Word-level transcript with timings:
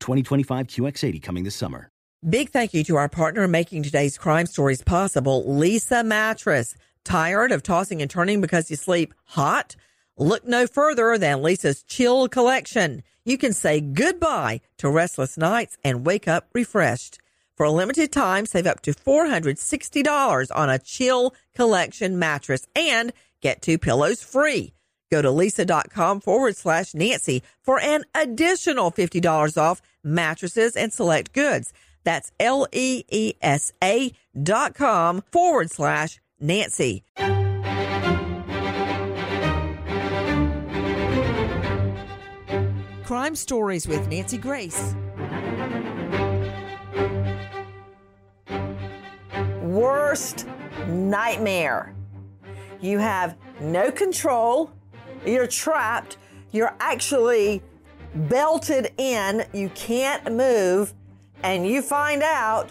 2025 0.00 0.66
QX80 0.66 1.22
coming 1.22 1.44
this 1.44 1.54
summer. 1.54 1.90
Big 2.28 2.50
thank 2.50 2.74
you 2.74 2.84
to 2.84 2.96
our 2.96 3.08
partner 3.08 3.48
making 3.48 3.82
today's 3.82 4.18
crime 4.18 4.44
stories 4.44 4.82
possible, 4.82 5.42
Leesa 5.44 6.04
Mattress. 6.04 6.74
Tired 7.02 7.50
of 7.50 7.62
tossing 7.62 8.02
and 8.02 8.10
turning 8.10 8.42
because 8.42 8.70
you 8.70 8.76
sleep 8.76 9.14
hot? 9.24 9.74
Look 10.18 10.46
no 10.46 10.66
further 10.66 11.16
than 11.16 11.38
Leesa's 11.38 11.82
Chill 11.82 12.28
Collection. 12.28 13.02
You 13.24 13.38
can 13.38 13.54
say 13.54 13.80
goodbye 13.80 14.60
to 14.78 14.90
restless 14.90 15.38
nights 15.38 15.78
and 15.82 16.04
wake 16.04 16.28
up 16.28 16.50
refreshed. 16.52 17.18
For 17.56 17.64
a 17.64 17.70
limited 17.70 18.12
time, 18.12 18.44
save 18.44 18.66
up 18.66 18.82
to 18.82 18.92
$460 18.92 20.48
on 20.54 20.68
a 20.68 20.78
Chill 20.78 21.34
Collection 21.54 22.18
mattress 22.18 22.66
and 22.76 23.14
get 23.40 23.62
two 23.62 23.78
pillows 23.78 24.22
free. 24.22 24.74
Go 25.10 25.22
to 25.22 25.28
leesa.com 25.28 26.20
forward 26.20 26.56
slash 26.56 26.94
Nancy 26.94 27.42
for 27.62 27.80
an 27.80 28.04
additional 28.14 28.90
$50 28.92 29.56
off 29.56 29.80
mattresses 30.02 30.76
and 30.76 30.92
select 30.92 31.32
goods. 31.32 31.72
That's 32.04 32.32
L 32.40 32.66
E 32.72 33.04
E 33.10 33.34
S 33.42 33.72
A 33.82 34.12
dot 34.40 34.74
com 34.74 35.22
forward 35.30 35.70
slash 35.70 36.20
Nancy. 36.40 37.04
Crime 43.04 43.34
Stories 43.34 43.88
with 43.88 44.06
Nancy 44.08 44.38
Grace. 44.38 44.94
Worst 49.62 50.46
nightmare. 50.86 51.94
You 52.80 52.98
have 52.98 53.36
no 53.60 53.90
control. 53.90 54.70
You're 55.26 55.46
trapped. 55.46 56.18
You're 56.52 56.74
actually 56.80 57.62
belted 58.14 58.92
in. 58.98 59.44
You 59.52 59.68
can't 59.70 60.32
move. 60.32 60.94
And 61.42 61.66
you 61.66 61.82
find 61.82 62.22
out 62.22 62.70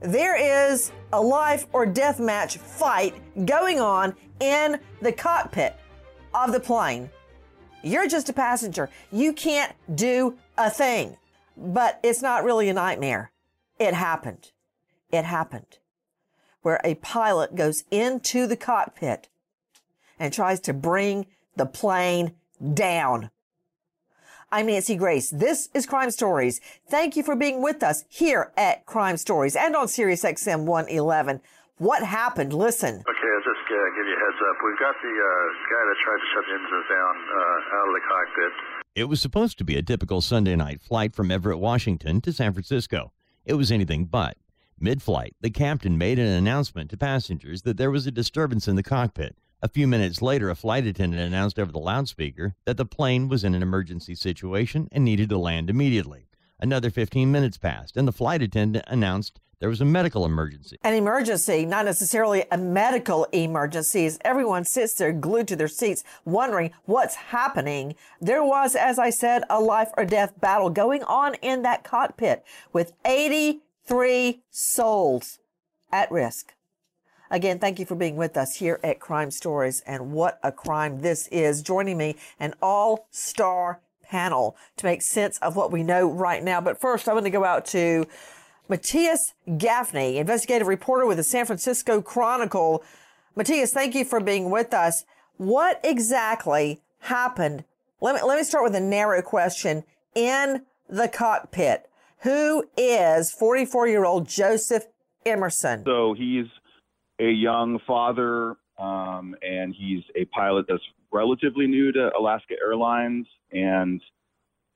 there 0.00 0.36
is 0.36 0.92
a 1.12 1.20
life 1.20 1.66
or 1.72 1.86
death 1.86 2.20
match 2.20 2.58
fight 2.58 3.14
going 3.46 3.80
on 3.80 4.14
in 4.40 4.78
the 5.00 5.12
cockpit 5.12 5.76
of 6.34 6.52
the 6.52 6.60
plane. 6.60 7.10
You're 7.82 8.08
just 8.08 8.28
a 8.28 8.32
passenger. 8.32 8.90
You 9.12 9.32
can't 9.32 9.72
do 9.94 10.36
a 10.56 10.70
thing. 10.70 11.16
But 11.56 12.00
it's 12.02 12.22
not 12.22 12.44
really 12.44 12.68
a 12.68 12.74
nightmare. 12.74 13.30
It 13.78 13.94
happened. 13.94 14.50
It 15.10 15.24
happened. 15.24 15.78
Where 16.62 16.80
a 16.82 16.94
pilot 16.96 17.54
goes 17.54 17.84
into 17.90 18.46
the 18.46 18.56
cockpit 18.56 19.28
and 20.18 20.32
tries 20.32 20.60
to 20.60 20.72
bring 20.72 21.26
the 21.56 21.66
plane 21.66 22.32
down. 22.72 23.30
I'm 24.54 24.66
Nancy 24.66 24.94
Grace. 24.94 25.30
This 25.30 25.68
is 25.74 25.84
Crime 25.84 26.12
Stories. 26.12 26.60
Thank 26.88 27.16
you 27.16 27.24
for 27.24 27.34
being 27.34 27.60
with 27.60 27.82
us 27.82 28.04
here 28.08 28.52
at 28.56 28.86
Crime 28.86 29.16
Stories 29.16 29.56
and 29.56 29.74
on 29.74 29.88
Sirius 29.88 30.22
XM 30.22 30.62
111. 30.62 31.40
What 31.78 32.04
happened? 32.04 32.52
Listen. 32.52 32.94
Okay, 32.94 33.30
I'll 33.34 33.42
just 33.42 33.66
uh, 33.66 33.74
give 33.96 34.06
you 34.06 34.14
a 34.14 34.20
heads 34.20 34.38
up. 34.48 34.56
We've 34.64 34.78
got 34.78 34.94
the 35.02 35.10
uh, 35.10 35.46
guy 35.74 35.82
that 35.88 35.96
tried 36.04 36.18
to 36.18 36.28
shut 36.32 36.44
the 36.46 36.54
engines 36.54 36.86
down 36.88 37.14
uh, 37.34 37.76
out 37.78 37.88
of 37.88 37.94
the 37.94 38.00
cockpit. 38.08 38.52
It 38.94 39.08
was 39.08 39.20
supposed 39.20 39.58
to 39.58 39.64
be 39.64 39.76
a 39.76 39.82
typical 39.82 40.20
Sunday 40.20 40.54
night 40.54 40.80
flight 40.80 41.16
from 41.16 41.32
Everett, 41.32 41.58
Washington 41.58 42.20
to 42.20 42.32
San 42.32 42.52
Francisco. 42.52 43.10
It 43.44 43.54
was 43.54 43.72
anything 43.72 44.04
but. 44.04 44.36
Mid 44.78 45.02
flight, 45.02 45.34
the 45.40 45.50
captain 45.50 45.98
made 45.98 46.20
an 46.20 46.28
announcement 46.28 46.90
to 46.90 46.96
passengers 46.96 47.62
that 47.62 47.76
there 47.76 47.90
was 47.90 48.06
a 48.06 48.12
disturbance 48.12 48.68
in 48.68 48.76
the 48.76 48.84
cockpit. 48.84 49.36
A 49.64 49.68
few 49.68 49.88
minutes 49.88 50.20
later, 50.20 50.50
a 50.50 50.54
flight 50.54 50.86
attendant 50.86 51.22
announced 51.22 51.58
over 51.58 51.72
the 51.72 51.78
loudspeaker 51.78 52.54
that 52.66 52.76
the 52.76 52.84
plane 52.84 53.30
was 53.30 53.44
in 53.44 53.54
an 53.54 53.62
emergency 53.62 54.14
situation 54.14 54.88
and 54.92 55.02
needed 55.02 55.30
to 55.30 55.38
land 55.38 55.70
immediately. 55.70 56.28
Another 56.60 56.90
15 56.90 57.32
minutes 57.32 57.56
passed, 57.56 57.96
and 57.96 58.06
the 58.06 58.12
flight 58.12 58.42
attendant 58.42 58.84
announced 58.88 59.40
there 59.60 59.70
was 59.70 59.80
a 59.80 59.86
medical 59.86 60.26
emergency. 60.26 60.76
An 60.84 60.92
emergency, 60.92 61.64
not 61.64 61.86
necessarily 61.86 62.44
a 62.52 62.58
medical 62.58 63.24
emergency, 63.32 64.04
as 64.04 64.18
everyone 64.22 64.66
sits 64.66 64.92
there 64.92 65.14
glued 65.14 65.48
to 65.48 65.56
their 65.56 65.66
seats 65.66 66.04
wondering 66.26 66.70
what's 66.84 67.14
happening. 67.14 67.94
There 68.20 68.44
was, 68.44 68.76
as 68.76 68.98
I 68.98 69.08
said, 69.08 69.44
a 69.48 69.60
life 69.60 69.92
or 69.96 70.04
death 70.04 70.38
battle 70.38 70.68
going 70.68 71.02
on 71.04 71.36
in 71.36 71.62
that 71.62 71.84
cockpit 71.84 72.44
with 72.74 72.92
83 73.06 74.42
souls 74.50 75.38
at 75.90 76.10
risk. 76.10 76.52
Again, 77.34 77.58
thank 77.58 77.80
you 77.80 77.84
for 77.84 77.96
being 77.96 78.14
with 78.14 78.36
us 78.36 78.54
here 78.54 78.78
at 78.84 79.00
Crime 79.00 79.32
Stories. 79.32 79.82
And 79.88 80.12
what 80.12 80.38
a 80.44 80.52
crime 80.52 81.00
this 81.00 81.26
is. 81.32 81.62
Joining 81.62 81.98
me, 81.98 82.14
an 82.38 82.54
all 82.62 83.08
star 83.10 83.80
panel 84.04 84.56
to 84.76 84.86
make 84.86 85.02
sense 85.02 85.36
of 85.38 85.56
what 85.56 85.72
we 85.72 85.82
know 85.82 86.08
right 86.08 86.44
now. 86.44 86.60
But 86.60 86.80
first, 86.80 87.08
I'm 87.08 87.14
going 87.14 87.24
to 87.24 87.30
go 87.30 87.44
out 87.44 87.66
to 87.66 88.06
Matthias 88.68 89.34
Gafni, 89.48 90.14
investigative 90.14 90.68
reporter 90.68 91.06
with 91.06 91.16
the 91.16 91.24
San 91.24 91.44
Francisco 91.44 92.00
Chronicle. 92.00 92.84
Matthias, 93.34 93.72
thank 93.72 93.96
you 93.96 94.04
for 94.04 94.20
being 94.20 94.48
with 94.48 94.72
us. 94.72 95.04
What 95.36 95.80
exactly 95.82 96.82
happened? 97.00 97.64
Let 98.00 98.14
me, 98.14 98.22
let 98.22 98.38
me 98.38 98.44
start 98.44 98.62
with 98.62 98.76
a 98.76 98.80
narrow 98.80 99.22
question. 99.22 99.82
In 100.14 100.62
the 100.88 101.08
cockpit, 101.08 101.90
who 102.20 102.66
is 102.76 103.32
44 103.32 103.88
year 103.88 104.04
old 104.04 104.28
Joseph 104.28 104.84
Emerson? 105.26 105.82
So 105.84 106.14
he's 106.14 106.46
a 107.24 107.32
young 107.32 107.78
father, 107.86 108.56
um, 108.78 109.34
and 109.42 109.74
he's 109.76 110.02
a 110.16 110.24
pilot 110.26 110.66
that's 110.68 110.82
relatively 111.12 111.66
new 111.66 111.92
to 111.92 112.10
Alaska 112.18 112.54
Airlines. 112.60 113.26
And 113.52 114.02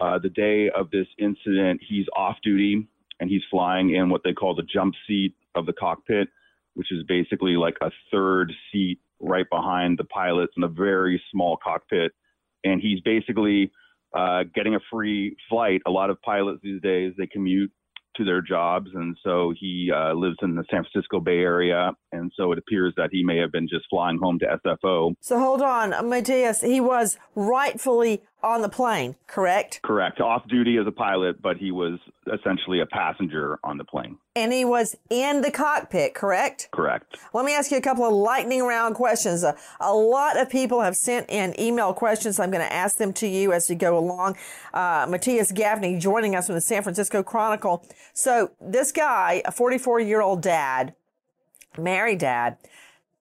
uh, 0.00 0.18
the 0.18 0.28
day 0.28 0.70
of 0.70 0.90
this 0.90 1.06
incident, 1.18 1.80
he's 1.86 2.06
off 2.16 2.36
duty 2.42 2.88
and 3.20 3.28
he's 3.28 3.42
flying 3.50 3.94
in 3.94 4.10
what 4.10 4.22
they 4.24 4.32
call 4.32 4.54
the 4.54 4.62
jump 4.62 4.94
seat 5.06 5.34
of 5.54 5.66
the 5.66 5.72
cockpit, 5.72 6.28
which 6.74 6.92
is 6.92 7.02
basically 7.08 7.56
like 7.56 7.76
a 7.80 7.90
third 8.12 8.52
seat 8.70 9.00
right 9.20 9.46
behind 9.50 9.98
the 9.98 10.04
pilots 10.04 10.52
in 10.56 10.62
a 10.62 10.68
very 10.68 11.20
small 11.32 11.56
cockpit. 11.56 12.12
And 12.64 12.80
he's 12.80 13.00
basically 13.00 13.72
uh, 14.14 14.44
getting 14.54 14.76
a 14.76 14.80
free 14.90 15.36
flight. 15.48 15.82
A 15.86 15.90
lot 15.90 16.10
of 16.10 16.22
pilots 16.22 16.60
these 16.62 16.80
days, 16.80 17.12
they 17.18 17.26
commute 17.26 17.72
to 18.16 18.24
their 18.24 18.40
jobs. 18.40 18.90
And 18.94 19.16
so 19.24 19.52
he 19.58 19.90
uh, 19.94 20.14
lives 20.14 20.36
in 20.42 20.54
the 20.54 20.64
San 20.70 20.84
Francisco 20.84 21.20
Bay 21.20 21.38
Area. 21.38 21.92
And 22.12 22.32
so 22.36 22.52
it 22.52 22.58
appears 22.58 22.94
that 22.96 23.10
he 23.12 23.22
may 23.22 23.38
have 23.38 23.52
been 23.52 23.68
just 23.68 23.86
flying 23.90 24.18
home 24.18 24.38
to 24.40 24.58
SFO. 24.64 25.14
So 25.20 25.38
hold 25.38 25.62
on, 25.62 26.08
Matthias, 26.08 26.60
he 26.60 26.80
was 26.80 27.18
rightfully 27.34 28.22
on 28.42 28.62
the 28.62 28.68
plane, 28.68 29.16
correct? 29.26 29.80
Correct. 29.82 30.20
Off 30.20 30.46
duty 30.48 30.76
as 30.76 30.86
a 30.86 30.92
pilot, 30.92 31.42
but 31.42 31.56
he 31.56 31.72
was 31.72 31.98
essentially 32.32 32.80
a 32.80 32.86
passenger 32.86 33.58
on 33.64 33.78
the 33.78 33.84
plane. 33.84 34.16
And 34.36 34.52
he 34.52 34.64
was 34.64 34.96
in 35.10 35.40
the 35.42 35.50
cockpit, 35.50 36.14
correct? 36.14 36.68
Correct. 36.70 37.16
Let 37.34 37.44
me 37.44 37.54
ask 37.54 37.72
you 37.72 37.76
a 37.76 37.80
couple 37.80 38.04
of 38.04 38.12
lightning 38.12 38.62
round 38.62 38.94
questions. 38.94 39.42
A, 39.42 39.56
a 39.80 39.92
lot 39.92 40.38
of 40.38 40.48
people 40.48 40.80
have 40.80 40.96
sent 40.96 41.28
in 41.28 41.58
email 41.58 41.92
questions. 41.92 42.38
I'm 42.38 42.50
going 42.52 42.64
to 42.64 42.72
ask 42.72 42.96
them 42.96 43.12
to 43.14 43.26
you 43.26 43.52
as 43.52 43.68
we 43.68 43.74
go 43.74 43.98
along. 43.98 44.36
Uh, 44.72 45.06
Matthias 45.08 45.50
Gafni 45.50 46.00
joining 46.00 46.36
us 46.36 46.46
from 46.46 46.54
the 46.54 46.60
San 46.60 46.82
Francisco 46.82 47.24
Chronicle. 47.24 47.84
So 48.12 48.52
this 48.60 48.92
guy, 48.92 49.42
a 49.44 49.50
44 49.50 50.00
year 50.00 50.20
old 50.20 50.42
dad, 50.42 50.94
married 51.76 52.20
dad, 52.20 52.56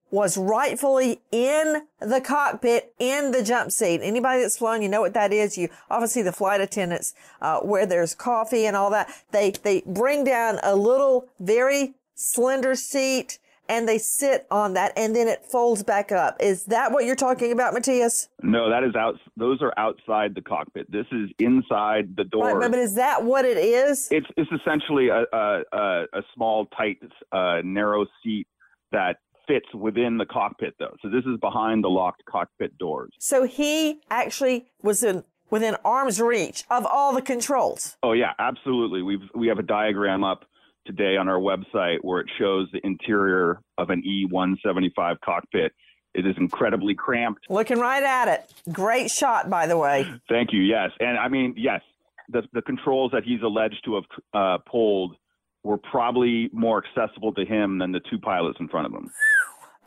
was 0.09 0.37
rightfully 0.37 1.21
in 1.31 1.83
the 1.99 2.21
cockpit 2.21 2.93
in 2.97 3.31
the 3.31 3.43
jump 3.43 3.71
seat. 3.71 4.01
Anybody 4.01 4.41
that's 4.41 4.57
flown, 4.57 4.81
you 4.81 4.89
know 4.89 5.01
what 5.01 5.13
that 5.13 5.33
is. 5.33 5.57
You 5.57 5.69
often 5.89 6.07
see 6.07 6.21
the 6.21 6.31
flight 6.31 6.61
attendants, 6.61 7.13
uh, 7.41 7.59
where 7.59 7.85
there's 7.85 8.15
coffee 8.15 8.65
and 8.65 8.75
all 8.75 8.89
that. 8.91 9.09
They 9.31 9.51
they 9.51 9.83
bring 9.85 10.23
down 10.23 10.59
a 10.63 10.75
little 10.75 11.27
very 11.39 11.95
slender 12.15 12.75
seat 12.75 13.39
and 13.69 13.87
they 13.87 13.97
sit 13.97 14.47
on 14.49 14.73
that 14.73 14.93
and 14.95 15.15
then 15.15 15.27
it 15.27 15.43
folds 15.45 15.83
back 15.83 16.11
up. 16.11 16.37
Is 16.39 16.65
that 16.65 16.91
what 16.91 17.05
you're 17.05 17.15
talking 17.15 17.51
about, 17.51 17.73
Matthias? 17.73 18.29
No, 18.41 18.69
that 18.69 18.83
is 18.83 18.95
out. 18.95 19.15
Those 19.35 19.61
are 19.61 19.73
outside 19.77 20.35
the 20.35 20.41
cockpit. 20.41 20.89
This 20.91 21.05
is 21.11 21.29
inside 21.39 22.15
the 22.15 22.23
door. 22.23 22.57
Right, 22.57 22.71
but 22.71 22.79
is 22.79 22.95
that 22.95 23.23
what 23.23 23.45
it 23.45 23.57
is? 23.57 24.07
It's 24.11 24.27
it's 24.37 24.51
essentially 24.51 25.09
a 25.09 25.25
a, 25.33 25.63
a, 25.73 26.03
a 26.13 26.21
small, 26.33 26.67
tight, 26.67 26.99
uh, 27.31 27.61
narrow 27.63 28.05
seat 28.23 28.47
that 28.91 29.17
fits 29.47 29.67
within 29.73 30.17
the 30.17 30.25
cockpit 30.25 30.75
though. 30.79 30.95
So 31.01 31.09
this 31.09 31.25
is 31.25 31.39
behind 31.39 31.83
the 31.83 31.89
locked 31.89 32.23
cockpit 32.25 32.77
doors. 32.77 33.11
So 33.19 33.43
he 33.43 34.01
actually 34.09 34.67
was 34.81 35.03
in 35.03 35.23
within 35.49 35.75
arm's 35.85 36.19
reach 36.19 36.65
of 36.69 36.85
all 36.85 37.13
the 37.13 37.21
controls. 37.21 37.97
Oh 38.03 38.13
yeah, 38.13 38.33
absolutely. 38.39 39.01
We've 39.01 39.29
we 39.33 39.47
have 39.47 39.59
a 39.59 39.63
diagram 39.63 40.23
up 40.23 40.45
today 40.85 41.17
on 41.17 41.27
our 41.27 41.39
website 41.39 41.97
where 42.01 42.19
it 42.19 42.27
shows 42.37 42.67
the 42.71 42.79
interior 42.85 43.61
of 43.77 43.89
an 43.89 44.01
E175 44.03 45.19
cockpit. 45.23 45.73
It 46.13 46.25
is 46.25 46.35
incredibly 46.37 46.95
cramped. 46.95 47.45
Looking 47.49 47.79
right 47.79 48.01
at 48.01 48.27
it. 48.27 48.53
Great 48.73 49.11
shot, 49.11 49.49
by 49.49 49.67
the 49.67 49.77
way. 49.77 50.05
Thank 50.29 50.53
you. 50.53 50.61
Yes, 50.61 50.91
and 50.99 51.17
I 51.17 51.27
mean 51.27 51.53
yes, 51.57 51.81
the 52.29 52.43
the 52.53 52.61
controls 52.61 53.11
that 53.11 53.23
he's 53.23 53.41
alleged 53.41 53.83
to 53.85 53.95
have 53.95 54.03
uh, 54.33 54.57
pulled 54.69 55.15
were 55.63 55.77
probably 55.77 56.49
more 56.53 56.81
accessible 56.83 57.33
to 57.33 57.45
him 57.45 57.77
than 57.77 57.91
the 57.91 57.99
two 58.09 58.17
pilots 58.17 58.57
in 58.59 58.69
front 58.69 58.87
of 58.87 58.93
him. 58.93 59.11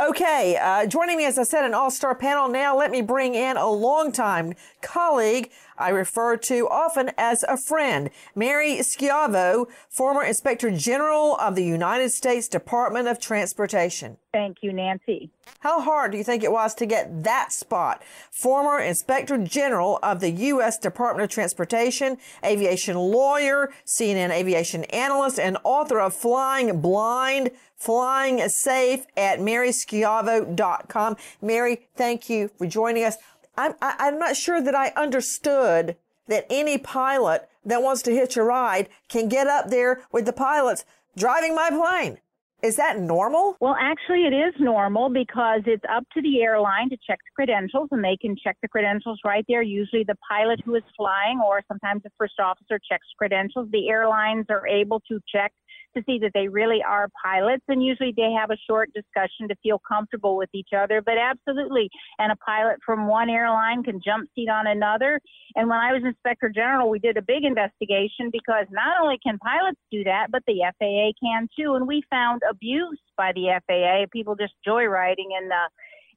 Okay, 0.00 0.56
uh, 0.56 0.87
joining 0.87 1.19
me, 1.19 1.26
as 1.26 1.38
I 1.38 1.43
said, 1.43 1.67
an 1.67 1.75
all-star 1.75 2.14
panel. 2.14 2.49
Now 2.49 2.75
let 2.75 2.91
me 2.91 3.02
bring 3.02 3.35
in 3.35 3.58
a 3.58 3.69
longtime 3.69 4.55
colleague 4.81 5.50
I 5.76 5.91
refer 5.91 6.38
to 6.38 6.69
often 6.69 7.11
as 7.19 7.43
a 7.43 7.58
friend, 7.58 8.08
Mary 8.35 8.76
Schiavo, 8.76 9.67
former 9.91 10.23
Inspector 10.23 10.70
General 10.73 11.37
of 11.37 11.55
the 11.55 11.64
United 11.64 12.12
States 12.12 12.49
Department 12.49 13.08
of 13.08 13.20
Transportation. 13.20 14.17
Thank 14.32 14.59
you, 14.62 14.73
Nancy. 14.73 15.31
How 15.59 15.81
hard 15.81 16.12
do 16.12 16.19
you 16.19 16.23
think 16.23 16.44
it 16.44 16.53
was 16.53 16.75
to 16.77 16.87
get 16.87 17.25
that 17.25 17.53
spot? 17.53 18.03
Former 18.31 18.79
Inspector 18.79 19.37
General 19.38 19.99
of 20.05 20.21
the 20.21 20.31
U.S. 20.31 20.79
Department 20.79 21.25
of 21.25 21.31
Transportation, 21.31 22.17
aviation 22.44 22.97
lawyer, 22.97 23.73
CNN 23.85 24.31
aviation 24.31 24.85
analyst, 24.85 25.41
and 25.41 25.59
author 25.65 25.99
of 25.99 26.15
Flying 26.15 26.81
Blind, 26.81 27.50
Flying 27.77 28.49
Safe 28.49 29.05
at 29.17 29.41
maryschiavo.com. 29.41 31.17
Mary, 31.43 31.88
thank 31.97 32.31
you 32.31 32.49
for 32.56 32.67
joining 32.69 33.03
us. 33.05 33.17
I'm, 33.56 33.75
I, 33.82 33.91
am 33.91 33.97
i 33.99 34.09
am 34.09 34.19
not 34.21 34.37
sure 34.37 34.62
that 34.62 34.77
I 34.77 34.93
understood 34.97 35.97
that 36.29 36.47
any 36.49 36.79
pilot 36.79 37.49
that 37.65 37.82
wants 37.82 38.03
to 38.03 38.15
hitch 38.15 38.37
a 38.37 38.44
ride 38.44 38.88
can 39.09 39.29
get 39.29 39.49
up 39.49 39.71
there 39.71 40.03
with 40.12 40.25
the 40.25 40.32
pilots 40.32 40.85
driving 41.17 41.55
my 41.56 41.69
plane. 41.71 42.19
Is 42.62 42.77
that 42.77 42.99
normal? 43.01 43.57
Well, 43.61 43.77
actually, 43.81 44.27
it 44.27 44.35
is 44.35 44.55
normal 44.59 45.09
because 45.09 45.62
it's 45.67 45.85
up 45.91 46.05
to 46.15 46.23
the 46.23 46.43
airline 46.43 46.91
to 46.91 46.97
check 47.07 47.19
the 47.19 47.31
credentials, 47.35 47.89
and 47.91 48.05
they 48.05 48.17
can 48.21 48.37
check 48.37 48.57
the 48.61 48.69
credentials 48.69 49.19
right 49.25 49.45
there. 49.49 49.62
Usually, 49.62 50.05
the 50.05 50.17
pilot 50.29 50.61
who 50.65 50.75
is 50.75 50.83
flying, 50.97 51.41
or 51.45 51.62
sometimes 51.69 52.03
the 52.03 52.11
first 52.19 52.39
officer 52.39 52.79
checks 52.87 53.07
credentials. 53.17 53.69
The 53.73 53.89
airlines 53.89 54.47
are 54.51 54.67
able 54.67 55.01
to 55.09 55.21
check 55.33 55.53
to 55.97 56.03
see 56.07 56.19
that 56.21 56.33
they 56.35 56.49
really 56.49 56.81
are 56.87 57.09
pilots. 57.23 57.65
And 57.69 57.85
usually 57.85 58.13
they 58.17 58.33
have 58.39 58.51
a 58.51 58.57
short 58.69 58.91
discussion 58.95 59.49
to 59.49 59.55
feel 59.63 59.81
comfortable 59.87 60.37
with 60.37 60.51
each 60.53 60.71
other. 60.77 61.03
But 61.03 61.15
absolutely, 61.19 61.89
and 62.19 62.33
a 62.33 62.37
pilot 62.37 62.79
from 62.85 63.07
one 63.07 63.31
airline 63.31 63.83
can 63.83 64.01
jump 64.05 64.29
seat 64.35 64.49
on 64.49 64.67
another. 64.67 65.21
And 65.57 65.69
when 65.69 65.79
I 65.79 65.93
was 65.93 66.03
Inspector 66.05 66.49
General, 66.51 66.91
we 66.91 66.99
did 66.99 67.17
a 67.17 67.23
big 67.23 67.45
investigation 67.45 68.31
because 68.33 68.67
not 68.71 69.01
only 69.03 69.19
can 69.23 69.39
pilots 69.39 69.81
do 69.91 70.05
that, 70.05 70.29
but 70.31 70.43
the 70.47 70.61
FAA 70.79 71.13
can 71.23 71.49
too. 71.59 71.75
And 71.75 71.87
we 71.87 72.03
found 72.11 72.43
abuse 72.49 73.01
by 73.17 73.33
the 73.35 73.61
FAA, 73.67 74.07
people 74.13 74.37
just 74.37 74.55
joyriding 74.67 75.31
in 75.39 75.49
the 75.49 75.65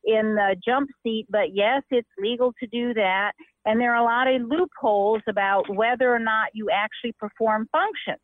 in 0.05 0.35
the 0.35 0.55
jump 0.65 0.89
seat, 1.01 1.25
but 1.29 1.53
yes, 1.53 1.81
it's 1.89 2.07
legal 2.17 2.53
to 2.59 2.67
do 2.67 2.93
that. 2.93 3.31
And 3.65 3.79
there 3.79 3.95
are 3.95 4.01
a 4.01 4.03
lot 4.03 4.27
of 4.27 4.41
loopholes 4.41 5.21
about 5.29 5.73
whether 5.73 6.13
or 6.13 6.19
not 6.19 6.49
you 6.53 6.69
actually 6.69 7.13
perform 7.13 7.67
functions. 7.71 8.19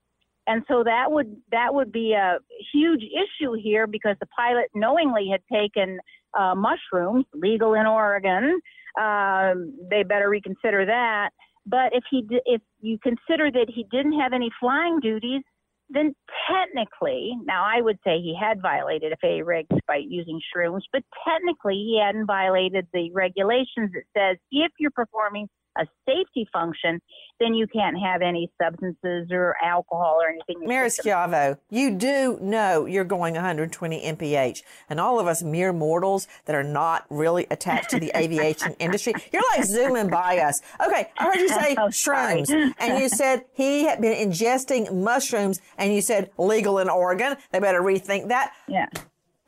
And 0.50 0.64
so 0.68 0.84
that 0.84 1.12
would 1.12 1.38
that 1.52 1.76
would 1.76 1.92
be 1.92 2.14
a 2.14 2.40
huge 2.74 3.04
issue 3.04 3.54
here 3.54 3.86
because 3.86 4.16
the 4.20 4.26
pilot 4.36 4.66
knowingly 4.74 5.30
had 5.32 5.42
taken 5.54 6.00
uh, 6.38 6.56
mushrooms, 6.56 7.26
legal 7.36 7.76
in 7.76 7.86
Oregon. 7.86 8.60
Um, 9.00 9.78
they 9.92 10.02
better 10.02 10.28
reconsider 10.28 10.88
that. 10.88 11.30
But 11.68 11.94
if 11.94 12.04
he 12.10 12.26
if 12.46 12.62
you 12.82 12.98
consider 13.04 13.52
that 13.52 13.68
he 13.70 13.86
didn't 13.92 14.20
have 14.20 14.34
any 14.34 14.50
flying 14.60 15.00
duties, 15.00 15.44
then 15.88 16.16
technically, 16.50 17.34
now 17.46 17.64
I 17.64 17.82
would 17.82 18.00
say 18.04 18.18
he 18.18 18.36
had 18.40 18.60
violated 18.60 19.14
FAA 19.22 19.44
regs 19.46 19.78
by 19.88 20.02
using 20.04 20.42
shrooms, 20.50 20.82
but 20.92 21.04
technically 21.28 21.76
he 21.76 22.02
hadn't 22.04 22.26
violated 22.26 22.88
the 22.92 23.12
regulations 23.12 23.92
that 23.94 24.04
says 24.18 24.38
if 24.52 24.72
you're 24.80 24.90
performing 24.90 25.48
a 25.80 25.88
safety 26.06 26.48
function, 26.52 27.02
then 27.40 27.54
you 27.54 27.66
can't 27.68 27.98
have 27.98 28.22
any 28.22 28.52
substances 28.62 29.30
or 29.32 29.56
alcohol 29.64 30.18
or 30.22 30.28
anything. 30.28 30.68
Mary 30.68 30.90
Schiavo, 30.90 31.58
you 31.70 31.96
do 31.96 32.38
know 32.42 32.86
you're 32.86 33.06
going 33.06 33.34
120 33.34 34.02
mph, 34.12 34.62
and 34.90 35.00
all 35.00 35.20
of 35.20 35.28
us 35.28 35.42
mere 35.42 35.72
mortals 35.72 36.28
that 36.46 36.56
are 36.56 36.64
not 36.64 37.06
really 37.10 37.48
attached 37.50 37.90
to 37.92 38.00
the 38.00 38.12
aviation 38.18 38.74
industry, 38.80 39.14
you're 39.32 39.44
like 39.56 39.66
zooming 39.66 40.10
by 40.10 40.40
us. 40.40 40.62
Okay, 40.86 41.10
I 41.18 41.24
heard 41.24 41.36
you 41.36 41.50
say 41.50 41.76
oh, 41.78 41.88
shrooms, 41.88 42.50
and 42.78 43.02
you 43.02 43.10
said 43.10 43.46
he 43.54 43.86
had 43.86 44.02
been 44.02 44.30
ingesting 44.30 44.94
mushrooms, 44.94 45.62
and 45.78 45.94
you 45.94 46.02
said 46.02 46.30
legal 46.38 46.80
in 46.80 46.90
Oregon. 46.90 47.38
They 47.52 47.60
better 47.60 47.82
rethink 47.82 48.28
that. 48.28 48.54
Yeah. 48.68 48.88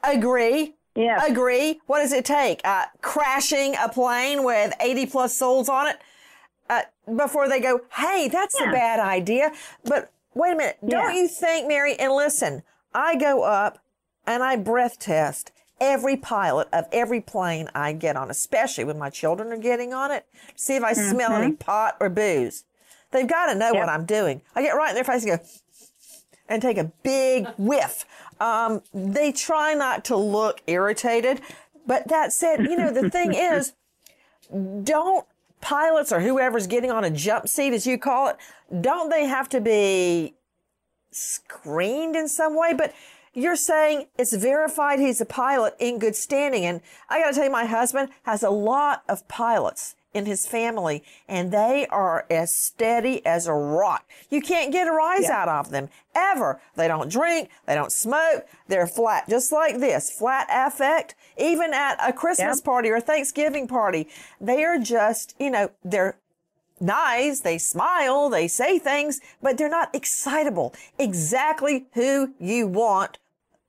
Agree. 0.04 0.76
Yeah. 0.96 1.26
Agree. 1.26 1.80
What 1.88 2.00
does 2.00 2.12
it 2.12 2.26
take? 2.26 2.62
Uh, 2.66 2.86
crashing 3.02 3.76
a 3.82 3.88
plane 3.88 4.44
with 4.44 4.74
80 4.80 5.06
plus 5.06 5.38
souls 5.38 5.70
on 5.70 5.88
it? 5.88 5.98
Before 7.16 7.50
they 7.50 7.60
go, 7.60 7.82
hey, 7.96 8.30
that's 8.32 8.56
yeah. 8.60 8.70
a 8.70 8.72
bad 8.72 9.00
idea. 9.00 9.52
But 9.84 10.12
wait 10.34 10.54
a 10.54 10.56
minute. 10.56 10.78
Don't 10.82 11.14
yeah. 11.14 11.22
you 11.22 11.28
think, 11.28 11.68
Mary? 11.68 11.96
And 11.98 12.14
listen, 12.14 12.64
I 12.94 13.16
go 13.16 13.44
up 13.44 13.80
and 14.26 14.44
I 14.44 14.56
breath 14.56 15.00
test 15.00 15.52
every 15.82 16.16
pilot 16.16 16.68
of 16.72 16.86
every 16.92 17.20
plane 17.20 17.68
I 17.74 17.94
get 17.94 18.16
on, 18.16 18.30
especially 18.30 18.84
when 18.84 19.00
my 19.00 19.10
children 19.10 19.52
are 19.52 19.58
getting 19.58 19.94
on 19.94 20.12
it, 20.12 20.26
see 20.56 20.76
if 20.76 20.84
I 20.84 20.94
mm-hmm. 20.94 21.10
smell 21.10 21.34
any 21.34 21.54
pot 21.54 21.98
or 22.00 22.08
booze. 22.08 22.64
They've 23.10 23.28
got 23.28 23.48
to 23.52 23.56
know 23.58 23.74
yep. 23.74 23.76
what 23.76 23.90
I'm 23.90 24.06
doing. 24.06 24.42
I 24.56 24.62
get 24.62 24.76
right 24.76 24.90
in 24.90 24.96
their 24.96 25.04
face 25.04 25.26
and 25.26 25.40
go, 25.40 25.46
and 26.48 26.62
take 26.62 26.78
a 26.78 26.92
big 27.04 27.48
whiff. 27.58 28.06
Um, 28.40 28.82
they 28.94 29.32
try 29.32 29.74
not 29.74 30.06
to 30.06 30.16
look 30.16 30.62
irritated, 30.68 31.42
but 31.86 32.08
that 32.08 32.32
said, 32.32 32.62
you 32.62 32.78
know, 32.78 32.94
the 32.94 33.10
thing 33.10 33.34
is, 33.34 33.74
don't 34.84 35.26
pilots 35.62 36.12
or 36.12 36.20
whoever's 36.20 36.68
getting 36.68 36.92
on 36.92 37.04
a 37.04 37.10
jump 37.10 37.48
seat, 37.48 37.74
as 37.74 37.88
you 37.88 37.98
call 37.98 38.30
it, 38.30 38.38
don't 38.82 39.10
they 39.10 39.26
have 39.26 39.48
to 39.50 39.62
be 39.62 40.36
screened 41.12 42.16
in 42.16 42.28
some 42.28 42.58
way? 42.58 42.74
But 42.74 42.94
you're 43.34 43.56
saying 43.56 44.08
it's 44.18 44.34
verified 44.34 45.00
he's 45.00 45.22
a 45.22 45.26
pilot 45.26 45.76
in 45.80 46.00
good 46.00 46.16
standing. 46.16 46.66
And 46.66 46.82
I 47.10 47.20
got 47.22 47.30
to 47.30 47.34
tell 47.36 47.46
you, 47.46 47.52
my 47.52 47.66
husband 47.66 48.10
has 48.24 48.44
a 48.44 48.50
lot 48.50 49.04
of 49.08 49.28
pilots 49.28 49.96
in 50.14 50.26
his 50.26 50.46
family 50.46 51.04
and 51.28 51.52
they 51.52 51.88
are 51.88 52.26
as 52.30 52.54
steady 52.54 53.26
as 53.26 53.48
a 53.48 53.54
rock. 53.54 54.08
You 54.30 54.42
can't 54.42 54.72
get 54.72 54.88
a 54.88 54.92
rise 54.92 55.24
yeah. 55.24 55.42
out 55.42 55.50
of 55.50 55.72
them 55.72 55.90
ever. 56.16 56.62
They 56.76 56.88
don't 56.88 57.10
drink. 57.10 57.50
They 57.66 57.76
don't 57.76 57.92
smoke. 57.92 58.46
They're 58.68 58.88
flat, 58.88 59.30
just 59.30 59.52
like 59.52 59.80
this 59.80 60.12
flat 60.12 60.48
affect. 60.52 61.16
Even 61.38 61.74
at 61.74 61.98
a 62.06 62.14
Christmas 62.14 62.60
yeah. 62.62 62.66
party 62.66 62.90
or 62.90 62.96
a 62.96 63.02
Thanksgiving 63.02 63.68
party, 63.68 64.08
they 64.40 64.64
are 64.64 64.78
just, 64.78 65.36
you 65.40 65.50
know, 65.50 65.72
they're 65.84 66.18
nice. 66.80 67.42
They 67.42 67.58
smile. 67.58 68.30
They 68.30 68.48
say 68.48 68.80
things, 68.80 69.22
but 69.42 69.58
they're 69.58 69.70
not 69.70 69.94
excitable. 69.96 70.74
Exactly 70.98 71.86
who 71.94 72.34
you 72.40 72.68
want 72.68 73.18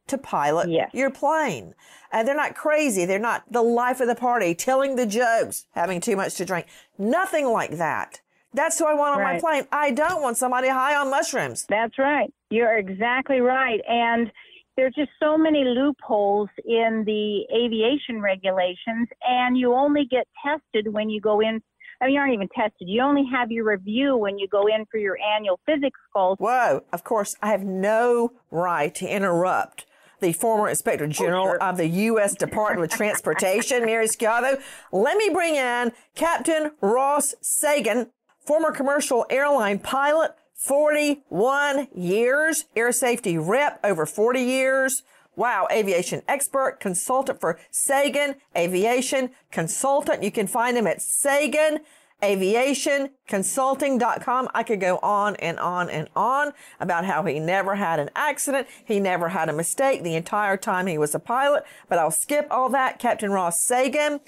to 0.09 0.19
pilot 0.19 0.69
yes. 0.71 0.91
your 0.93 1.11
plane. 1.11 1.75
And 2.13 2.29
they're 2.29 2.37
not 2.37 2.55
crazy. 2.55 3.05
They're 3.05 3.19
not 3.19 3.45
the 3.51 3.63
life 3.63 4.01
of 4.01 4.07
the 4.09 4.15
party, 4.15 4.55
telling 4.55 4.97
the 4.97 5.07
jokes, 5.07 5.67
having 5.73 6.01
too 6.01 6.17
much 6.17 6.35
to 6.37 6.45
drink. 6.45 6.67
Nothing 6.99 7.47
like 7.49 7.79
that. 7.79 8.21
That's 8.55 8.79
who 8.79 8.85
I 8.85 8.95
want 8.95 9.15
on 9.15 9.21
right. 9.21 9.35
my 9.35 9.41
plane. 9.41 9.67
I 9.73 9.93
don't 9.93 10.21
want 10.21 10.37
somebody 10.37 10.69
high 10.69 10.95
on 10.95 11.11
mushrooms. 11.11 11.65
That's 11.69 11.99
right. 11.99 12.33
You're 12.51 12.77
exactly 12.77 13.41
right. 13.41 13.81
And 13.89 14.31
there's 14.77 14.95
just 14.95 15.11
so 15.21 15.37
many 15.37 15.65
loopholes 15.65 16.49
in 16.65 17.05
the 17.07 17.45
aviation 17.55 18.21
regulations, 18.21 19.09
and 19.27 19.57
you 19.57 19.75
only 19.75 20.07
get 20.11 20.27
tested 20.45 20.93
when 20.93 21.11
you 21.11 21.21
go 21.21 21.41
in. 21.41 21.63
I 22.01 22.07
mean, 22.07 22.15
you 22.15 22.21
aren't 22.21 22.35
even 22.35 22.49
tested. 22.49 22.89
You 22.89 23.03
only 23.03 23.25
have 23.33 23.51
your 23.53 23.65
review 23.65 24.17
when 24.17 24.39
you 24.39 24.49
go 24.49 24.67
in 24.67 24.87
for 24.91 24.99
your 24.99 25.17
annual 25.37 25.61
physics 25.67 26.01
calls. 26.13 26.37
Whoa. 26.41 26.83
Of 26.93 27.05
course, 27.05 27.37
I 27.41 27.51
have 27.51 27.65
no 27.65 28.33
right 28.51 28.95
to 28.97 29.07
interrupt 29.07 29.87
the 30.23 30.33
former 30.33 30.69
Inspector 30.69 31.07
General 31.09 31.45
sure. 31.45 31.63
of 31.63 31.77
the 31.77 31.87
U.S. 31.87 32.35
Department 32.35 32.91
of 32.91 32.97
Transportation, 32.97 33.85
Mary 33.87 34.07
Scotto. 34.07 34.59
Let 34.91 35.19
me 35.19 35.29
bring 35.29 35.57
in 35.57 35.93
Captain 36.15 36.71
Ross 36.81 37.35
Sagun, 37.43 38.09
former 38.41 38.73
commercial 38.73 39.27
airline 39.29 39.81
pilot, 39.81 40.35
41 40.55 41.89
years, 41.95 42.65
air 42.75 42.93
safety 42.93 43.37
rep, 43.37 43.81
over 43.85 44.07
40 44.07 44.41
years. 44.41 45.03
Wow, 45.35 45.67
aviation 45.73 46.23
expert, 46.29 46.79
consultant 46.79 47.41
for 47.41 47.59
Sagun 47.71 48.37
Aviation 48.57 49.31
Consultant. 49.51 50.23
You 50.23 50.31
can 50.31 50.47
find 50.47 50.77
him 50.77 50.87
at 50.87 50.99
Sagun 50.99 51.81
aviationconsulting.com. 52.23 54.49
I 54.55 54.63
could 54.63 54.81
go 54.81 54.99
on 54.99 55.37
and 55.37 55.59
on 55.59 55.91
and 55.91 56.09
on 56.15 56.53
about 56.81 57.05
how 57.05 57.25
he 57.25 57.41
never 57.41 57.75
had 57.75 57.99
an 57.99 58.11
accident. 58.15 58.69
He 58.85 59.01
never 59.01 59.31
had 59.31 59.49
a 59.49 59.53
mistake 59.53 60.03
the 60.03 60.15
entire 60.15 60.57
time 60.57 60.87
he 60.87 60.99
was 60.99 61.15
a 61.15 61.19
pilot, 61.19 61.65
but 61.89 61.99
I'll 61.99 62.11
skip 62.11 62.47
all 62.51 62.69
that. 62.71 62.99
Captain 62.99 63.33
Ross 63.33 63.67
Sagun. 63.67 64.21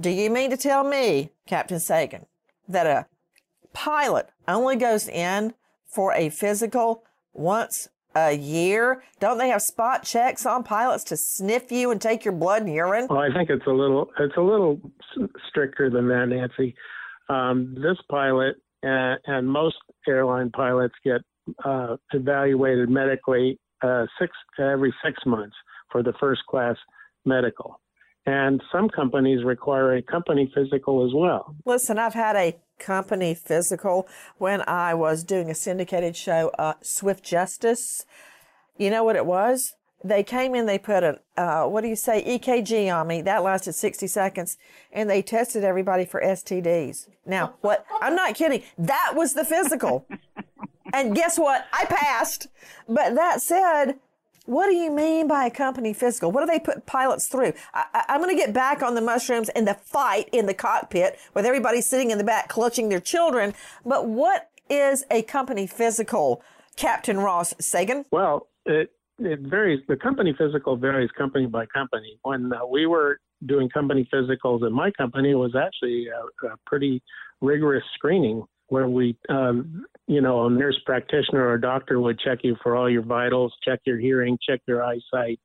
Do 0.00 0.10
you 0.10 0.30
mean 0.30 0.50
to 0.50 0.56
tell 0.56 0.84
me, 0.84 1.30
Captain 1.46 1.78
Sagun, 1.78 2.26
that 2.68 2.86
a 2.86 3.06
pilot 3.72 4.28
only 4.46 4.76
goes 4.76 5.08
in 5.08 5.54
for 5.86 6.12
a 6.14 6.28
physical 6.28 7.04
once 7.32 7.88
a 8.14 8.32
year? 8.32 9.02
Don't 9.18 9.38
they 9.38 9.48
have 9.48 9.62
spot 9.62 10.04
checks 10.04 10.46
on 10.46 10.62
pilots 10.62 11.04
to 11.04 11.16
sniff 11.16 11.72
you 11.72 11.90
and 11.90 12.00
take 12.00 12.24
your 12.24 12.32
blood 12.32 12.62
and 12.62 12.72
urine? 12.72 13.08
Well, 13.08 13.18
I 13.18 13.32
think 13.32 13.50
it's 13.50 13.66
a 13.66 13.72
little 13.72 14.10
it's 14.18 14.36
a 14.36 14.42
little 14.42 14.80
stricter 15.48 15.90
than 15.90 16.08
that, 16.08 16.28
Nancy. 16.28 16.74
Um, 17.30 17.74
this 17.76 17.96
pilot 18.10 18.56
and, 18.82 19.48
most 19.48 19.76
airline 20.08 20.50
pilots 20.50 20.94
get 21.04 21.20
uh, 21.64 21.96
evaluated 22.12 22.88
medically 22.88 23.58
uh, 23.82 24.06
six 24.18 24.32
every 24.58 24.92
six 25.04 25.18
months 25.24 25.56
for 25.90 26.02
the 26.02 26.12
first 26.18 26.42
class 26.48 26.76
medical. 27.24 27.80
And 28.26 28.60
some 28.70 28.88
companies 28.88 29.44
require 29.44 29.94
a 29.96 30.02
company 30.02 30.50
physical 30.54 31.06
as 31.06 31.12
well. 31.14 31.54
Listen, 31.64 31.98
I've 31.98 32.14
had 32.14 32.36
a 32.36 32.58
company 32.78 33.34
physical 33.34 34.08
when 34.38 34.62
I 34.66 34.94
was 34.94 35.24
doing 35.24 35.50
a 35.50 35.54
syndicated 35.54 36.16
show, 36.16 36.50
uh, 36.58 36.74
Swift 36.82 37.24
Justice. 37.24 38.04
You 38.76 38.90
know 38.90 39.04
what 39.04 39.16
it 39.16 39.26
was? 39.26 39.74
They 40.02 40.22
came 40.22 40.54
in, 40.54 40.66
they 40.66 40.78
put 40.78 41.02
a, 41.02 41.20
uh, 41.36 41.66
what 41.66 41.82
do 41.82 41.88
you 41.88 41.96
say, 41.96 42.24
EKG 42.24 42.94
on 42.94 43.06
me. 43.06 43.20
That 43.22 43.42
lasted 43.42 43.74
60 43.74 44.06
seconds. 44.06 44.56
And 44.92 45.10
they 45.10 45.20
tested 45.20 45.62
everybody 45.62 46.04
for 46.04 46.20
STDs. 46.22 47.08
Now, 47.26 47.54
what? 47.60 47.84
I'm 48.00 48.14
not 48.14 48.34
kidding. 48.34 48.62
That 48.78 49.12
was 49.14 49.34
the 49.34 49.44
physical. 49.44 50.06
and 50.94 51.14
guess 51.14 51.38
what? 51.38 51.66
I 51.72 51.84
passed. 51.84 52.48
But 52.88 53.14
that 53.14 53.42
said, 53.42 53.98
what 54.46 54.66
do 54.66 54.74
you 54.74 54.90
mean 54.90 55.28
by 55.28 55.46
a 55.46 55.50
company 55.50 55.92
physical? 55.92 56.32
What 56.32 56.40
do 56.40 56.46
they 56.46 56.58
put 56.58 56.86
pilots 56.86 57.28
through? 57.28 57.52
I, 57.74 58.04
am 58.08 58.20
going 58.22 58.34
to 58.34 58.42
get 58.42 58.54
back 58.54 58.82
on 58.82 58.94
the 58.94 59.00
mushrooms 59.00 59.48
and 59.50 59.68
the 59.68 59.74
fight 59.74 60.28
in 60.32 60.46
the 60.46 60.54
cockpit 60.54 61.18
with 61.34 61.44
everybody 61.44 61.80
sitting 61.80 62.10
in 62.10 62.18
the 62.18 62.24
back 62.24 62.48
clutching 62.48 62.88
their 62.88 63.00
children. 63.00 63.54
But 63.84 64.08
what 64.08 64.50
is 64.68 65.04
a 65.10 65.22
company 65.22 65.66
physical, 65.66 66.42
Captain 66.76 67.18
Ross 67.18 67.52
Sagun? 67.60 68.06
Well, 68.10 68.48
it, 68.64 68.90
it 69.20 69.40
varies. 69.40 69.80
The 69.88 69.96
company 69.96 70.34
physical 70.36 70.76
varies 70.76 71.10
company 71.16 71.46
by 71.46 71.66
company. 71.66 72.18
When 72.22 72.52
uh, 72.52 72.66
we 72.66 72.86
were 72.86 73.18
doing 73.46 73.68
company 73.68 74.08
physicals 74.12 74.66
in 74.66 74.72
my 74.72 74.90
company, 74.92 75.30
it 75.30 75.34
was 75.34 75.54
actually 75.54 76.08
a, 76.08 76.46
a 76.46 76.56
pretty 76.66 77.02
rigorous 77.40 77.84
screening 77.94 78.44
where 78.68 78.88
we, 78.88 79.16
um, 79.28 79.84
you 80.06 80.20
know, 80.20 80.46
a 80.46 80.50
nurse 80.50 80.78
practitioner 80.86 81.48
or 81.48 81.54
a 81.54 81.60
doctor 81.60 82.00
would 82.00 82.18
check 82.20 82.38
you 82.42 82.56
for 82.62 82.76
all 82.76 82.88
your 82.88 83.02
vitals, 83.02 83.52
check 83.64 83.80
your 83.84 83.98
hearing, 83.98 84.38
check 84.48 84.60
your 84.66 84.82
eyesight. 84.84 85.40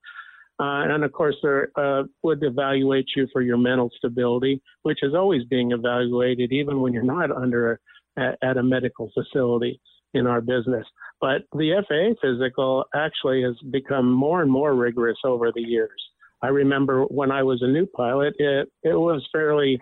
Uh, 0.58 0.88
and 0.88 1.04
of 1.04 1.12
course, 1.12 1.36
they 1.44 1.62
uh, 1.76 2.04
would 2.24 2.42
evaluate 2.44 3.08
you 3.16 3.28
for 3.34 3.42
your 3.42 3.58
mental 3.58 3.90
stability, 3.98 4.62
which 4.84 5.00
is 5.02 5.14
always 5.14 5.44
being 5.46 5.72
evaluated, 5.72 6.52
even 6.54 6.80
when 6.80 6.94
you're 6.94 7.04
not 7.04 7.32
under 7.32 7.80
a, 8.18 8.32
at 8.42 8.58
a 8.58 8.64
medical 8.64 9.12
facility 9.14 9.80
in 10.14 10.28
our 10.28 10.40
business. 10.40 10.86
But 11.22 11.44
the 11.54 11.84
FAA 11.88 12.20
physical 12.22 12.86
actually 12.94 13.42
has 13.44 13.56
become 13.72 14.12
more 14.12 14.42
and 14.42 14.52
more 14.52 14.76
rigorous 14.76 15.18
over 15.24 15.52
the 15.54 15.62
years. 15.62 16.02
I 16.42 16.48
remember 16.48 17.04
when 17.04 17.32
I 17.32 17.44
was 17.44 17.62
a 17.62 17.68
new 17.68 17.86
pilot, 17.86 18.36
it, 18.38 18.70
it 18.84 18.94
was 18.94 19.26
fairly 19.32 19.82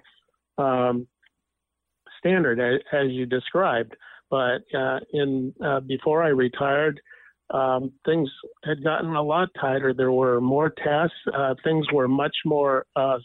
um, 0.58 1.08
standard 2.20 2.60
as, 2.60 2.80
as 2.94 3.12
you 3.12 3.25
described. 3.25 3.96
But 4.30 4.63
uh, 4.78 5.00
in 5.12 5.54
uh, 5.63 5.82
before 5.82 6.24
I 6.24 6.30
retired, 6.30 7.00
um, 7.54 7.92
things 8.06 8.30
had 8.63 8.84
gotten 8.84 9.16
a 9.16 9.22
lot 9.22 9.50
tighter. 9.60 9.94
There 9.94 10.12
were 10.12 10.42
more 10.42 10.70
tests. 10.70 11.16
Uh, 11.34 11.54
things 11.63 11.86
were 11.94 12.08
much 12.08 12.36
more 12.46 12.86
uh, 12.96 13.18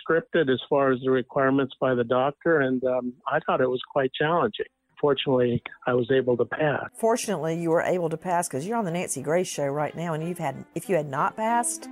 scripted 0.00 0.50
as 0.50 0.60
far 0.68 0.92
as 0.92 1.00
the 1.00 1.10
requirements 1.10 1.74
by 1.80 1.94
the 1.94 2.04
doctor, 2.04 2.60
and 2.60 2.82
um, 2.84 3.12
I 3.30 3.40
thought 3.40 3.60
it 3.60 3.68
was 3.68 3.82
quite 3.92 4.12
challenging. 4.14 4.66
Fortunately, 5.00 5.62
I 5.86 5.94
was 5.94 6.10
able 6.10 6.36
to 6.36 6.44
pass. 6.44 6.90
Fortunately, 6.94 7.58
you 7.58 7.70
were 7.70 7.80
able 7.80 8.10
to 8.10 8.18
pass 8.18 8.48
because 8.48 8.66
you're 8.66 8.76
on 8.76 8.84
the 8.84 8.90
Nancy 8.90 9.22
Grace 9.22 9.48
show 9.48 9.66
right 9.66 9.96
now, 9.96 10.12
and 10.12 10.26
you've 10.26 10.38
had 10.38 10.64
if 10.74 10.90
you 10.90 10.96
had 10.96 11.08
not 11.08 11.36
passed, 11.36 11.88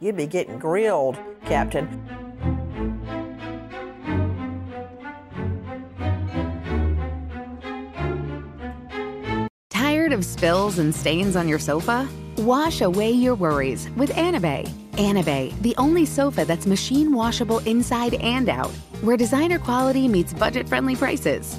you'd 0.00 0.16
be 0.16 0.26
getting 0.26 0.58
grilled, 0.58 1.18
Captain. 1.46 1.88
Tired 9.70 10.12
of 10.12 10.24
spills 10.24 10.78
and 10.78 10.94
stains 10.94 11.36
on 11.36 11.48
your 11.48 11.58
sofa? 11.58 12.06
Wash 12.38 12.82
away 12.82 13.10
your 13.12 13.34
worries 13.34 13.88
with 13.96 14.10
Anabei. 14.10 14.68
Anabei, 14.92 15.58
the 15.62 15.74
only 15.78 16.04
sofa 16.04 16.44
that's 16.44 16.66
machine 16.66 17.14
washable 17.14 17.60
inside 17.60 18.14
and 18.14 18.50
out, 18.50 18.70
where 19.00 19.16
designer 19.16 19.58
quality 19.58 20.06
meets 20.06 20.34
budget 20.34 20.68
friendly 20.68 20.96
prices. 20.96 21.58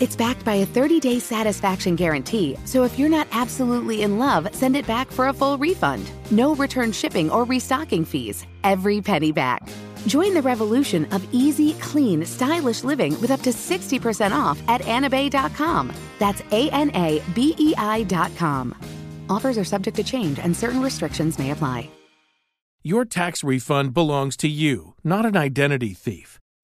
It's 0.00 0.14
backed 0.14 0.44
by 0.44 0.54
a 0.56 0.66
30 0.66 1.00
day 1.00 1.18
satisfaction 1.18 1.96
guarantee, 1.96 2.56
so 2.64 2.84
if 2.84 2.96
you're 2.98 3.08
not 3.08 3.26
absolutely 3.32 4.02
in 4.02 4.18
love, 4.18 4.48
send 4.54 4.76
it 4.76 4.86
back 4.86 5.10
for 5.10 5.28
a 5.28 5.32
full 5.32 5.58
refund. 5.58 6.08
No 6.30 6.54
return 6.54 6.92
shipping 6.92 7.28
or 7.30 7.44
restocking 7.44 8.04
fees. 8.04 8.46
Every 8.62 9.00
penny 9.00 9.32
back. 9.32 9.68
Join 10.06 10.34
the 10.34 10.42
revolution 10.42 11.04
of 11.06 11.26
easy, 11.32 11.74
clean, 11.74 12.24
stylish 12.24 12.84
living 12.84 13.20
with 13.20 13.32
up 13.32 13.40
to 13.42 13.50
60% 13.50 14.30
off 14.32 14.62
at 14.68 14.82
anabei.com. 14.82 15.92
That's 16.20 16.42
A 16.52 16.70
N 16.70 16.90
A 16.94 17.20
B 17.34 17.56
E 17.58 17.74
I.com. 17.76 18.74
Offers 19.28 19.58
are 19.58 19.64
subject 19.64 19.96
to 19.96 20.04
change 20.04 20.38
and 20.38 20.56
certain 20.56 20.80
restrictions 20.80 21.38
may 21.40 21.50
apply. 21.50 21.90
Your 22.84 23.04
tax 23.04 23.42
refund 23.42 23.92
belongs 23.92 24.36
to 24.36 24.48
you, 24.48 24.94
not 25.02 25.26
an 25.26 25.36
identity 25.36 25.92
thief. 25.92 26.37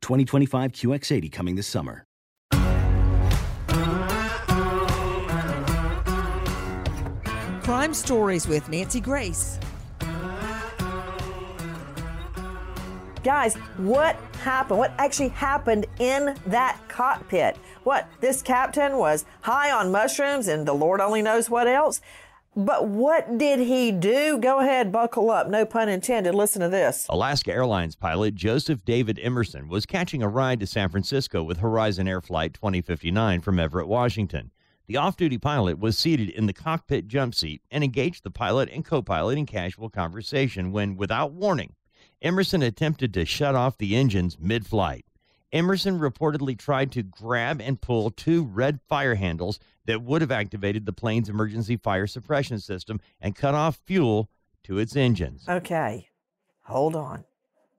2025 0.00 0.72
QX80 0.72 1.32
coming 1.32 1.56
this 1.56 1.66
summer. 1.66 2.04
Crime 7.68 7.92
Stories 7.92 8.48
with 8.48 8.66
Nancy 8.70 8.98
Grace. 8.98 9.58
Guys, 13.22 13.56
what 13.76 14.16
happened? 14.42 14.78
What 14.78 14.94
actually 14.96 15.28
happened 15.28 15.84
in 15.98 16.34
that 16.46 16.78
cockpit? 16.88 17.58
What? 17.84 18.08
This 18.20 18.40
captain 18.40 18.96
was 18.96 19.26
high 19.42 19.70
on 19.70 19.92
mushrooms 19.92 20.48
and 20.48 20.66
the 20.66 20.72
Lord 20.72 21.02
only 21.02 21.20
knows 21.20 21.50
what 21.50 21.66
else? 21.66 22.00
But 22.58 22.88
what 22.88 23.38
did 23.38 23.60
he 23.60 23.92
do? 23.92 24.36
Go 24.36 24.58
ahead, 24.58 24.90
buckle 24.90 25.30
up. 25.30 25.46
No 25.46 25.64
pun 25.64 25.88
intended. 25.88 26.34
Listen 26.34 26.60
to 26.60 26.68
this. 26.68 27.06
Alaska 27.08 27.52
Airlines 27.52 27.94
pilot 27.94 28.34
Joseph 28.34 28.84
David 28.84 29.20
Emerson 29.22 29.68
was 29.68 29.86
catching 29.86 30.24
a 30.24 30.28
ride 30.28 30.58
to 30.58 30.66
San 30.66 30.88
Francisco 30.88 31.44
with 31.44 31.58
Horizon 31.58 32.08
Air 32.08 32.20
Flight 32.20 32.54
2059 32.54 33.42
from 33.42 33.60
Everett, 33.60 33.86
Washington. 33.86 34.50
The 34.88 34.96
off 34.96 35.16
duty 35.16 35.38
pilot 35.38 35.78
was 35.78 35.96
seated 35.96 36.30
in 36.30 36.46
the 36.46 36.52
cockpit 36.52 37.06
jump 37.06 37.36
seat 37.36 37.62
and 37.70 37.84
engaged 37.84 38.24
the 38.24 38.30
pilot 38.32 38.68
and 38.72 38.84
co 38.84 39.02
pilot 39.02 39.38
in 39.38 39.46
casual 39.46 39.88
conversation 39.88 40.72
when, 40.72 40.96
without 40.96 41.30
warning, 41.30 41.76
Emerson 42.20 42.62
attempted 42.62 43.14
to 43.14 43.24
shut 43.24 43.54
off 43.54 43.78
the 43.78 43.94
engines 43.94 44.36
mid 44.40 44.66
flight. 44.66 45.04
Emerson 45.52 45.98
reportedly 45.98 46.58
tried 46.58 46.92
to 46.92 47.02
grab 47.02 47.60
and 47.60 47.80
pull 47.80 48.10
two 48.10 48.44
red 48.44 48.80
fire 48.88 49.14
handles 49.14 49.58
that 49.86 50.02
would 50.02 50.20
have 50.20 50.30
activated 50.30 50.84
the 50.84 50.92
plane's 50.92 51.28
emergency 51.28 51.76
fire 51.76 52.06
suppression 52.06 52.58
system 52.58 53.00
and 53.20 53.34
cut 53.34 53.54
off 53.54 53.80
fuel 53.86 54.28
to 54.62 54.78
its 54.78 54.94
engines. 54.94 55.48
Okay, 55.48 56.08
hold 56.64 56.94
on. 56.94 57.24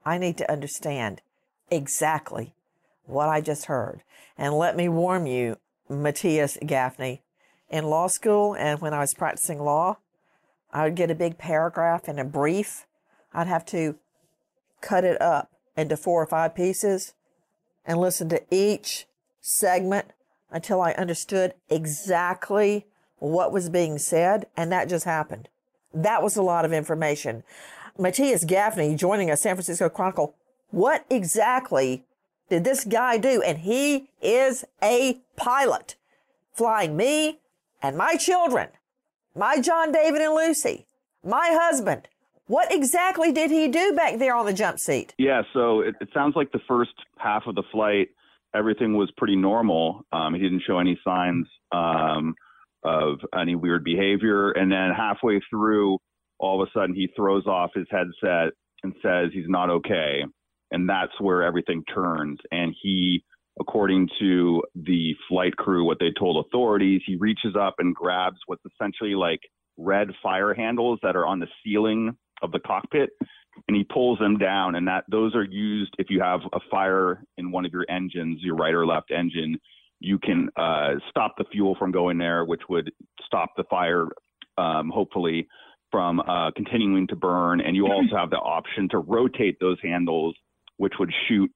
I 0.03 0.17
need 0.17 0.37
to 0.37 0.51
understand 0.51 1.21
exactly 1.69 2.55
what 3.03 3.29
I 3.29 3.41
just 3.41 3.65
heard. 3.65 4.01
And 4.37 4.55
let 4.55 4.75
me 4.75 4.89
warn 4.89 5.27
you, 5.27 5.57
Matthias 5.87 6.57
Gafni. 6.63 7.21
In 7.69 7.85
law 7.85 8.07
school 8.07 8.55
and 8.55 8.81
when 8.81 8.95
I 8.95 8.99
was 8.99 9.13
practicing 9.13 9.59
law, 9.59 9.97
I 10.73 10.85
would 10.85 10.95
get 10.95 11.11
a 11.11 11.15
big 11.15 11.37
paragraph 11.37 12.07
and 12.07 12.19
a 12.19 12.23
brief. 12.23 12.87
I'd 13.31 13.45
have 13.45 13.65
to 13.67 13.99
cut 14.81 15.03
it 15.03 15.21
up 15.21 15.51
into 15.77 15.95
four 15.95 16.23
or 16.23 16.25
five 16.25 16.55
pieces 16.55 17.13
and 17.89 17.99
listen 17.99 18.29
to 18.29 18.39
each 18.51 19.07
segment 19.41 20.05
until 20.51 20.79
I 20.79 20.91
understood 20.91 21.55
exactly 21.69 22.85
what 23.17 23.51
was 23.51 23.67
being 23.67 23.97
said. 23.97 24.45
And 24.55 24.71
that 24.71 24.87
just 24.87 25.05
happened. 25.05 25.49
That 25.91 26.21
was 26.21 26.37
a 26.37 26.43
lot 26.43 26.65
of 26.65 26.71
information. 26.71 27.43
Matthias 27.97 28.45
Gafni 28.45 28.95
joining 28.95 29.31
us, 29.31 29.41
San 29.41 29.55
Francisco 29.55 29.89
Chronicle. 29.89 30.35
What 30.69 31.03
exactly 31.09 32.05
did 32.47 32.63
this 32.63 32.85
guy 32.85 33.17
do? 33.17 33.41
And 33.41 33.57
he 33.57 34.11
is 34.21 34.63
a 34.83 35.21
pilot 35.35 35.95
flying 36.53 36.95
me 36.95 37.39
and 37.81 37.97
my 37.97 38.17
children, 38.17 38.69
my 39.35 39.59
John 39.59 39.91
David 39.91 40.21
and 40.21 40.35
Lucy, 40.35 40.85
my 41.23 41.49
husband. 41.53 42.07
What 42.49 42.73
exactly 42.73 43.31
did 43.31 43.51
he 43.51 43.67
do 43.67 43.93
back 43.95 44.17
there 44.19 44.35
on 44.35 44.45
the 44.45 44.53
jump 44.53 44.79
seat? 44.79 45.13
Yeah, 45.17 45.43
so 45.53 45.81
it, 45.81 45.95
it 46.01 46.09
sounds 46.13 46.35
like 46.35 46.51
the 46.51 46.61
first 46.67 46.93
half 47.17 47.43
of 47.47 47.55
the 47.55 47.63
flight, 47.71 48.09
everything 48.53 48.97
was 48.97 49.11
pretty 49.17 49.35
normal. 49.35 50.01
Um, 50.11 50.33
he 50.33 50.41
didn't 50.41 50.63
show 50.65 50.79
any 50.79 50.99
signs 51.03 51.47
um, 51.71 52.33
of 52.83 53.19
any 53.39 53.55
weird 53.55 53.83
behavior. 53.83 54.51
And 54.51 54.71
then 54.71 54.91
halfway 54.97 55.39
through, 55.49 55.99
all 56.39 56.61
of 56.61 56.67
a 56.67 56.71
sudden, 56.77 56.95
he 56.95 57.07
throws 57.15 57.45
off 57.45 57.71
his 57.75 57.87
headset 57.91 58.53
and 58.83 58.93
says 59.01 59.29
he's 59.31 59.47
not 59.47 59.69
okay 59.69 60.23
and 60.71 60.89
that's 60.89 61.19
where 61.19 61.43
everything 61.43 61.83
turns. 61.93 62.39
And 62.51 62.75
he, 62.81 63.23
according 63.59 64.09
to 64.19 64.63
the 64.75 65.15
flight 65.27 65.55
crew, 65.55 65.85
what 65.85 65.99
they 65.99 66.11
told 66.17 66.45
authorities, 66.45 67.01
he 67.05 67.15
reaches 67.15 67.55
up 67.59 67.75
and 67.79 67.95
grabs 67.95 68.37
what's 68.45 68.63
essentially 68.65 69.15
like 69.15 69.39
red 69.77 70.09
fire 70.21 70.53
handles 70.53 70.99
that 71.03 71.15
are 71.15 71.25
on 71.25 71.39
the 71.39 71.47
ceiling 71.63 72.17
of 72.41 72.51
the 72.51 72.59
cockpit, 72.59 73.09
and 73.67 73.75
he 73.75 73.83
pulls 73.83 74.19
them 74.19 74.37
down. 74.37 74.75
And 74.75 74.87
that 74.87 75.05
those 75.09 75.35
are 75.35 75.43
used 75.43 75.93
if 75.97 76.09
you 76.09 76.21
have 76.21 76.41
a 76.53 76.59
fire 76.71 77.23
in 77.37 77.51
one 77.51 77.65
of 77.65 77.71
your 77.71 77.85
engines, 77.89 78.39
your 78.41 78.55
right 78.55 78.73
or 78.73 78.85
left 78.85 79.11
engine. 79.11 79.59
You 79.99 80.17
can 80.17 80.49
uh, 80.55 80.93
stop 81.09 81.35
the 81.37 81.43
fuel 81.51 81.75
from 81.77 81.91
going 81.91 82.17
there, 82.17 82.45
which 82.45 82.61
would 82.69 82.91
stop 83.25 83.49
the 83.57 83.65
fire, 83.69 84.07
um, 84.57 84.89
hopefully, 84.89 85.47
from 85.91 86.21
uh, 86.21 86.51
continuing 86.51 87.05
to 87.07 87.15
burn. 87.15 87.59
And 87.59 87.75
you 87.75 87.87
also 87.87 88.15
have 88.15 88.29
the 88.29 88.37
option 88.37 88.87
to 88.89 88.99
rotate 88.99 89.57
those 89.59 89.77
handles 89.83 90.35
which 90.79 90.93
would 90.97 91.11
shoot 91.27 91.51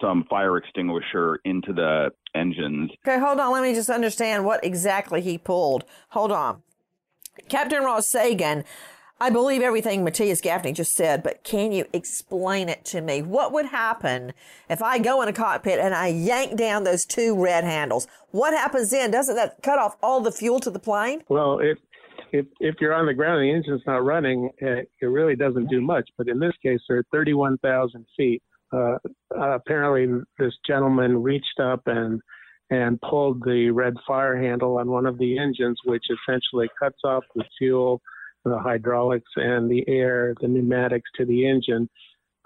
some 0.00 0.24
fire 0.30 0.56
extinguisher 0.56 1.40
into 1.44 1.72
the 1.72 2.10
engines. 2.34 2.90
Okay, 3.06 3.18
hold 3.18 3.40
on. 3.40 3.52
Let 3.52 3.62
me 3.62 3.74
just 3.74 3.90
understand 3.90 4.44
what 4.44 4.64
exactly 4.64 5.20
he 5.20 5.36
pulled. 5.36 5.84
Hold 6.10 6.32
on. 6.32 6.62
Captain 7.48 7.82
Ross 7.82 8.10
Sagun, 8.10 8.64
I 9.20 9.30
believe 9.30 9.62
everything 9.62 10.04
Matthias 10.04 10.40
Gafni 10.40 10.74
just 10.74 10.92
said, 10.92 11.22
but 11.22 11.42
can 11.42 11.72
you 11.72 11.86
explain 11.92 12.68
it 12.68 12.84
to 12.86 13.00
me? 13.00 13.22
What 13.22 13.52
would 13.52 13.66
happen 13.66 14.32
if 14.68 14.82
I 14.82 14.98
go 14.98 15.22
in 15.22 15.28
a 15.28 15.32
cockpit 15.32 15.78
and 15.78 15.94
I 15.94 16.08
yank 16.08 16.56
down 16.56 16.84
those 16.84 17.04
two 17.04 17.40
red 17.40 17.64
handles? 17.64 18.06
What 18.30 18.52
happens 18.54 18.90
then? 18.90 19.10
Doesn't 19.10 19.36
that 19.36 19.62
cut 19.62 19.78
off 19.78 19.96
all 20.02 20.20
the 20.20 20.32
fuel 20.32 20.60
to 20.60 20.70
the 20.70 20.78
plane? 20.78 21.22
Well, 21.28 21.58
if 21.58 21.78
if 22.30 22.46
if 22.60 22.76
you're 22.80 22.94
on 22.94 23.06
the 23.06 23.14
ground 23.14 23.40
and 23.40 23.48
the 23.48 23.56
engine's 23.56 23.82
not 23.86 24.04
running, 24.04 24.50
it, 24.58 24.90
it 25.00 25.06
really 25.06 25.34
doesn't 25.34 25.68
do 25.68 25.80
much. 25.80 26.08
But 26.16 26.28
in 26.28 26.38
this 26.38 26.54
case, 26.62 26.80
they're 26.88 26.98
at 26.98 27.06
31,000 27.12 28.04
feet 28.16 28.42
uh, 28.72 28.98
apparently 29.30 30.24
this 30.38 30.54
gentleman 30.66 31.22
reached 31.22 31.60
up 31.60 31.82
and 31.86 32.20
and 32.70 33.00
pulled 33.00 33.42
the 33.44 33.70
red 33.70 33.94
fire 34.06 34.36
handle 34.36 34.76
on 34.76 34.90
one 34.90 35.06
of 35.06 35.16
the 35.16 35.38
engines, 35.38 35.78
which 35.86 36.04
essentially 36.10 36.68
cuts 36.78 36.98
off 37.02 37.24
the 37.34 37.44
fuel, 37.56 38.02
the 38.44 38.58
hydraulics, 38.58 39.30
and 39.36 39.70
the 39.70 39.84
air, 39.88 40.34
the 40.40 40.48
pneumatics 40.48 41.10
to 41.16 41.24
the 41.24 41.48
engine, 41.48 41.88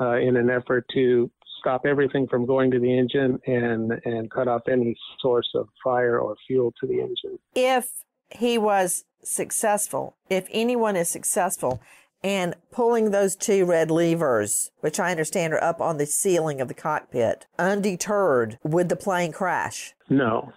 uh, 0.01 0.17
in 0.17 0.37
an 0.37 0.51
effort 0.51 0.85
to 0.95 1.31
stop 1.61 1.87
everything 1.87 2.27
from 2.27 2.45
going 2.45 2.71
to 2.71 2.81
the 2.81 2.99
engine 2.99 3.39
and 3.47 3.93
and 4.05 4.31
cut 4.31 4.49
off 4.49 4.63
any 4.69 4.97
source 5.21 5.49
of 5.55 5.69
fire 5.83 6.19
or 6.19 6.35
fuel 6.47 6.73
to 6.81 6.87
the 6.87 7.01
engine. 7.01 7.39
If 7.55 7.89
he 8.31 8.59
was 8.59 9.05
successful, 9.23 10.17
if 10.29 10.49
anyone 10.51 10.97
is 10.97 11.09
successful 11.09 11.81
and 12.25 12.55
pulling 12.71 13.11
those 13.11 13.37
two 13.37 13.65
red 13.65 13.91
levers, 13.91 14.71
which 14.81 14.99
I 14.99 15.11
understand 15.11 15.53
are 15.53 15.63
up 15.63 15.81
on 15.81 15.99
the 15.99 16.07
ceiling 16.07 16.61
of 16.61 16.69
the 16.69 16.75
cockpit, 16.75 17.47
undeterred, 17.59 18.59
would 18.63 18.89
the 18.89 18.97
plane 18.97 19.33
crash? 19.33 19.95
No, 20.09 20.53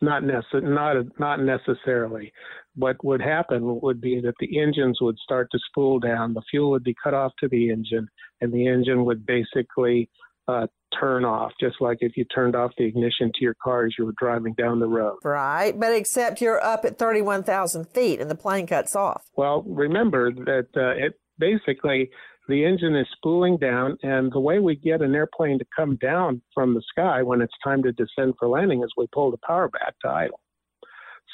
not 0.00 0.22
necess- 0.22 0.62
not 0.62 0.96
not 1.18 1.40
necessarily. 1.40 2.32
What 2.78 3.02
would 3.04 3.20
happen 3.20 3.80
would 3.82 4.00
be 4.00 4.20
that 4.20 4.34
the 4.38 4.60
engines 4.60 4.98
would 5.00 5.18
start 5.18 5.48
to 5.50 5.58
spool 5.68 5.98
down, 5.98 6.34
the 6.34 6.42
fuel 6.50 6.70
would 6.70 6.84
be 6.84 6.94
cut 7.02 7.12
off 7.12 7.32
to 7.40 7.48
the 7.48 7.70
engine, 7.70 8.08
and 8.40 8.52
the 8.52 8.68
engine 8.68 9.04
would 9.04 9.26
basically 9.26 10.08
uh, 10.46 10.66
turn 10.98 11.24
off, 11.24 11.52
just 11.60 11.76
like 11.80 11.98
if 12.00 12.16
you 12.16 12.24
turned 12.24 12.56
off 12.56 12.72
the 12.78 12.84
ignition 12.84 13.30
to 13.34 13.40
your 13.42 13.56
car 13.62 13.84
as 13.84 13.92
you 13.98 14.06
were 14.06 14.14
driving 14.18 14.54
down 14.54 14.80
the 14.80 14.86
road. 14.86 15.18
Right, 15.24 15.78
but 15.78 15.92
except 15.92 16.40
you're 16.40 16.62
up 16.64 16.84
at 16.84 16.98
31,000 16.98 17.86
feet 17.88 18.20
and 18.20 18.30
the 18.30 18.34
plane 18.34 18.66
cuts 18.66 18.96
off. 18.96 19.24
Well, 19.36 19.62
remember 19.66 20.32
that 20.32 20.68
uh, 20.76 21.04
it 21.04 21.20
basically 21.38 22.10
the 22.48 22.64
engine 22.64 22.96
is 22.96 23.06
spooling 23.12 23.58
down, 23.58 23.98
and 24.02 24.32
the 24.32 24.40
way 24.40 24.58
we 24.58 24.74
get 24.74 25.02
an 25.02 25.14
airplane 25.14 25.58
to 25.58 25.66
come 25.76 25.96
down 25.96 26.40
from 26.54 26.74
the 26.74 26.82
sky 26.88 27.22
when 27.22 27.42
it's 27.42 27.52
time 27.62 27.82
to 27.82 27.92
descend 27.92 28.34
for 28.38 28.48
landing 28.48 28.82
is 28.82 28.90
we 28.96 29.06
pull 29.12 29.30
the 29.30 29.38
power 29.46 29.68
back 29.68 29.94
to 30.02 30.08
idle. 30.08 30.40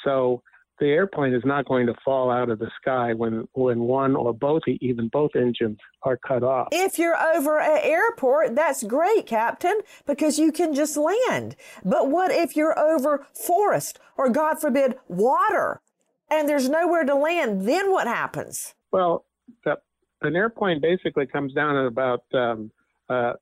So 0.03 0.41
the 0.79 0.87
airplane 0.87 1.33
is 1.33 1.43
not 1.45 1.65
going 1.67 1.85
to 1.87 1.93
fall 2.03 2.29
out 2.29 2.49
of 2.49 2.59
the 2.59 2.69
sky 2.81 3.13
when 3.13 3.47
when 3.53 3.79
one 3.79 4.15
or 4.15 4.33
both 4.33 4.63
even 4.67 5.07
both 5.07 5.31
engines 5.35 5.77
are 6.03 6.17
cut 6.17 6.43
off. 6.43 6.67
If 6.71 6.99
you're 6.99 7.17
over 7.17 7.59
an 7.59 7.79
airport, 7.81 8.55
that's 8.55 8.83
great, 8.83 9.25
Captain, 9.25 9.79
because 10.05 10.37
you 10.37 10.51
can 10.51 10.73
just 10.73 10.97
land. 10.97 11.55
But 11.83 12.09
what 12.09 12.31
if 12.31 12.55
you're 12.55 12.77
over 12.77 13.25
forest 13.33 13.99
or 14.17 14.29
God 14.29 14.59
forbid 14.59 14.95
water 15.07 15.81
and 16.29 16.49
there's 16.49 16.67
nowhere 16.69 17.05
to 17.05 17.15
land? 17.15 17.67
Then 17.67 17.91
what 17.91 18.07
happens? 18.07 18.73
Well, 18.91 19.25
the, 19.63 19.77
an 20.21 20.35
airplane 20.35 20.81
basically 20.81 21.27
comes 21.27 21.53
down 21.53 21.77
at 21.77 21.85
about 21.85 22.23
um, 22.33 22.71
uh, 23.09 23.33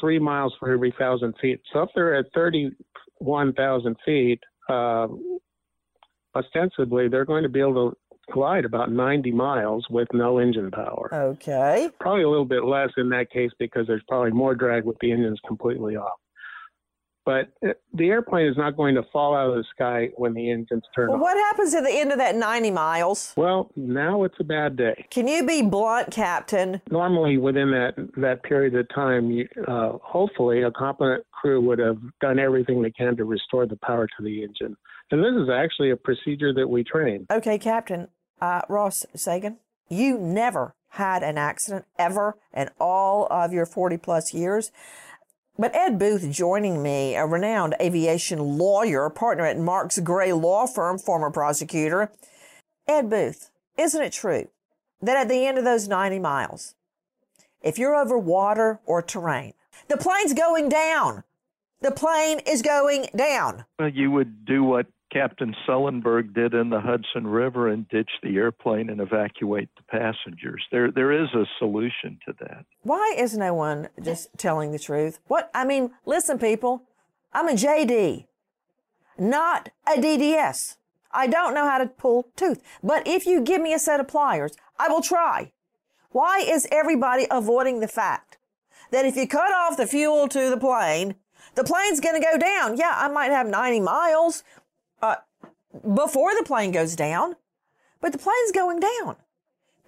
three 0.00 0.18
miles 0.18 0.54
for 0.58 0.72
every 0.72 0.94
thousand 0.98 1.34
feet. 1.40 1.60
So 1.72 1.82
if 1.82 1.90
they're 1.94 2.14
at 2.14 2.26
31,000 2.34 3.96
feet, 4.04 4.40
uh, 4.68 5.08
ostensibly 6.36 7.08
they're 7.08 7.24
going 7.24 7.42
to 7.42 7.48
be 7.48 7.60
able 7.60 7.90
to 7.90 7.96
glide 8.32 8.64
about 8.64 8.92
90 8.92 9.32
miles 9.32 9.86
with 9.90 10.08
no 10.12 10.38
engine 10.38 10.70
power. 10.70 11.08
Okay. 11.12 11.88
Probably 12.00 12.22
a 12.22 12.28
little 12.28 12.44
bit 12.44 12.64
less 12.64 12.90
in 12.96 13.08
that 13.10 13.30
case 13.30 13.50
because 13.58 13.86
there's 13.86 14.02
probably 14.08 14.32
more 14.32 14.54
drag 14.54 14.84
with 14.84 14.98
the 15.00 15.12
engines 15.12 15.40
completely 15.46 15.96
off. 15.96 16.18
But 17.24 17.50
uh, 17.62 17.74
the 17.92 18.08
airplane 18.08 18.46
is 18.46 18.56
not 18.56 18.74
going 18.74 18.94
to 18.94 19.02
fall 19.12 19.36
out 19.36 19.50
of 19.50 19.56
the 19.56 19.64
sky 19.74 20.08
when 20.16 20.32
the 20.32 20.50
engines 20.50 20.82
turn 20.94 21.08
well, 21.08 21.16
off. 21.16 21.22
What 21.22 21.36
happens 21.36 21.74
at 21.74 21.84
the 21.84 21.92
end 21.92 22.10
of 22.10 22.16
that 22.16 22.34
90 22.34 22.70
miles? 22.70 23.34
Well, 23.36 23.70
now 23.76 24.24
it's 24.24 24.36
a 24.40 24.44
bad 24.44 24.78
day. 24.78 25.04
Can 25.10 25.28
you 25.28 25.44
be 25.44 25.60
blunt, 25.60 26.10
Captain? 26.10 26.80
Normally, 26.90 27.36
within 27.36 27.70
that, 27.72 27.96
that 28.16 28.42
period 28.44 28.74
of 28.76 28.88
time, 28.94 29.30
you, 29.30 29.46
uh, 29.66 29.98
hopefully 30.02 30.62
a 30.62 30.70
competent 30.70 31.22
crew 31.30 31.60
would 31.60 31.78
have 31.78 31.98
done 32.22 32.38
everything 32.38 32.80
they 32.80 32.92
can 32.92 33.14
to 33.18 33.26
restore 33.26 33.66
the 33.66 33.76
power 33.84 34.06
to 34.06 34.24
the 34.24 34.42
engine. 34.42 34.74
And 35.10 35.24
this 35.24 35.42
is 35.42 35.48
actually 35.48 35.90
a 35.90 35.96
procedure 35.96 36.52
that 36.52 36.68
we 36.68 36.84
train. 36.84 37.26
Okay, 37.30 37.58
Captain. 37.58 38.08
Uh, 38.40 38.62
Ross 38.68 39.04
Sagun, 39.16 39.56
you 39.88 40.16
never 40.18 40.74
had 40.90 41.22
an 41.22 41.38
accident 41.38 41.86
ever 41.98 42.36
in 42.54 42.70
all 42.78 43.26
of 43.30 43.52
your 43.52 43.66
40 43.66 43.96
plus 43.98 44.32
years. 44.32 44.70
But 45.58 45.74
Ed 45.74 45.98
Booth 45.98 46.30
joining 46.30 46.82
me, 46.82 47.16
a 47.16 47.26
renowned 47.26 47.74
aviation 47.80 48.38
lawyer, 48.38 49.10
partner 49.10 49.44
at 49.44 49.58
Marks 49.58 49.98
Gray 49.98 50.32
Law 50.32 50.66
Firm, 50.66 50.98
former 50.98 51.30
prosecutor. 51.30 52.12
Ed 52.86 53.10
Booth, 53.10 53.50
isn't 53.76 54.00
it 54.00 54.12
true 54.12 54.48
that 55.02 55.16
at 55.16 55.28
the 55.28 55.46
end 55.46 55.58
of 55.58 55.64
those 55.64 55.88
90 55.88 56.20
miles, 56.20 56.74
if 57.60 57.76
you're 57.76 57.96
over 57.96 58.16
water 58.16 58.78
or 58.86 59.02
terrain, 59.02 59.54
the 59.88 59.96
plane's 59.96 60.32
going 60.32 60.68
down. 60.68 61.24
The 61.80 61.90
plane 61.90 62.40
is 62.46 62.62
going 62.62 63.08
down. 63.14 63.64
Well, 63.78 63.88
you 63.88 64.10
would 64.10 64.44
do 64.44 64.62
what 64.62 64.86
Captain 65.12 65.54
Sullenberger 65.66 66.34
did 66.34 66.54
in 66.54 66.70
the 66.70 66.80
Hudson 66.80 67.26
River 67.26 67.68
and 67.68 67.88
ditch 67.88 68.10
the 68.22 68.36
airplane 68.36 68.90
and 68.90 69.00
evacuate 69.00 69.68
the 69.76 69.82
passengers. 69.84 70.62
There, 70.70 70.90
there 70.90 71.12
is 71.12 71.28
a 71.34 71.46
solution 71.58 72.18
to 72.26 72.34
that. 72.40 72.64
Why 72.82 73.14
is 73.16 73.36
no 73.36 73.54
one 73.54 73.88
just 74.02 74.28
telling 74.36 74.72
the 74.72 74.78
truth? 74.78 75.18
What 75.26 75.50
I 75.54 75.64
mean, 75.64 75.92
listen, 76.04 76.38
people, 76.38 76.82
I'm 77.32 77.48
a 77.48 77.52
JD, 77.52 78.26
not 79.18 79.70
a 79.86 79.98
DDS. 79.98 80.76
I 81.10 81.26
don't 81.26 81.54
know 81.54 81.64
how 81.64 81.78
to 81.78 81.86
pull 81.86 82.28
tooth, 82.36 82.62
but 82.82 83.06
if 83.06 83.26
you 83.26 83.40
give 83.40 83.62
me 83.62 83.72
a 83.72 83.78
set 83.78 84.00
of 84.00 84.08
pliers, 84.08 84.52
I 84.78 84.88
will 84.88 85.00
try. 85.00 85.52
Why 86.10 86.44
is 86.46 86.68
everybody 86.70 87.26
avoiding 87.30 87.80
the 87.80 87.88
fact 87.88 88.36
that 88.90 89.06
if 89.06 89.16
you 89.16 89.26
cut 89.26 89.52
off 89.52 89.76
the 89.76 89.86
fuel 89.86 90.28
to 90.28 90.50
the 90.50 90.56
plane, 90.56 91.14
the 91.54 91.64
plane's 91.64 92.00
going 92.00 92.14
to 92.20 92.26
go 92.26 92.38
down? 92.38 92.76
Yeah, 92.76 92.94
I 92.94 93.08
might 93.08 93.30
have 93.30 93.46
90 93.46 93.80
miles 93.80 94.42
uh, 95.02 95.16
before 95.94 96.34
the 96.34 96.44
plane 96.44 96.72
goes 96.72 96.96
down, 96.96 97.36
but 98.00 98.12
the 98.12 98.18
plane's 98.18 98.52
going 98.52 98.80
down. 98.80 99.16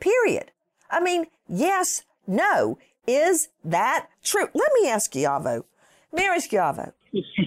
Period. 0.00 0.52
I 0.90 1.00
mean, 1.00 1.26
yes, 1.48 2.02
no. 2.26 2.78
Is 3.06 3.48
that 3.64 4.06
true? 4.22 4.48
Let 4.54 4.70
me 4.80 4.88
ask 4.88 5.12
Schiavo. 5.12 5.64
Mary 6.12 6.38
Schiavo, 6.38 6.92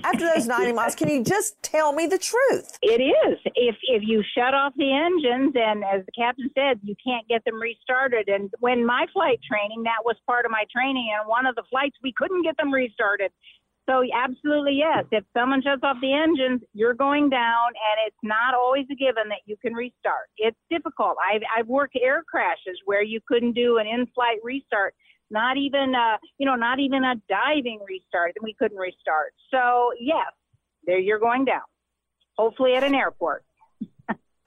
after 0.04 0.26
those 0.34 0.48
90 0.48 0.72
miles, 0.80 0.96
can 0.96 1.10
you 1.10 1.24
just 1.24 1.62
tell 1.62 1.92
me 1.92 2.08
the 2.08 2.18
truth? 2.18 2.78
It 2.82 3.02
is. 3.02 3.38
If 3.56 3.76
if 3.84 4.04
you 4.06 4.24
shut 4.36 4.54
off 4.54 4.74
the 4.78 4.92
engines, 4.92 5.54
and 5.56 5.84
as 5.84 6.06
the 6.06 6.12
captain 6.14 6.50
said, 6.56 6.80
you 6.84 6.96
can't 7.04 7.28
get 7.28 7.44
them 7.46 7.62
restarted. 7.62 8.30
And 8.30 8.50
when 8.60 8.86
my 8.86 9.06
flight 9.14 9.40
training, 9.48 9.84
that 9.84 10.06
was 10.06 10.16
part 10.26 10.46
of 10.46 10.52
my 10.52 10.64
training. 10.72 11.14
And 11.18 11.28
one 11.28 11.46
of 11.46 11.56
the 11.56 11.64
flights, 11.70 11.98
we 12.02 12.14
couldn't 12.16 12.44
get 12.44 12.56
them 12.58 12.74
restarted. 12.74 13.32
So 13.90 14.02
absolutely 14.16 14.76
yes. 14.76 15.06
If 15.12 15.26
someone 15.34 15.62
shuts 15.62 15.82
off 15.84 15.98
the 16.02 16.14
engines, 16.14 16.62
you're 16.74 16.94
going 16.94 17.30
down, 17.30 17.68
and 17.68 18.08
it's 18.08 18.24
not 18.24 18.54
always 18.54 18.86
a 18.90 18.96
given 18.96 19.28
that 19.28 19.42
you 19.46 19.58
can 19.62 19.74
restart. 19.74 20.32
It's 20.38 20.58
difficult. 20.70 21.18
I've 21.20 21.42
I've 21.58 21.68
worked 21.68 21.98
air 22.02 22.24
crashes 22.26 22.80
where 22.86 23.04
you 23.04 23.20
couldn't 23.28 23.54
do 23.54 23.78
an 23.78 23.88
in-flight 23.88 24.40
restart 24.42 24.94
not 25.34 25.58
even 25.58 25.94
uh, 25.96 26.18
you 26.38 26.46
know, 26.46 26.56
not 26.56 26.80
even 26.80 27.04
a 27.04 27.16
diving 27.28 27.80
restart, 27.88 28.34
and 28.36 28.44
we 28.44 28.54
couldn't 28.54 28.78
restart. 28.78 29.34
So 29.52 29.92
yes, 30.00 30.32
there 30.86 31.00
you're 31.00 31.20
going 31.20 31.44
down. 31.44 31.62
Hopefully 32.38 32.76
at 32.76 32.84
an 32.84 32.96
airport. 32.96 33.44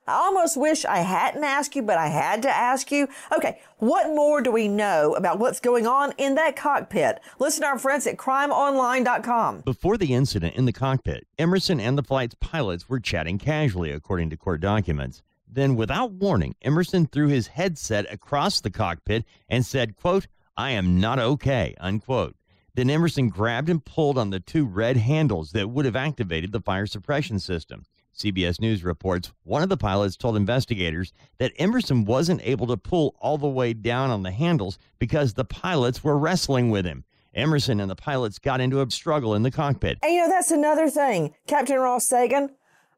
I 0.08 0.12
almost 0.12 0.56
wish 0.56 0.84
I 0.84 0.98
hadn't 0.98 1.42
asked 1.42 1.74
you, 1.74 1.82
but 1.82 1.98
I 1.98 2.06
had 2.06 2.42
to 2.42 2.48
ask 2.48 2.92
you. 2.92 3.08
Okay, 3.36 3.60
what 3.78 4.08
more 4.08 4.40
do 4.40 4.52
we 4.52 4.68
know 4.68 5.14
about 5.16 5.40
what's 5.40 5.58
going 5.58 5.86
on 5.86 6.12
in 6.16 6.36
that 6.36 6.54
cockpit? 6.54 7.18
Listen 7.40 7.62
to 7.62 7.68
our 7.68 7.78
friends 7.78 8.06
at 8.06 8.16
crimeonline.com. 8.16 9.62
Before 9.62 9.96
the 9.96 10.14
incident 10.14 10.54
in 10.54 10.64
the 10.64 10.72
cockpit, 10.72 11.26
Emerson 11.38 11.80
and 11.80 11.98
the 11.98 12.04
flight's 12.04 12.36
pilots 12.36 12.88
were 12.88 13.00
chatting 13.00 13.38
casually, 13.38 13.90
according 13.90 14.30
to 14.30 14.36
court 14.36 14.60
documents. 14.60 15.22
Then, 15.48 15.74
without 15.74 16.12
warning, 16.12 16.54
Emerson 16.62 17.06
threw 17.06 17.26
his 17.26 17.48
headset 17.48 18.12
across 18.12 18.60
the 18.60 18.70
cockpit 18.70 19.24
and 19.48 19.66
said, 19.66 19.96
quote, 19.96 20.28
I 20.56 20.70
am 20.70 21.00
not 21.00 21.18
okay, 21.18 21.74
unquote. 21.80 22.36
Then 22.74 22.90
Emerson 22.90 23.28
grabbed 23.28 23.70
and 23.70 23.84
pulled 23.84 24.18
on 24.18 24.30
the 24.30 24.38
two 24.38 24.66
red 24.66 24.98
handles 24.98 25.52
that 25.52 25.70
would 25.70 25.84
have 25.84 25.96
activated 25.96 26.52
the 26.52 26.60
fire 26.60 26.86
suppression 26.86 27.40
system. 27.40 27.84
CBS 28.16 28.60
News 28.60 28.82
reports 28.82 29.32
one 29.42 29.62
of 29.62 29.68
the 29.68 29.76
pilots 29.76 30.16
told 30.16 30.36
investigators 30.36 31.12
that 31.38 31.52
Emerson 31.58 32.06
wasn't 32.06 32.40
able 32.44 32.66
to 32.68 32.76
pull 32.76 33.14
all 33.20 33.36
the 33.36 33.46
way 33.46 33.74
down 33.74 34.10
on 34.10 34.22
the 34.22 34.30
handles 34.30 34.78
because 34.98 35.34
the 35.34 35.44
pilots 35.44 36.02
were 36.02 36.16
wrestling 36.16 36.70
with 36.70 36.86
him. 36.86 37.04
Emerson 37.34 37.78
and 37.78 37.90
the 37.90 37.96
pilots 37.96 38.38
got 38.38 38.62
into 38.62 38.80
a 38.80 38.90
struggle 38.90 39.34
in 39.34 39.42
the 39.42 39.50
cockpit. 39.50 39.98
And 40.02 40.12
you 40.14 40.22
know, 40.22 40.30
that's 40.30 40.50
another 40.50 40.88
thing, 40.88 41.34
Captain 41.46 41.78
Ross 41.78 42.08
Sagun. 42.08 42.50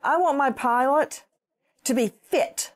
I 0.05 0.17
want 0.19 0.39
my 0.39 0.53
pilot 0.53 1.25
to 1.83 1.95
be 1.95 2.13
fit 2.23 2.73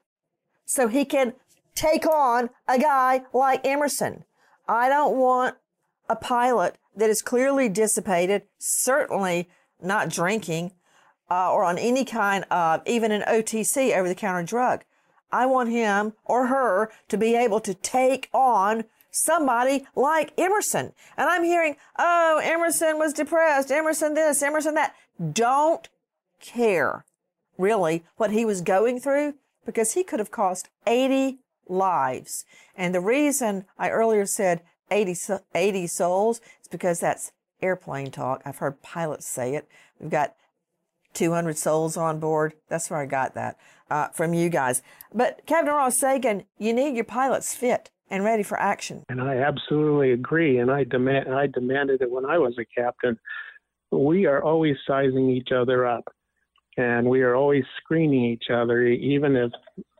so 0.64 0.88
he 0.88 1.04
can 1.04 1.34
take 1.76 2.04
on 2.06 2.50
a 2.66 2.78
guy 2.78 3.22
like 3.32 3.64
Emerson. 3.64 4.24
I 4.66 4.88
don't 4.88 5.16
want 5.16 5.56
a 6.08 6.16
pilot 6.16 6.76
that 6.96 7.08
is 7.08 7.22
clearly 7.22 7.68
dissipated, 7.68 8.42
certainly 8.58 9.48
not 9.80 10.08
drinking, 10.08 10.72
uh, 11.32 11.50
or 11.50 11.64
on 11.64 11.78
any 11.78 12.04
kind 12.04 12.44
of 12.50 12.82
even 12.86 13.10
an 13.10 13.22
OTC 13.22 13.96
over 13.96 14.06
the 14.06 14.14
counter 14.14 14.42
drug. 14.42 14.84
I 15.30 15.46
want 15.46 15.70
him 15.70 16.12
or 16.26 16.48
her 16.48 16.92
to 17.08 17.16
be 17.16 17.34
able 17.34 17.58
to 17.60 17.72
take 17.72 18.28
on 18.34 18.84
somebody 19.10 19.86
like 19.94 20.38
Emerson. 20.38 20.92
And 21.16 21.30
I'm 21.30 21.42
hearing, 21.42 21.76
oh, 21.98 22.40
Emerson 22.44 22.98
was 22.98 23.14
depressed, 23.14 23.70
Emerson 23.70 24.12
this, 24.12 24.42
Emerson 24.42 24.74
that. 24.74 24.94
Don't 25.32 25.88
care 26.40 27.06
really 27.56 28.04
what 28.16 28.30
he 28.30 28.44
was 28.44 28.60
going 28.60 29.00
through 29.00 29.34
because 29.64 29.94
he 29.94 30.04
could 30.04 30.18
have 30.18 30.30
cost 30.30 30.68
80 30.86 31.38
lives. 31.66 32.44
And 32.76 32.94
the 32.94 33.00
reason 33.00 33.64
I 33.78 33.88
earlier 33.88 34.26
said 34.26 34.60
80, 34.90 35.14
80 35.54 35.86
souls 35.86 36.42
is 36.60 36.68
because 36.68 37.00
that's 37.00 37.32
airplane 37.62 38.10
talk. 38.10 38.42
I've 38.44 38.58
heard 38.58 38.82
pilots 38.82 39.26
say 39.26 39.54
it. 39.54 39.66
We've 39.98 40.10
got 40.10 40.34
200 41.14 41.56
souls 41.56 41.96
on 41.96 42.20
board. 42.20 42.54
That's 42.68 42.90
where 42.90 43.00
I 43.00 43.06
got 43.06 43.34
that 43.34 43.58
uh, 43.90 44.08
from 44.08 44.34
you 44.34 44.48
guys. 44.48 44.82
But 45.14 45.42
Captain 45.46 45.74
Ross 45.74 46.00
Sagun, 46.00 46.44
you 46.58 46.72
need 46.72 46.94
your 46.94 47.04
pilots 47.04 47.54
fit 47.54 47.90
and 48.08 48.24
ready 48.24 48.42
for 48.42 48.58
action. 48.58 49.04
And 49.08 49.20
I 49.20 49.36
absolutely 49.36 50.12
agree. 50.12 50.58
And 50.58 50.70
I 50.70 50.84
demand 50.84 51.34
I 51.34 51.46
demanded 51.46 52.02
it 52.02 52.10
when 52.10 52.24
I 52.24 52.38
was 52.38 52.56
a 52.58 52.80
captain. 52.80 53.18
We 53.90 54.26
are 54.26 54.42
always 54.42 54.76
sizing 54.86 55.28
each 55.28 55.48
other 55.54 55.86
up, 55.86 56.04
and 56.76 57.08
we 57.08 57.22
are 57.22 57.34
always 57.34 57.64
screening 57.78 58.24
each 58.24 58.46
other, 58.52 58.82
even 58.82 59.36
if 59.36 59.50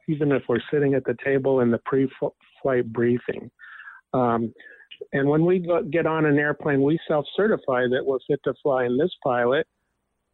even 0.09 0.33
if 0.33 0.43
we're 0.49 0.61
sitting 0.71 0.95
at 0.95 1.05
the 1.05 1.17
table 1.25 1.61
in 1.61 1.71
the 1.71 1.81
pre-flight 1.85 2.93
briefing. 2.93 3.51
Um, 4.13 4.53
and 5.13 5.29
when 5.29 5.45
we 5.45 5.61
go, 5.61 5.83
get 5.83 6.07
on 6.07 6.25
an 6.27 6.39
airplane, 6.39 6.83
we 6.83 6.99
self-certify 7.09 7.87
that 7.91 8.05
we're 8.05 8.19
fit 8.27 8.41
to 8.45 8.55
fly. 8.63 8.85
And 8.85 8.99
this 8.99 9.15
pilot 9.23 9.67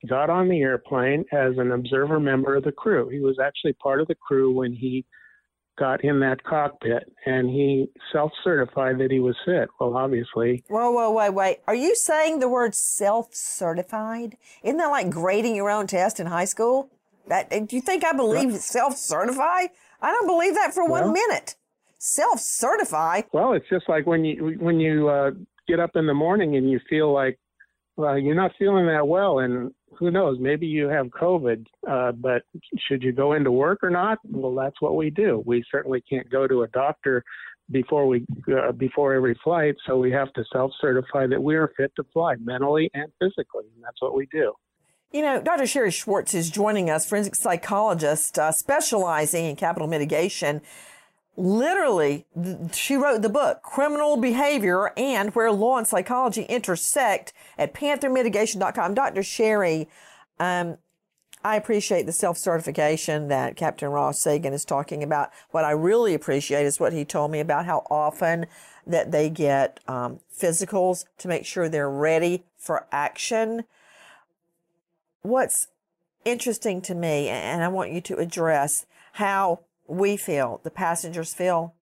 got 0.06 0.30
on 0.30 0.48
the 0.48 0.60
airplane 0.60 1.24
as 1.32 1.58
an 1.58 1.72
observer 1.72 2.20
member 2.20 2.54
of 2.56 2.64
the 2.64 2.72
crew. 2.72 3.08
He 3.08 3.20
was 3.20 3.38
actually 3.38 3.72
part 3.74 4.00
of 4.00 4.08
the 4.08 4.14
crew 4.14 4.52
when 4.52 4.72
he 4.72 5.04
got 5.78 6.02
in 6.02 6.20
that 6.20 6.42
cockpit 6.42 7.10
and 7.24 7.48
he 7.48 7.88
self 8.12 8.32
certified 8.42 8.98
that 8.98 9.10
he 9.10 9.20
was 9.20 9.36
fit. 9.44 9.68
Well, 9.80 9.96
obviously. 9.96 10.64
Whoa, 10.68 10.90
whoa, 10.90 11.10
wait, 11.10 11.30
wait. 11.30 11.58
Are 11.66 11.74
you 11.74 11.94
saying 11.94 12.40
the 12.40 12.48
word 12.48 12.74
self 12.74 13.34
certified? 13.34 14.36
Isn't 14.62 14.78
that 14.78 14.88
like 14.88 15.10
grading 15.10 15.56
your 15.56 15.70
own 15.70 15.86
test 15.86 16.20
in 16.20 16.26
high 16.26 16.44
school? 16.44 16.90
That, 17.28 17.50
do 17.50 17.76
you 17.76 17.82
think 17.82 18.04
I 18.04 18.12
believe 18.12 18.54
self 18.54 18.96
certify? 18.96 19.66
I 20.00 20.12
don't 20.12 20.26
believe 20.26 20.54
that 20.54 20.74
for 20.74 20.88
Well- 20.88 21.02
one 21.04 21.12
minute. 21.12 21.56
Self 22.00 22.38
certify? 22.38 23.22
Well, 23.32 23.54
it's 23.54 23.68
just 23.68 23.88
like 23.88 24.06
when 24.06 24.24
you 24.24 24.56
when 24.60 24.78
you 24.78 25.08
uh, 25.08 25.32
get 25.66 25.80
up 25.80 25.90
in 25.96 26.06
the 26.06 26.14
morning 26.14 26.54
and 26.54 26.70
you 26.70 26.78
feel 26.88 27.12
like 27.12 27.40
well, 27.98 28.16
you're 28.16 28.36
not 28.36 28.52
feeling 28.56 28.86
that 28.86 29.08
well, 29.08 29.40
and 29.40 29.72
who 29.98 30.12
knows, 30.12 30.38
maybe 30.40 30.68
you 30.68 30.88
have 30.88 31.06
COVID. 31.06 31.66
Uh, 31.86 32.12
but 32.12 32.42
should 32.86 33.02
you 33.02 33.10
go 33.10 33.32
into 33.32 33.50
work 33.50 33.80
or 33.82 33.90
not? 33.90 34.18
Well, 34.24 34.54
that's 34.54 34.80
what 34.80 34.94
we 34.94 35.10
do. 35.10 35.42
We 35.44 35.64
certainly 35.68 36.00
can't 36.08 36.30
go 36.30 36.46
to 36.46 36.62
a 36.62 36.68
doctor 36.68 37.24
before 37.72 38.06
we 38.06 38.24
uh, 38.56 38.70
before 38.70 39.14
every 39.14 39.36
flight, 39.42 39.74
so 39.84 39.98
we 39.98 40.12
have 40.12 40.32
to 40.34 40.44
self-certify 40.52 41.26
that 41.26 41.42
we 41.42 41.56
are 41.56 41.72
fit 41.76 41.92
to 41.96 42.04
fly 42.12 42.36
mentally 42.36 42.88
and 42.94 43.10
physically, 43.18 43.64
and 43.74 43.82
that's 43.82 44.00
what 44.00 44.14
we 44.14 44.26
do. 44.26 44.52
You 45.10 45.22
know, 45.22 45.42
Dr. 45.42 45.66
Shari 45.66 45.90
Schwartz 45.90 46.34
is 46.34 46.50
joining 46.50 46.90
us, 46.90 47.08
forensic 47.08 47.34
psychologist 47.34 48.38
uh, 48.38 48.52
specializing 48.52 49.46
in 49.46 49.56
capital 49.56 49.88
mitigation. 49.88 50.62
Literally, 51.38 52.26
she 52.72 52.96
wrote 52.96 53.22
the 53.22 53.28
book, 53.28 53.62
Criminal 53.62 54.16
Behavior 54.16 54.92
and 54.96 55.32
Where 55.36 55.52
Law 55.52 55.78
and 55.78 55.86
Psychology 55.86 56.42
Intersect 56.42 57.32
at 57.56 57.72
panthermitigation.com. 57.72 58.94
Dr. 58.94 59.22
Shari, 59.22 59.88
um, 60.40 60.78
I 61.44 61.54
appreciate 61.54 62.06
the 62.06 62.12
self 62.12 62.38
certification 62.38 63.28
that 63.28 63.54
Captain 63.54 63.88
Ross 63.88 64.20
Sagun 64.20 64.52
is 64.52 64.64
talking 64.64 65.04
about. 65.04 65.30
What 65.52 65.64
I 65.64 65.70
really 65.70 66.12
appreciate 66.12 66.66
is 66.66 66.80
what 66.80 66.92
he 66.92 67.04
told 67.04 67.30
me 67.30 67.38
about 67.38 67.66
how 67.66 67.86
often 67.88 68.46
that 68.84 69.12
they 69.12 69.30
get 69.30 69.78
um, 69.86 70.18
physicals 70.36 71.04
to 71.18 71.28
make 71.28 71.46
sure 71.46 71.68
they're 71.68 71.88
ready 71.88 72.42
for 72.56 72.88
action. 72.90 73.62
What's 75.22 75.68
interesting 76.24 76.80
to 76.82 76.96
me, 76.96 77.28
and 77.28 77.62
I 77.62 77.68
want 77.68 77.92
you 77.92 78.00
to 78.00 78.16
address 78.16 78.86
how 79.12 79.60
we 79.88 80.16
feel, 80.16 80.60
the 80.62 80.70
passengers 80.70 81.34
feel, 81.34 81.74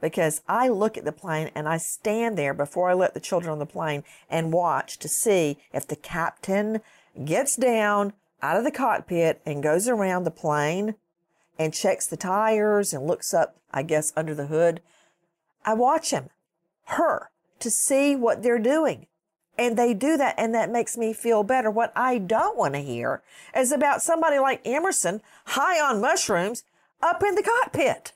because 0.00 0.42
I 0.46 0.68
look 0.68 0.96
at 0.96 1.04
the 1.04 1.12
plane 1.12 1.50
and 1.54 1.68
I 1.68 1.78
stand 1.78 2.36
there 2.36 2.54
before 2.54 2.90
I 2.90 2.94
let 2.94 3.14
the 3.14 3.20
children 3.20 3.50
on 3.50 3.58
the 3.58 3.66
plane 3.66 4.04
and 4.28 4.52
watch 4.52 4.98
to 4.98 5.08
see 5.08 5.58
if 5.72 5.86
the 5.86 5.96
captain 5.96 6.80
gets 7.24 7.56
down 7.56 8.12
out 8.42 8.58
of 8.58 8.64
the 8.64 8.70
cockpit 8.70 9.40
and 9.46 9.62
goes 9.62 9.88
around 9.88 10.24
the 10.24 10.30
plane 10.30 10.94
and 11.58 11.72
checks 11.72 12.06
the 12.06 12.16
tires 12.16 12.92
and 12.92 13.06
looks 13.06 13.32
up, 13.32 13.56
I 13.72 13.82
guess, 13.82 14.12
under 14.16 14.34
the 14.34 14.46
hood. 14.46 14.82
I 15.64 15.74
watch 15.74 16.10
him, 16.10 16.28
her, 16.84 17.30
to 17.60 17.70
see 17.70 18.14
what 18.14 18.42
they're 18.42 18.58
doing. 18.58 19.06
And 19.58 19.78
they 19.78 19.94
do 19.94 20.18
that, 20.18 20.34
and 20.36 20.54
that 20.54 20.70
makes 20.70 20.98
me 20.98 21.14
feel 21.14 21.42
better. 21.42 21.70
What 21.70 21.90
I 21.96 22.18
don't 22.18 22.58
want 22.58 22.74
to 22.74 22.80
hear 22.80 23.22
is 23.56 23.72
about 23.72 24.02
somebody 24.02 24.38
like 24.38 24.60
Emerson, 24.66 25.22
high 25.46 25.80
on 25.80 26.02
mushrooms, 26.02 26.62
up 27.02 27.22
in 27.22 27.34
the 27.34 27.42
cockpit. 27.42 28.12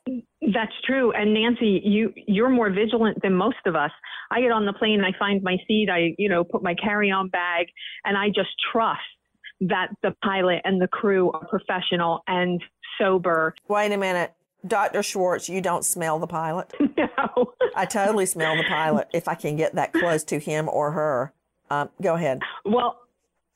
That's 0.53 0.73
true. 0.85 1.13
And 1.13 1.35
Nancy, 1.35 1.81
you 1.85 2.13
you're 2.27 2.49
more 2.49 2.71
vigilant 2.71 3.21
than 3.23 3.35
most 3.35 3.59
of 3.67 3.77
us. 3.77 3.91
I 4.31 4.41
get 4.41 4.51
on 4.51 4.67
the 4.67 4.73
plane, 4.73 5.03
I 5.03 5.17
find 5.19 5.43
my 5.43 5.57
seat, 5.67 5.89
I 5.91 6.15
you 6.19 6.29
know 6.29 6.45
put 6.45 6.63
my 6.63 6.75
carry-on 6.75 7.29
bag, 7.29 7.67
and 8.05 8.17
I 8.17 8.29
just 8.29 8.51
trust 8.73 9.01
that 9.61 9.89
the 10.03 10.15
pilot 10.25 10.63
and 10.65 10.81
the 10.81 10.89
crew 10.89 11.31
are 11.33 11.47
professional 11.47 12.23
and 12.27 12.63
sober. 12.99 13.55
Wait 13.69 13.93
a 13.93 13.97
minute. 13.97 14.33
Dr. 14.67 15.03
Schwartz, 15.03 15.49
you 15.49 15.61
don't 15.61 15.85
smell 15.85 16.19
the 16.19 16.27
pilot? 16.27 16.73
No. 17.37 17.53
I 17.77 17.85
totally 17.85 18.25
smell 18.25 18.57
the 18.57 18.65
pilot 18.65 19.09
if 19.13 19.29
I 19.29 19.35
can 19.35 19.57
get 19.57 19.75
that 19.75 19.93
close 19.93 20.25
to 20.25 20.39
him 20.39 20.69
or 20.71 20.91
her. 20.93 21.33
Um, 21.71 21.91
go 22.01 22.15
ahead. 22.15 22.41
Well, 22.65 22.99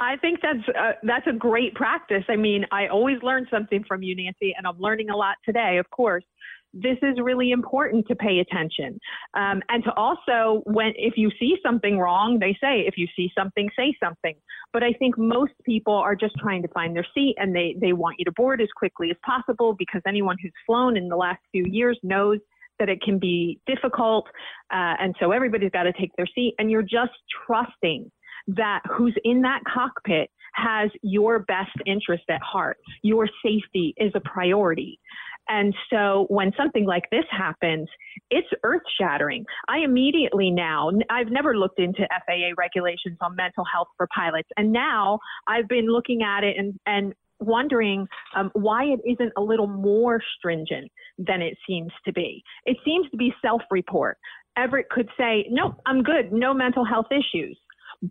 I 0.00 0.16
think 0.16 0.40
that's 0.42 0.76
uh, 0.76 0.92
that's 1.04 1.26
a 1.28 1.32
great 1.32 1.74
practice. 1.74 2.24
I 2.28 2.36
mean, 2.36 2.66
I 2.72 2.88
always 2.88 3.18
learn 3.22 3.46
something 3.50 3.84
from 3.86 4.02
you, 4.02 4.16
Nancy, 4.16 4.54
and 4.56 4.66
I'm 4.66 4.78
learning 4.78 5.10
a 5.10 5.16
lot 5.16 5.36
today, 5.44 5.78
of 5.78 5.88
course. 5.90 6.24
This 6.72 6.98
is 7.02 7.20
really 7.22 7.52
important 7.52 8.08
to 8.08 8.16
pay 8.16 8.40
attention, 8.40 8.98
um, 9.34 9.62
and 9.68 9.84
to 9.84 9.92
also 9.94 10.62
when 10.64 10.92
if 10.96 11.14
you 11.16 11.30
see 11.38 11.56
something 11.64 11.98
wrong, 11.98 12.40
they 12.40 12.56
say 12.60 12.80
if 12.80 12.94
you 12.96 13.06
see 13.14 13.30
something, 13.38 13.68
say 13.78 13.94
something. 14.02 14.34
But 14.72 14.82
I 14.82 14.92
think 14.94 15.16
most 15.16 15.52
people 15.64 15.94
are 15.94 16.16
just 16.16 16.34
trying 16.40 16.62
to 16.62 16.68
find 16.68 16.96
their 16.96 17.06
seat, 17.14 17.36
and 17.38 17.54
they 17.54 17.76
they 17.80 17.92
want 17.92 18.16
you 18.18 18.24
to 18.24 18.32
board 18.32 18.60
as 18.60 18.68
quickly 18.76 19.10
as 19.10 19.16
possible 19.24 19.74
because 19.78 20.02
anyone 20.08 20.36
who's 20.42 20.52
flown 20.66 20.96
in 20.96 21.08
the 21.08 21.16
last 21.16 21.40
few 21.52 21.64
years 21.66 21.96
knows 22.02 22.40
that 22.80 22.88
it 22.88 23.00
can 23.00 23.20
be 23.20 23.60
difficult, 23.68 24.26
uh, 24.72 24.94
and 24.98 25.14
so 25.20 25.30
everybody's 25.30 25.70
got 25.70 25.84
to 25.84 25.92
take 25.92 26.10
their 26.16 26.26
seat, 26.34 26.54
and 26.58 26.72
you're 26.72 26.82
just 26.82 27.12
trusting 27.46 28.10
that 28.48 28.80
who's 28.90 29.16
in 29.24 29.42
that 29.42 29.60
cockpit 29.72 30.30
has 30.54 30.90
your 31.02 31.40
best 31.40 31.76
interest 31.86 32.24
at 32.30 32.40
heart. 32.42 32.78
Your 33.02 33.28
safety 33.42 33.94
is 33.96 34.12
a 34.14 34.20
priority. 34.20 35.00
And 35.48 35.74
so 35.90 36.26
when 36.30 36.52
something 36.56 36.86
like 36.86 37.04
this 37.10 37.24
happens, 37.30 37.88
it's 38.30 38.48
earth 38.62 38.82
shattering. 38.98 39.44
I 39.68 39.78
immediately 39.78 40.50
now, 40.50 40.90
I've 41.10 41.30
never 41.30 41.56
looked 41.56 41.78
into 41.78 42.06
FAA 42.26 42.54
regulations 42.56 43.18
on 43.20 43.36
mental 43.36 43.64
health 43.70 43.88
for 43.96 44.08
pilots. 44.14 44.48
And 44.56 44.72
now 44.72 45.18
I've 45.46 45.68
been 45.68 45.86
looking 45.86 46.22
at 46.22 46.44
it 46.44 46.56
and, 46.56 46.78
and 46.86 47.14
wondering 47.40 48.06
um, 48.36 48.50
why 48.54 48.84
it 48.84 49.00
isn't 49.04 49.32
a 49.36 49.40
little 49.42 49.66
more 49.66 50.20
stringent 50.38 50.90
than 51.18 51.42
it 51.42 51.58
seems 51.66 51.92
to 52.06 52.12
be. 52.12 52.42
It 52.64 52.78
seems 52.84 53.10
to 53.10 53.16
be 53.16 53.34
self 53.42 53.62
report. 53.70 54.18
Everett 54.56 54.88
could 54.88 55.08
say, 55.18 55.46
Nope, 55.50 55.74
I'm 55.84 56.02
good, 56.02 56.32
no 56.32 56.54
mental 56.54 56.84
health 56.84 57.06
issues. 57.10 57.58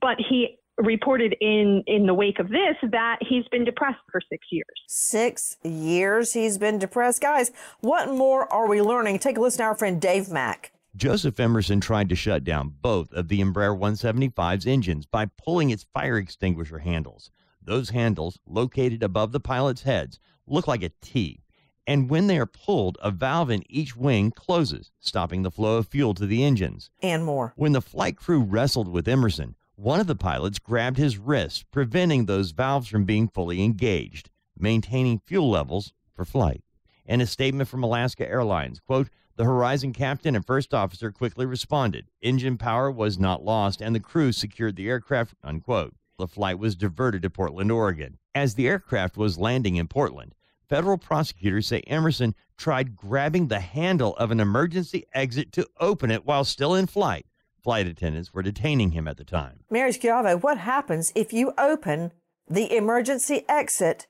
But 0.01 0.17
he 0.29 0.58
reported 0.77 1.36
in 1.39 1.84
in 1.86 2.06
the 2.06 2.13
wake 2.13 2.39
of 2.39 2.49
this 2.49 2.75
that 2.91 3.19
he's 3.21 3.47
been 3.49 3.63
depressed 3.63 3.99
for 4.12 4.21
six 4.29 4.47
years. 4.51 4.65
Six 4.88 5.58
years 5.63 6.34
he's 6.34 6.58
been 6.58 6.79
depressed. 6.79 7.21
Guys, 7.21 7.51
what 7.82 8.10
more 8.10 8.51
are 8.51 8.67
we 8.67 8.82
learning? 8.82 9.19
Take 9.19 9.38
a 9.38 9.41
listen 9.41 9.60
to 9.60 9.65
our 9.65 9.75
friend 9.75 10.01
Dave 10.01 10.29
Mack. 10.29 10.71
Joseph 10.95 11.39
Emerson 11.39 11.82
tried 11.82 12.10
to 12.10 12.15
shut 12.15 12.43
down 12.43 12.73
both 12.82 13.12
of 13.13 13.27
the 13.27 13.41
Embraer 13.41 13.77
175's 13.77 14.67
engines 14.67 15.08
by 15.08 15.25
pulling 15.25 15.71
its 15.71 15.88
fire 15.91 16.17
extinguisher 16.17 16.79
handles. 16.79 17.32
Those 17.63 17.89
handles, 17.89 18.39
located 18.45 19.01
above 19.01 19.32
the 19.32 19.39
pilot's 19.39 19.84
heads, 19.84 20.19
look 20.45 20.67
like 20.67 20.84
a 20.84 20.91
T. 21.01 21.39
And 21.88 22.10
when 22.10 22.27
they 22.27 22.38
are 22.38 22.45
pulled, 22.45 22.97
a 23.01 23.10
valve 23.10 23.49
in 23.49 23.63
each 23.69 23.95
wing 23.95 24.32
closes, 24.32 24.91
stopping 24.99 25.41
the 25.41 25.51
flow 25.51 25.77
of 25.77 25.88
fuel 25.88 26.13
to 26.13 26.25
the 26.25 26.43
engines. 26.43 26.89
And 27.01 27.25
more. 27.25 27.53
When 27.56 27.71
the 27.71 27.82
flight 27.82 28.15
crew 28.15 28.41
wrestled 28.41 28.88
with 28.88 29.08
Emerson, 29.08 29.56
one 29.75 29.99
of 29.99 30.07
the 30.07 30.15
pilots 30.15 30.59
grabbed 30.59 30.97
his 30.97 31.17
wrist, 31.17 31.65
preventing 31.71 32.25
those 32.25 32.51
valves 32.51 32.88
from 32.88 33.05
being 33.05 33.27
fully 33.27 33.63
engaged, 33.63 34.29
maintaining 34.57 35.19
fuel 35.25 35.49
levels 35.49 35.93
for 36.15 36.25
flight. 36.25 36.63
In 37.05 37.21
a 37.21 37.25
statement 37.25 37.67
from 37.67 37.83
Alaska 37.83 38.27
Airlines, 38.27 38.79
quote, 38.79 39.09
the 39.36 39.45
Horizon 39.45 39.93
captain 39.93 40.36
and 40.36 40.45
first 40.45 40.75
officer 40.75 41.12
quickly 41.12 41.47
responded. 41.47 42.07
Engine 42.21 42.55
power 42.57 42.91
was 42.91 43.17
not 43.17 43.43
lost, 43.43 43.81
and 43.81 43.95
the 43.95 43.99
crew 43.99 44.31
secured 44.31 44.75
the 44.75 44.88
aircraft, 44.88 45.33
unquote. 45.43 45.95
The 46.19 46.27
flight 46.27 46.59
was 46.59 46.75
diverted 46.75 47.23
to 47.23 47.31
Portland, 47.31 47.71
Oregon. 47.71 48.19
As 48.36 48.53
the 48.53 48.67
aircraft 48.67 49.17
was 49.17 49.39
landing 49.39 49.75
in 49.77 49.88
Portland, 49.88 50.36
federal 50.69 50.99
prosecutors 50.99 51.65
say 51.65 51.81
Emerson 51.88 52.36
tried 52.57 52.95
grabbing 52.95 53.47
the 53.47 53.59
handle 53.59 54.15
of 54.17 54.29
an 54.29 54.39
emergency 54.39 55.05
exit 55.13 55.51
to 55.53 55.67
open 55.79 56.12
it 56.12 56.25
while 56.25 56.43
still 56.43 56.75
in 56.75 56.86
flight. 56.86 57.25
Flight 57.63 57.88
attendants 57.88 58.34
were 58.34 58.43
detaining 58.43 58.91
him 58.91 59.08
at 59.08 59.15
the 59.15 59.23
time. 59.23 59.62
Mary 59.71 59.91
Schiavo, 59.91 60.41
what 60.41 60.58
happens 60.58 61.13
if 61.15 61.32
you 61.32 61.54
open 61.58 62.12
the 62.45 62.76
emergency 62.76 63.45
exit 63.47 64.08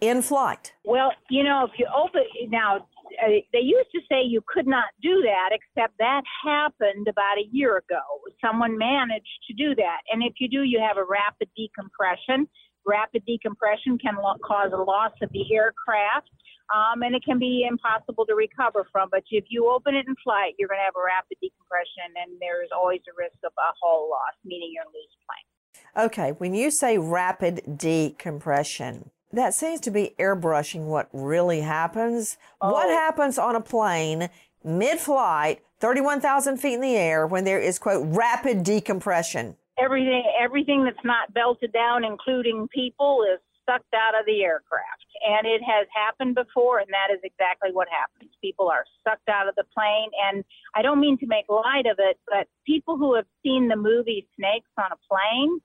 in 0.00 0.22
flight? 0.22 0.72
Well, 0.84 1.12
you 1.28 1.44
know, 1.44 1.68
if 1.70 1.78
you 1.78 1.86
open 1.94 2.22
now, 2.48 2.76
uh, 3.22 3.28
they 3.52 3.60
used 3.60 3.90
to 3.92 4.00
say 4.10 4.22
you 4.22 4.40
could 4.48 4.66
not 4.66 4.86
do 5.02 5.22
that, 5.22 5.50
except 5.52 5.98
that 5.98 6.22
happened 6.42 7.06
about 7.06 7.36
a 7.36 7.46
year 7.52 7.76
ago. 7.76 8.00
Someone 8.40 8.78
managed 8.78 9.38
to 9.48 9.54
do 9.54 9.74
that, 9.74 9.98
and 10.10 10.22
if 10.22 10.34
you 10.40 10.48
do, 10.48 10.62
you 10.62 10.80
have 10.80 10.96
a 10.96 11.04
rapid 11.04 11.50
decompression. 11.54 12.48
Rapid 12.86 13.24
decompression 13.26 13.98
can 13.98 14.16
lo- 14.16 14.36
cause 14.44 14.72
a 14.72 14.82
loss 14.82 15.12
of 15.22 15.30
the 15.32 15.44
aircraft. 15.54 16.30
Um, 16.72 17.02
and 17.02 17.14
it 17.14 17.22
can 17.22 17.38
be 17.38 17.66
impossible 17.68 18.24
to 18.24 18.34
recover 18.34 18.88
from. 18.90 19.10
But 19.10 19.24
if 19.30 19.44
you 19.48 19.70
open 19.70 19.94
it 19.94 20.06
in 20.08 20.14
flight, 20.24 20.54
you're 20.58 20.68
going 20.68 20.80
to 20.80 20.84
have 20.84 20.96
a 20.96 21.04
rapid 21.04 21.36
decompression, 21.40 22.16
and 22.16 22.40
there's 22.40 22.70
always 22.74 23.00
a 23.04 23.12
risk 23.20 23.36
of 23.44 23.52
a 23.58 23.70
hull 23.82 24.08
loss, 24.10 24.32
meaning 24.44 24.72
to 24.80 24.88
lose 24.88 25.12
plane. 25.28 26.06
Okay, 26.06 26.32
when 26.38 26.54
you 26.54 26.70
say 26.70 26.96
rapid 26.96 27.76
decompression, 27.76 29.10
that 29.32 29.52
seems 29.52 29.80
to 29.80 29.90
be 29.90 30.14
airbrushing 30.18 30.86
what 30.86 31.08
really 31.12 31.60
happens. 31.60 32.38
What 32.60 32.88
happens 32.88 33.38
on 33.38 33.56
a 33.56 33.60
plane 33.60 34.30
mid 34.64 34.98
flight, 34.98 35.60
31,000 35.80 36.56
feet 36.56 36.74
in 36.74 36.80
the 36.80 36.96
air, 36.96 37.26
when 37.26 37.44
there 37.44 37.60
is, 37.60 37.78
quote, 37.78 38.06
rapid 38.08 38.64
decompression? 38.64 39.56
Everything, 39.78 40.22
everything 40.40 40.84
that's 40.84 41.04
not 41.04 41.34
belted 41.34 41.72
down, 41.72 42.04
including 42.04 42.68
people, 42.72 43.24
is 43.32 43.40
sucked 43.66 43.94
out 43.94 44.18
of 44.18 44.26
the 44.26 44.42
aircraft. 44.42 45.08
And 45.26 45.46
it 45.46 45.62
has 45.64 45.86
happened 45.94 46.34
before, 46.34 46.78
and 46.78 46.88
that 46.90 47.12
is 47.12 47.20
exactly 47.24 47.70
what 47.72 47.88
happens. 47.88 48.30
People 48.40 48.68
are 48.68 48.84
sucked 49.02 49.28
out 49.28 49.48
of 49.48 49.54
the 49.56 49.64
plane. 49.74 50.10
And 50.28 50.44
I 50.74 50.82
don't 50.82 51.00
mean 51.00 51.18
to 51.18 51.26
make 51.26 51.46
light 51.48 51.86
of 51.86 51.96
it, 51.98 52.18
but 52.26 52.46
people 52.66 52.96
who 52.96 53.14
have 53.14 53.26
seen 53.42 53.68
the 53.68 53.76
movie 53.76 54.28
Snakes 54.36 54.70
on 54.78 54.92
a 54.92 55.00
Plane, 55.08 55.60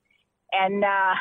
and, 0.52 0.84
uh, 0.84 1.14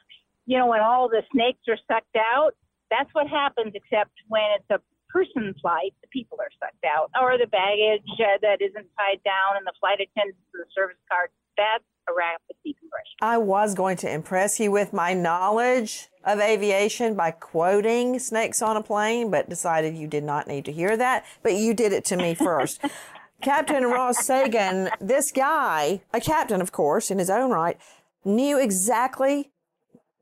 you 0.46 0.58
know, 0.58 0.66
when 0.66 0.80
all 0.80 1.08
the 1.08 1.22
snakes 1.32 1.64
are 1.68 1.78
sucked 1.88 2.16
out, 2.16 2.52
that's 2.90 3.10
what 3.14 3.26
happens, 3.26 3.72
except 3.74 4.12
when 4.28 4.46
it's 4.54 4.70
a 4.70 4.78
person 5.10 5.54
flight, 5.60 5.94
the 6.02 6.10
people 6.12 6.38
are 6.38 6.52
sucked 6.60 6.84
out, 6.84 7.10
or 7.18 7.38
the 7.38 7.50
baggage 7.50 8.06
uh, 8.20 8.38
that 8.42 8.60
isn't 8.60 8.86
tied 8.94 9.22
down, 9.24 9.56
and 9.56 9.66
the 9.66 9.74
flight 9.80 9.98
attendants 9.98 10.38
and 10.54 10.62
the 10.62 10.70
service 10.76 11.00
card. 11.10 11.30
That's 11.56 11.88
a 12.08 12.14
rapid 12.14 12.56
decompression. 12.64 13.16
I 13.20 13.38
was 13.38 13.74
going 13.74 13.96
to 13.98 14.12
impress 14.12 14.60
you 14.60 14.70
with 14.70 14.92
my 14.92 15.12
knowledge 15.14 16.08
of 16.24 16.40
aviation 16.40 17.14
by 17.14 17.30
quoting 17.30 18.18
snakes 18.18 18.62
on 18.62 18.76
a 18.76 18.82
plane, 18.82 19.30
but 19.30 19.48
decided 19.48 19.96
you 19.96 20.08
did 20.08 20.24
not 20.24 20.48
need 20.48 20.64
to 20.64 20.72
hear 20.72 20.96
that. 20.96 21.24
But 21.42 21.54
you 21.54 21.74
did 21.74 21.92
it 21.92 22.04
to 22.06 22.16
me 22.16 22.34
first. 22.34 22.80
captain 23.42 23.84
Ross 23.84 24.26
Sagun, 24.26 24.90
this 25.00 25.30
guy, 25.30 26.00
a 26.12 26.20
captain, 26.20 26.60
of 26.60 26.72
course, 26.72 27.10
in 27.10 27.18
his 27.18 27.30
own 27.30 27.50
right, 27.50 27.78
knew 28.24 28.58
exactly 28.58 29.50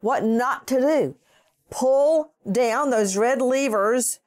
what 0.01 0.25
not 0.25 0.67
to 0.69 0.81
do. 0.81 1.15
Pull 1.71 2.33
down 2.51 2.91
those 2.91 3.17
red 3.17 3.41
levers 3.41 4.21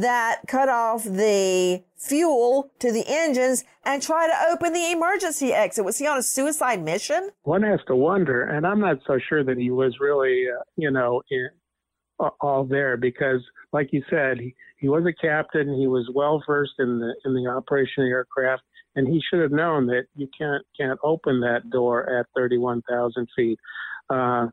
that 0.00 0.40
cut 0.48 0.68
off 0.68 1.04
the 1.04 1.82
fuel 1.96 2.70
to 2.80 2.90
the 2.90 3.04
engines 3.06 3.64
and 3.84 4.02
try 4.02 4.26
to 4.26 4.52
open 4.52 4.72
the 4.72 4.90
emergency 4.90 5.52
exit. 5.52 5.84
Was 5.84 5.98
he 5.98 6.06
on 6.06 6.18
a 6.18 6.22
suicide 6.22 6.82
mission? 6.82 7.30
One 7.42 7.62
has 7.62 7.80
to 7.86 7.94
wonder, 7.94 8.42
and 8.42 8.66
I'm 8.66 8.80
not 8.80 8.98
so 9.06 9.18
sure 9.28 9.44
that 9.44 9.56
he 9.56 9.70
was 9.70 9.96
really, 10.00 10.46
uh, 10.52 10.62
you 10.76 10.90
know, 10.90 11.22
in, 11.30 11.48
uh, 12.18 12.30
all 12.40 12.64
there 12.64 12.96
because, 12.96 13.40
like 13.72 13.88
you 13.92 14.02
said, 14.10 14.38
he, 14.38 14.54
he 14.78 14.88
was 14.88 15.04
a 15.06 15.12
captain. 15.12 15.74
He 15.78 15.86
was 15.86 16.10
well 16.14 16.42
versed 16.46 16.74
in 16.78 16.98
the 16.98 17.14
in 17.24 17.34
the 17.34 17.48
operation 17.50 18.04
of 18.04 18.08
aircraft, 18.08 18.62
and 18.96 19.06
he 19.06 19.20
should 19.28 19.40
have 19.40 19.52
known 19.52 19.86
that 19.86 20.04
you 20.14 20.28
can't 20.36 20.64
can't 20.78 20.98
open 21.02 21.40
that 21.40 21.70
door 21.70 22.08
at 22.18 22.26
31,000 22.36 23.28
feet. 23.36 23.58
Uh, 24.10 24.46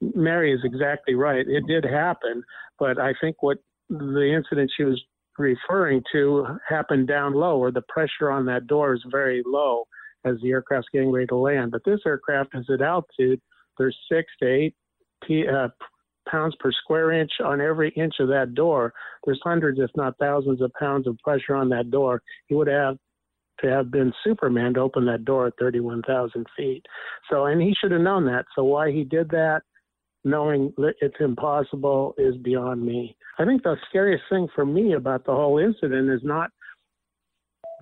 Mary 0.00 0.52
is 0.52 0.60
exactly 0.64 1.14
right. 1.14 1.46
It 1.46 1.66
did 1.66 1.84
happen, 1.84 2.44
but 2.78 3.00
I 3.00 3.14
think 3.20 3.42
what 3.42 3.58
the 3.88 4.32
incident 4.34 4.70
she 4.76 4.84
was 4.84 5.02
referring 5.38 6.02
to 6.12 6.46
happened 6.68 7.08
down 7.08 7.34
low, 7.34 7.58
where 7.58 7.70
the 7.70 7.84
pressure 7.88 8.30
on 8.30 8.44
that 8.46 8.66
door 8.66 8.94
is 8.94 9.04
very 9.10 9.42
low 9.46 9.84
as 10.24 10.36
the 10.42 10.50
aircraft's 10.50 10.88
getting 10.92 11.12
ready 11.12 11.26
to 11.28 11.36
land. 11.36 11.70
But 11.70 11.84
this 11.84 12.00
aircraft 12.06 12.50
is 12.54 12.66
at 12.72 12.82
altitude. 12.82 13.40
There's 13.78 13.96
six 14.10 14.30
to 14.42 14.48
eight 14.48 14.74
p, 15.24 15.46
uh, 15.46 15.68
pounds 16.28 16.54
per 16.60 16.72
square 16.72 17.12
inch 17.12 17.30
on 17.44 17.60
every 17.60 17.90
inch 17.90 18.14
of 18.20 18.28
that 18.28 18.54
door. 18.54 18.92
There's 19.24 19.40
hundreds, 19.42 19.78
if 19.78 19.90
not 19.96 20.18
thousands, 20.18 20.60
of 20.60 20.72
pounds 20.78 21.06
of 21.06 21.16
pressure 21.18 21.54
on 21.54 21.68
that 21.70 21.90
door. 21.90 22.22
He 22.46 22.54
would 22.54 22.68
have 22.68 22.96
to 23.60 23.68
have 23.68 23.90
been 23.90 24.12
Superman 24.22 24.74
to 24.74 24.80
open 24.80 25.04
that 25.06 25.24
door 25.24 25.48
at 25.48 25.54
31,000 25.58 26.46
feet. 26.56 26.84
So, 27.30 27.46
and 27.46 27.60
he 27.60 27.74
should 27.74 27.90
have 27.90 28.00
known 28.00 28.24
that. 28.26 28.44
So, 28.54 28.64
why 28.64 28.92
he 28.92 29.04
did 29.04 29.30
that, 29.30 29.62
knowing 30.24 30.72
that 30.76 30.94
it's 31.00 31.16
impossible, 31.20 32.14
is 32.18 32.36
beyond 32.38 32.84
me. 32.84 33.16
I 33.38 33.44
think 33.44 33.62
the 33.62 33.76
scariest 33.88 34.24
thing 34.30 34.48
for 34.54 34.66
me 34.66 34.94
about 34.94 35.24
the 35.24 35.32
whole 35.32 35.58
incident 35.58 36.10
is 36.10 36.20
not 36.24 36.50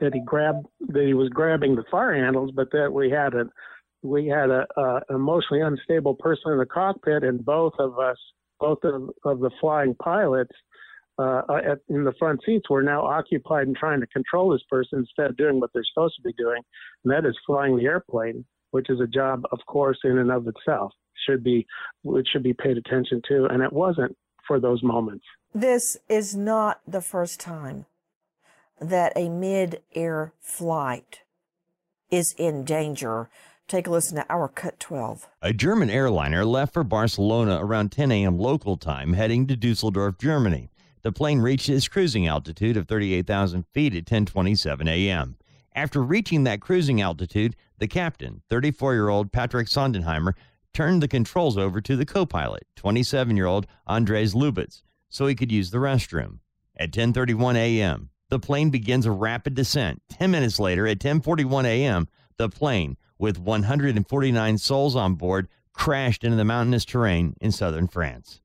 that 0.01 0.13
he 0.13 0.21
grabbed 0.21 0.67
that 0.89 1.05
he 1.05 1.15
was 1.15 1.31
grabbing 1.31 1.75
the 1.75 1.85
fire 1.91 2.15
handles, 2.15 2.51
but 2.55 2.71
that 2.73 2.93
we 2.93 3.11
had 3.11 3.35
a 3.35 3.47
we 4.03 4.27
had 4.27 4.51
a, 4.51 4.67
a 4.77 5.01
emotionally 5.11 5.63
unstable 5.63 6.15
person 6.15 6.53
in 6.53 6.59
the 6.59 6.67
cockpit, 6.67 7.25
and 7.25 7.45
both 7.45 7.73
of 7.79 7.99
us, 7.99 8.19
both 8.61 8.79
of, 8.85 9.11
of 9.25 9.41
the 9.41 9.51
flying 9.59 9.95
pilots 9.95 10.55
uh, 11.19 11.43
at, 11.65 11.79
in 11.89 12.05
the 12.05 12.13
front 12.19 12.41
seats, 12.45 12.69
were 12.69 12.83
now 12.83 13.03
occupied 13.03 13.67
in 13.67 13.75
trying 13.75 14.01
to 14.01 14.07
control 14.09 14.51
this 14.51 14.63
person 14.71 14.99
instead 15.01 15.31
of 15.31 15.37
doing 15.37 15.59
what 15.59 15.71
they're 15.73 15.83
supposed 15.93 16.15
to 16.17 16.23
be 16.23 16.35
doing, 16.35 16.63
and 17.05 17.13
that 17.13 17.27
is 17.27 17.37
flying 17.47 17.77
the 17.77 17.87
airplane, 17.87 18.45
which 18.71 18.91
is 18.91 19.01
a 19.01 19.07
job, 19.07 19.43
of 19.51 19.59
course, 19.67 19.99
in 20.05 20.19
and 20.19 20.31
of 20.31 20.47
itself 20.47 20.93
should 21.27 21.43
be 21.43 21.67
which 22.03 22.29
should 22.33 22.43
be 22.43 22.55
paid 22.55 22.77
attention 22.77 23.21
to, 23.29 23.47
and 23.47 23.63
it 23.63 23.73
wasn't 23.73 24.17
for 24.47 24.61
those 24.61 24.83
moments. 24.83 25.25
This 25.55 25.97
is 26.09 26.37
not 26.37 26.81
the 26.87 27.01
first 27.01 27.41
time 27.41 27.87
that 28.81 29.13
a 29.17 29.29
mid 29.29 29.83
air 29.95 30.33
flight 30.41 31.23
is 32.11 32.35
in 32.39 32.65
danger. 32.65 33.29
Take 33.69 33.89
a 33.89 33.91
listen 33.91 34.17
to 34.17 34.27
our 34.31 34.47
Cut 34.47 34.79
12. 34.79 35.29
A 35.43 35.53
German 35.53 35.91
airliner 35.91 36.45
left 36.45 36.73
for 36.73 36.85
Barcelona 36.85 37.59
around 37.61 37.91
10 37.91 38.13
a.m. 38.13 38.39
local 38.39 38.77
time, 38.77 39.15
heading 39.15 39.47
to 39.49 39.57
Dusseldorf, 39.57 40.19
Germany. 40.19 40.71
The 41.03 41.11
plane 41.11 41.41
reached 41.41 41.69
its 41.69 41.89
cruising 41.89 42.29
altitude 42.29 42.77
of 42.77 42.87
38,000 42.87 43.65
feet 43.73 43.95
at 43.95 44.05
10:27 44.05 44.89
a.m. 44.89 45.37
After 45.75 46.03
reaching 46.03 46.45
that 46.45 46.61
cruising 46.61 47.01
altitude, 47.01 47.55
the 47.79 47.87
captain, 47.87 48.43
34-year-old 48.51 49.31
Patrick 49.31 49.69
Sondenheimer, 49.69 50.33
turned 50.77 51.03
the 51.03 51.09
controls 51.09 51.57
over 51.57 51.81
to 51.81 51.97
the 51.97 52.05
co-pilot, 52.05 52.67
27-year-old 52.77 53.67
Andreas 53.89 54.35
Lubitz 54.35 54.83
so 55.09 55.27
he 55.27 55.35
could 55.35 55.51
use 55.51 55.71
the 55.71 55.79
restroom. 55.79 56.41
At 56.77 56.91
10:31 56.91 57.57
a.m., 57.57 58.11
the 58.29 58.39
plane 58.39 58.69
begins 58.69 59.07
a 59.07 59.11
rapid 59.11 59.55
descent. 59.55 60.03
10 60.11 60.31
minutes 60.31 60.61
later 60.61 60.87
at 60.87 60.99
10:41 60.99 61.65
a.m., 61.65 62.09
the 62.37 62.51
plane 62.51 62.99
with 63.19 63.39
149 63.39 64.59
souls 64.59 64.95
on 64.95 65.15
board 65.15 65.49
crashed 65.73 66.25
into 66.25 66.37
the 66.37 66.45
mountainous 66.45 66.85
terrain 66.85 67.35
in 67.41 67.53
southern 67.53 67.87
France. 67.89 68.43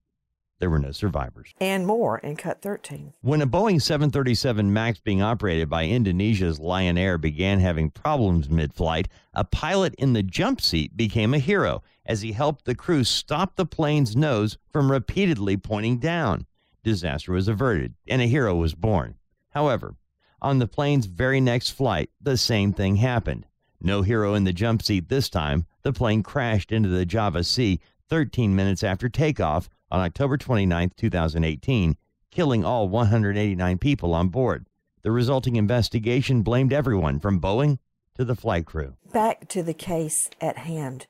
There 0.60 0.70
were 0.70 0.80
no 0.80 0.92
survivors. 0.92 1.54
And 1.60 1.86
more 1.86 2.20
in 2.20 2.38
Cut 2.38 2.62
13. 2.62 3.14
When 3.20 3.42
a 3.42 3.48
Boeing 3.48 3.82
737 3.82 4.72
MAX 4.72 5.02
being 5.02 5.22
operated 5.22 5.70
by 5.70 5.86
Indonesia's 5.86 6.60
Lion 6.60 6.98
Air 6.98 7.18
began 7.18 7.60
having 7.60 7.90
problems 7.90 8.50
mid 8.50 8.74
flight, 8.74 9.10
a 9.34 9.44
pilot 9.44 9.94
in 9.96 10.14
the 10.14 10.24
jump 10.24 10.62
seat 10.62 10.96
became 10.96 11.34
a 11.34 11.40
hero 11.40 11.84
as 12.06 12.22
he 12.22 12.32
helped 12.32 12.66
the 12.66 12.76
crew 12.76 13.04
stop 13.04 13.56
the 13.56 13.66
plane's 13.66 14.16
nose 14.16 14.58
from 14.72 14.92
repeatedly 14.92 15.58
pointing 15.58 15.98
down 15.98 16.46
disaster 16.84 17.32
was 17.32 17.48
averted 17.48 17.94
and 18.08 18.22
a 18.22 18.28
hero 18.28 18.56
was 18.56 18.74
born. 18.74 19.16
However, 19.50 19.96
on 20.42 20.60
the 20.60 20.68
plane's 20.68 21.06
very 21.06 21.40
next 21.40 21.70
flight, 21.72 22.10
the 22.20 22.38
same 22.38 22.74
thing 22.74 22.96
happened. 22.96 23.46
No 23.80 24.02
hero 24.02 24.34
in 24.34 24.44
the 24.44 24.54
jump 24.54 24.82
seat 24.82 25.10
this 25.10 25.30
time. 25.30 25.66
The 25.84 25.94
plane 25.94 26.24
crashed 26.24 26.72
into 26.72 26.90
the 26.90 27.06
Java 27.06 27.44
Sea 27.44 27.80
13 28.10 28.56
minutes 28.56 28.84
after 28.84 29.10
takeoff 29.10 29.70
on 29.90 30.00
October 30.00 30.38
29, 30.38 30.92
2018, 30.96 31.98
killing 32.30 32.64
all 32.64 32.88
189 32.90 33.78
people 33.78 34.14
on 34.14 34.30
board. 34.30 34.68
The 35.02 35.12
resulting 35.12 35.56
investigation 35.56 36.44
blamed 36.44 36.74
everyone 36.74 37.20
from 37.20 37.42
Boeing 37.42 37.80
to 38.16 38.24
the 38.24 38.36
flight 38.36 38.66
crew. 38.66 38.96
Back 39.12 39.48
to 39.50 39.64
the 39.64 39.74
case 39.74 40.30
at 40.40 40.60
hand. 40.60 41.08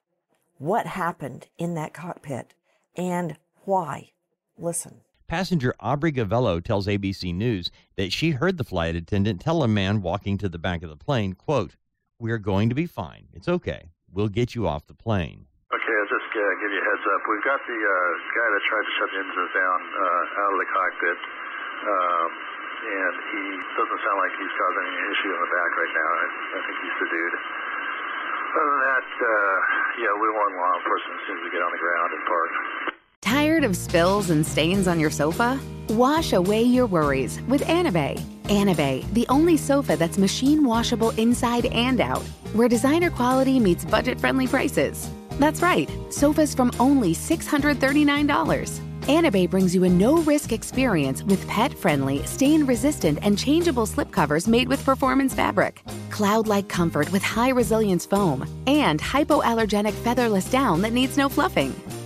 What 0.61 0.85
happened 0.85 1.49
in 1.57 1.73
that 1.73 1.89
cockpit 1.89 2.53
and 2.93 3.33
why? 3.65 4.13
Listen. 4.61 5.01
Passenger 5.25 5.73
Aubrey 5.81 6.13
Gavello 6.13 6.61
tells 6.61 6.85
ABC 6.85 7.33
News 7.33 7.73
that 7.97 8.13
she 8.13 8.37
heard 8.37 8.61
the 8.61 8.63
flight 8.63 8.93
attendant 8.93 9.41
tell 9.41 9.65
a 9.65 9.67
man 9.67 10.05
walking 10.05 10.37
to 10.37 10.45
the 10.45 10.61
back 10.61 10.85
of 10.85 10.93
the 10.93 11.01
plane, 11.01 11.33
quote, 11.33 11.73
We 12.21 12.29
are 12.29 12.37
going 12.37 12.69
to 12.69 12.77
be 12.77 12.85
fine. 12.85 13.25
It's 13.33 13.49
okay. 13.49 13.89
We'll 14.13 14.29
get 14.29 14.53
you 14.53 14.67
off 14.69 14.85
the 14.85 14.93
plane. 14.93 15.49
Okay, 15.73 15.95
I'll 15.97 16.13
just 16.13 16.29
uh, 16.29 16.41
give 16.61 16.69
you 16.69 16.77
a 16.77 16.85
heads 16.93 17.05
up. 17.09 17.21
We've 17.25 17.41
got 17.41 17.57
the 17.65 17.79
uh, 17.81 18.13
guy 18.29 18.47
that 18.53 18.61
tried 18.69 18.85
to 18.85 18.93
shut 19.01 19.09
the 19.09 19.17
engines 19.17 19.53
down 19.57 19.79
uh, 19.81 20.41
out 20.45 20.51
of 20.53 20.59
the 20.61 20.69
cockpit, 20.77 21.19
um, 21.89 22.29
and 22.85 23.13
he 23.33 23.43
doesn't 23.81 24.01
sound 24.05 24.17
like 24.21 24.33
he's 24.37 24.53
causing 24.61 24.85
any 24.93 25.01
issue 25.09 25.31
in 25.33 25.41
the 25.41 25.51
back 25.57 25.71
right 25.73 25.93
now. 25.97 26.11
I, 26.21 26.25
I 26.53 26.59
think 26.69 26.77
he's 26.85 26.97
the 27.01 27.09
dude. 27.09 27.60
Other 28.51 28.67
than 28.67 28.79
that, 28.83 29.07
uh, 29.15 29.57
yeah, 30.03 30.13
we 30.19 30.27
want 30.27 30.55
law 30.59 30.75
enforcement 30.75 31.15
as 31.15 31.27
soon 31.27 31.37
as 31.37 31.43
we 31.43 31.51
get 31.51 31.63
on 31.63 31.71
the 31.71 31.79
ground 31.79 32.11
and 32.11 32.23
park. 32.27 32.51
Tired 33.21 33.63
of 33.63 33.77
spills 33.77 34.29
and 34.29 34.45
stains 34.45 34.87
on 34.87 34.99
your 34.99 35.09
sofa? 35.09 35.59
Wash 35.89 36.33
away 36.33 36.61
your 36.63 36.85
worries 36.85 37.39
with 37.47 37.61
Anabei. 37.61 38.19
Anabei, 38.45 39.09
the 39.13 39.25
only 39.29 39.55
sofa 39.55 39.95
that's 39.95 40.17
machine 40.17 40.65
washable 40.65 41.11
inside 41.11 41.67
and 41.67 42.01
out, 42.01 42.23
where 42.53 42.67
designer 42.67 43.09
quality 43.09 43.59
meets 43.59 43.85
budget 43.85 44.19
friendly 44.19 44.47
prices. 44.47 45.09
That's 45.39 45.61
right, 45.61 45.89
sofas 46.09 46.53
from 46.53 46.71
only 46.79 47.13
$639. 47.13 48.90
Anabei 49.07 49.49
brings 49.49 49.73
you 49.73 49.83
a 49.83 49.89
no 49.89 50.17
risk 50.17 50.51
experience 50.51 51.23
with 51.23 51.47
pet 51.47 51.73
friendly, 51.73 52.23
stain 52.27 52.67
resistant, 52.67 53.17
and 53.23 53.37
changeable 53.37 53.87
slipcovers 53.87 54.47
made 54.47 54.67
with 54.67 54.85
performance 54.85 55.33
fabric, 55.33 55.83
cloud 56.11 56.47
like 56.47 56.69
comfort 56.69 57.11
with 57.11 57.23
high 57.23 57.49
resilience 57.49 58.05
foam, 58.05 58.47
and 58.67 59.01
hypoallergenic 59.01 59.93
featherless 59.93 60.51
down 60.51 60.83
that 60.83 60.93
needs 60.93 61.17
no 61.17 61.29
fluffing. 61.29 61.73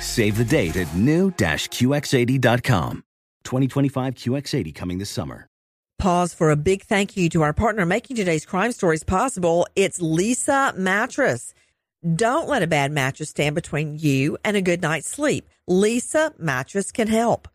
Save 0.00 0.36
the 0.36 0.44
date 0.44 0.76
at 0.76 0.94
new-QX80.com. 0.94 3.02
2025 3.44 4.14
QX80 4.14 4.74
coming 4.74 4.98
this 4.98 5.10
summer. 5.10 5.48
Pause 5.98 6.34
for 6.34 6.50
a 6.50 6.56
big 6.56 6.82
thank 6.82 7.16
you 7.16 7.30
to 7.30 7.42
our 7.42 7.54
partner 7.54 7.86
making 7.86 8.16
today's 8.16 8.44
crime 8.44 8.72
stories 8.72 9.02
possible. 9.02 9.66
It's 9.76 9.98
Leesa 9.98 10.76
Mattress. 10.76 11.54
Don't 12.14 12.48
let 12.48 12.62
a 12.62 12.66
bad 12.66 12.92
mattress 12.92 13.30
stand 13.30 13.54
between 13.54 13.98
you 13.98 14.36
and 14.44 14.56
a 14.56 14.62
good 14.62 14.82
night's 14.82 15.08
sleep. 15.08 15.48
Leesa 15.68 16.38
Mattress 16.38 16.92
can 16.92 17.08
help. 17.08 17.48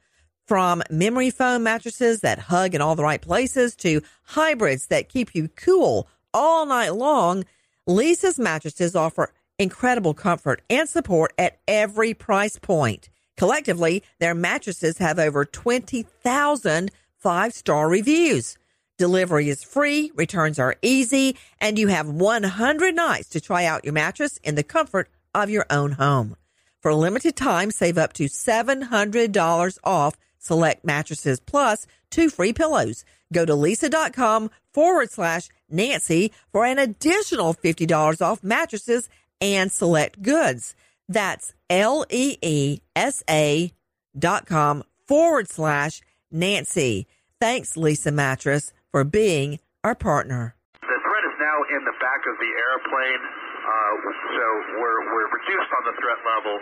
From 0.48 0.82
memory 0.89 1.30
foam 1.30 1.64
mattresses 1.64 2.22
that 2.22 2.39
hug 2.39 2.74
in 2.74 2.82
all 2.82 2.96
the 2.96 3.04
right 3.04 3.22
places 3.22 3.76
to 3.78 4.02
hybrids 4.24 4.88
that 4.88 5.08
keep 5.08 5.36
you 5.36 5.48
cool 5.50 6.08
all 6.34 6.66
night 6.66 6.96
long, 6.96 7.46
Leesa's 7.88 8.39
mattresses 8.39 8.96
offer 8.96 9.32
incredible 9.62 10.14
comfort 10.14 10.62
and 10.70 10.89
support 10.89 11.34
at 11.38 11.59
every 11.68 12.14
price 12.14 12.57
point. 12.57 13.09
Collectively, 13.38 14.03
their 14.20 14.36
mattresses 14.36 14.97
have 14.97 15.20
over 15.20 15.45
20,000 15.45 16.91
five 17.22 17.53
star 17.53 17.88
reviews. 17.88 18.57
Delivery 18.97 19.49
is 19.49 19.64
free, 19.64 20.12
returns 20.16 20.59
are 20.59 20.76
easy, 20.82 21.38
and 21.59 21.80
you 21.80 21.88
have 21.88 22.07
100 22.07 22.95
nights 22.95 23.30
to 23.30 23.41
try 23.41 23.66
out 23.66 23.84
your 23.84 23.93
mattress 23.93 24.38
in 24.43 24.55
the 24.55 24.64
comfort 24.64 25.09
of 25.34 25.49
your 25.49 25.66
own 25.70 25.93
home. 25.93 26.36
For 26.82 26.91
a 26.91 26.95
limited 26.95 27.36
time, 27.36 27.72
save 27.72 27.97
up 27.97 28.14
to 28.14 28.26
$700 28.26 29.78
off 29.84 30.18
select 30.39 30.84
mattresses 30.84 31.39
plus 31.39 31.86
two 32.09 32.30
free 32.30 32.53
pillows. 32.53 33.05
Go 33.32 33.45
to 33.45 33.53
leesa.com 33.53 34.49
forward 34.74 35.12
slash 35.12 35.49
Nancy 35.70 36.32
for 36.51 36.66
an 36.66 36.80
additional 36.80 37.53
$50 37.53 38.22
off 38.22 38.43
mattresses 38.43 39.09
and 39.42 39.72
select 39.72 40.22
goods. 40.22 40.76
That's 41.10 41.54
L 41.70 42.06
E 42.10 42.38
E 42.42 42.80
S 42.96 43.24
A 43.30 43.74
dot 44.18 44.46
com 44.46 44.84
forward 45.08 45.50
slash 45.50 46.02
Nancy. 46.32 47.08
Thanks, 47.42 47.74
Leesa 47.74 48.14
Mattress 48.14 48.72
for 48.92 49.04
being 49.04 49.60
our 49.84 49.96
partner. 49.96 50.56
The 50.80 50.88
threat 50.88 51.26
is 51.26 51.38
now 51.42 51.58
in 51.76 51.82
the 51.84 51.96
back 52.00 52.22
of 52.30 52.36
the 52.38 52.52
airplane, 52.54 53.22
uh, 53.66 53.94
so 54.38 54.46
we're, 54.80 55.02
we're 55.10 55.30
reduced 55.32 55.72
on 55.74 55.84
the 55.89 55.96
threat 56.00 56.22
level. 56.22 56.56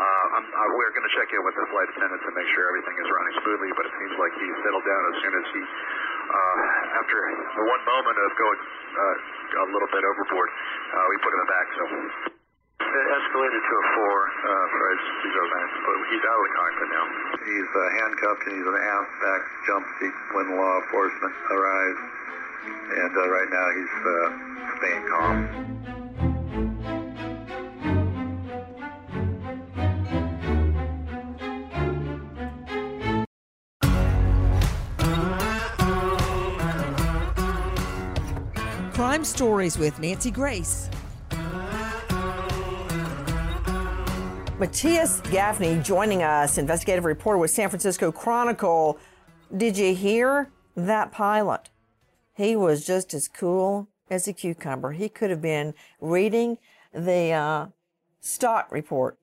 Uh, 0.00 0.36
I'm, 0.40 0.46
uh, 0.48 0.68
we're 0.80 0.96
going 0.96 1.04
to 1.04 1.12
check 1.12 1.28
in 1.28 1.44
with 1.44 1.52
the 1.60 1.66
flight 1.68 1.84
attendant 1.92 2.24
to 2.24 2.32
make 2.32 2.48
sure 2.56 2.64
everything 2.72 2.96
is 3.04 3.08
running 3.12 3.34
smoothly, 3.44 3.68
but 3.76 3.84
it 3.84 3.92
seems 4.00 4.16
like 4.16 4.32
he 4.40 4.48
settled 4.64 4.86
down 4.88 5.02
as 5.12 5.16
soon 5.20 5.34
as 5.36 5.46
he, 5.52 5.60
uh, 5.60 7.00
after 7.04 7.16
one 7.68 7.82
moment 7.84 8.16
of 8.16 8.30
going 8.40 8.60
uh, 8.96 9.60
a 9.60 9.66
little 9.68 9.90
bit 9.92 10.00
overboard, 10.00 10.48
uh, 10.48 11.04
we 11.04 11.16
put 11.20 11.36
him 11.36 11.44
back. 11.52 11.66
So 11.76 11.82
it 12.80 13.06
escalated 13.12 13.60
to 13.60 13.74
a 13.76 13.84
four 13.92 14.16
uh, 14.24 14.66
for 14.72 14.80
nine, 14.88 15.70
but 15.84 15.94
he's 16.08 16.24
out 16.24 16.38
of 16.40 16.44
the 16.48 16.52
cockpit 16.56 16.88
now. 16.96 17.06
He's 17.44 17.70
uh, 17.76 17.80
handcuffed 18.00 18.42
and 18.48 18.52
he's 18.56 18.68
an 18.72 18.78
aft 18.80 19.12
back 19.20 19.42
jump 19.68 19.84
seat 20.00 20.16
when 20.32 20.46
law 20.56 20.74
enforcement 20.80 21.34
arrives, 21.52 22.02
and 22.88 23.12
uh, 23.20 23.22
right 23.28 23.50
now 23.52 23.66
he's 23.76 23.94
uh, 24.00 24.28
staying 24.80 25.04
calm. 25.12 25.89
Crime 39.20 39.24
Stories 39.26 39.76
with 39.76 39.98
Nancy 39.98 40.30
Grace. 40.30 40.88
Matthias 44.58 45.20
Gafni 45.24 45.84
joining 45.84 46.22
us, 46.22 46.56
investigative 46.56 47.04
reporter 47.04 47.36
with 47.36 47.50
San 47.50 47.68
Francisco 47.68 48.10
Chronicle. 48.10 48.98
Did 49.54 49.76
you 49.76 49.94
hear 49.94 50.48
that 50.74 51.12
pilot? 51.12 51.68
He 52.32 52.56
was 52.56 52.86
just 52.86 53.12
as 53.12 53.28
cool 53.28 53.88
as 54.08 54.26
a 54.26 54.32
cucumber. 54.32 54.92
He 54.92 55.10
could 55.10 55.28
have 55.28 55.42
been 55.42 55.74
reading 56.00 56.56
the 56.94 57.30
uh, 57.32 57.66
stock 58.22 58.72
report, 58.72 59.18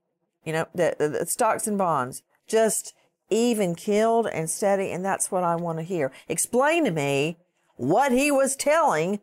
you 0.46 0.54
know, 0.54 0.68
the, 0.76 0.96
the, 1.00 1.10
the 1.10 1.26
stocks 1.26 1.66
and 1.66 1.76
bonds, 1.76 2.22
just 2.46 2.94
even 3.32 3.74
killed 3.74 4.28
and 4.28 4.48
steady. 4.48 4.92
And 4.92 5.04
that's 5.04 5.32
what 5.32 5.44
I 5.44 5.56
want 5.56 5.80
to 5.80 5.84
hear. 5.84 6.12
Explain 6.30 6.86
to 6.86 6.92
me 6.92 7.38
what 7.78 8.12
he 8.12 8.30
was 8.30 8.56
telling 8.56 9.22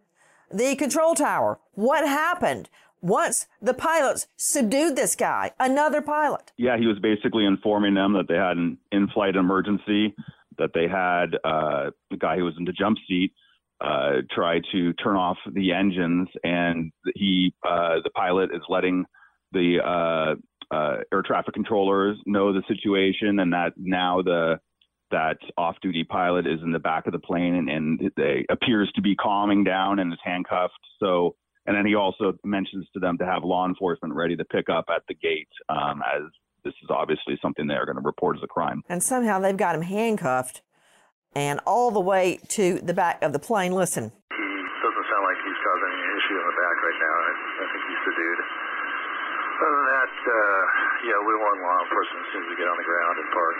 the 0.54 0.76
control 0.76 1.14
tower. 1.14 1.58
What 1.72 2.06
happened? 2.06 2.68
once 3.04 3.46
the 3.60 3.74
pilots 3.74 4.26
subdued 4.38 4.96
this 4.96 5.14
guy, 5.14 5.52
another 5.60 6.00
pilot. 6.00 6.52
Yeah, 6.56 6.78
he 6.78 6.86
was 6.86 6.98
basically 6.98 7.44
informing 7.44 7.92
them 7.92 8.14
that 8.14 8.28
they 8.28 8.34
had 8.36 8.56
an 8.56 8.78
in-flight 8.92 9.36
emergency, 9.36 10.14
that 10.56 10.70
they 10.72 10.88
had 10.88 11.36
uh, 11.44 11.90
the 12.10 12.16
guy 12.16 12.38
who 12.38 12.44
was 12.44 12.54
in 12.58 12.64
the 12.64 12.72
jump 12.72 12.96
seat 13.06 13.34
uh, 13.80 14.22
try 14.30 14.60
to 14.72 14.94
turn 14.94 15.16
off 15.16 15.36
the 15.52 15.72
engines, 15.72 16.28
and 16.42 16.92
he, 17.14 17.52
uh, 17.68 17.96
the 18.02 18.10
pilot, 18.14 18.50
is 18.54 18.62
letting 18.70 19.04
the 19.52 19.78
uh, 19.84 20.74
uh, 20.74 20.96
air 21.12 21.22
traffic 21.22 21.52
controllers 21.52 22.16
know 22.24 22.54
the 22.54 22.62
situation, 22.68 23.38
and 23.40 23.52
that 23.52 23.72
now 23.76 24.22
the 24.22 24.58
that 25.14 25.38
off-duty 25.56 26.04
pilot 26.04 26.44
is 26.46 26.60
in 26.62 26.72
the 26.72 26.82
back 26.82 27.06
of 27.06 27.12
the 27.12 27.18
plane 27.18 27.54
and, 27.54 27.68
and 27.70 28.10
they 28.16 28.44
appears 28.50 28.90
to 28.96 29.00
be 29.00 29.14
calming 29.14 29.62
down 29.62 30.00
and 30.00 30.12
is 30.12 30.18
handcuffed. 30.24 30.74
So 30.98 31.36
and 31.66 31.72
then 31.76 31.86
he 31.86 31.94
also 31.94 32.36
mentions 32.44 32.86
to 32.92 33.00
them 33.00 33.16
to 33.18 33.24
have 33.24 33.42
law 33.42 33.64
enforcement 33.66 34.12
ready 34.12 34.36
to 34.36 34.44
pick 34.44 34.68
up 34.68 34.86
at 34.92 35.02
the 35.08 35.14
gate, 35.14 35.48
um, 35.70 36.02
as 36.04 36.28
this 36.60 36.74
is 36.84 36.90
obviously 36.90 37.38
something 37.40 37.66
they're 37.66 37.86
going 37.86 37.96
to 37.96 38.04
report 38.04 38.36
as 38.36 38.42
a 38.44 38.50
crime. 38.50 38.82
And 38.88 39.02
somehow 39.02 39.38
they've 39.38 39.56
got 39.56 39.74
him 39.74 39.80
handcuffed 39.80 40.60
and 41.34 41.60
all 41.64 41.90
the 41.90 42.04
way 42.04 42.38
to 42.60 42.80
the 42.84 42.92
back 42.92 43.22
of 43.22 43.32
the 43.32 43.40
plane. 43.40 43.72
Listen. 43.72 44.12
He 44.12 44.50
doesn't 44.84 45.06
sound 45.08 45.24
like 45.24 45.40
he's 45.40 45.60
causing 45.64 45.90
any 45.94 46.08
issue 46.20 46.36
in 46.36 46.46
the 46.52 46.58
back 46.60 46.76
right 46.84 47.00
now. 47.00 47.14
I, 47.16 47.30
I 47.32 47.66
think 47.72 47.82
he's 47.88 48.02
subdued. 48.04 48.40
Other 49.54 49.72
than 49.72 49.88
that, 49.88 50.14
uh, 50.20 50.62
yeah, 51.08 51.18
we 51.24 51.32
want 51.40 51.54
law 51.64 51.78
enforcement 51.80 52.20
as 52.26 52.28
soon 52.34 52.42
as 52.44 52.48
we 52.52 52.56
get 52.60 52.68
on 52.68 52.76
the 52.76 52.88
ground 52.88 53.14
and 53.24 53.28
park. 53.32 53.56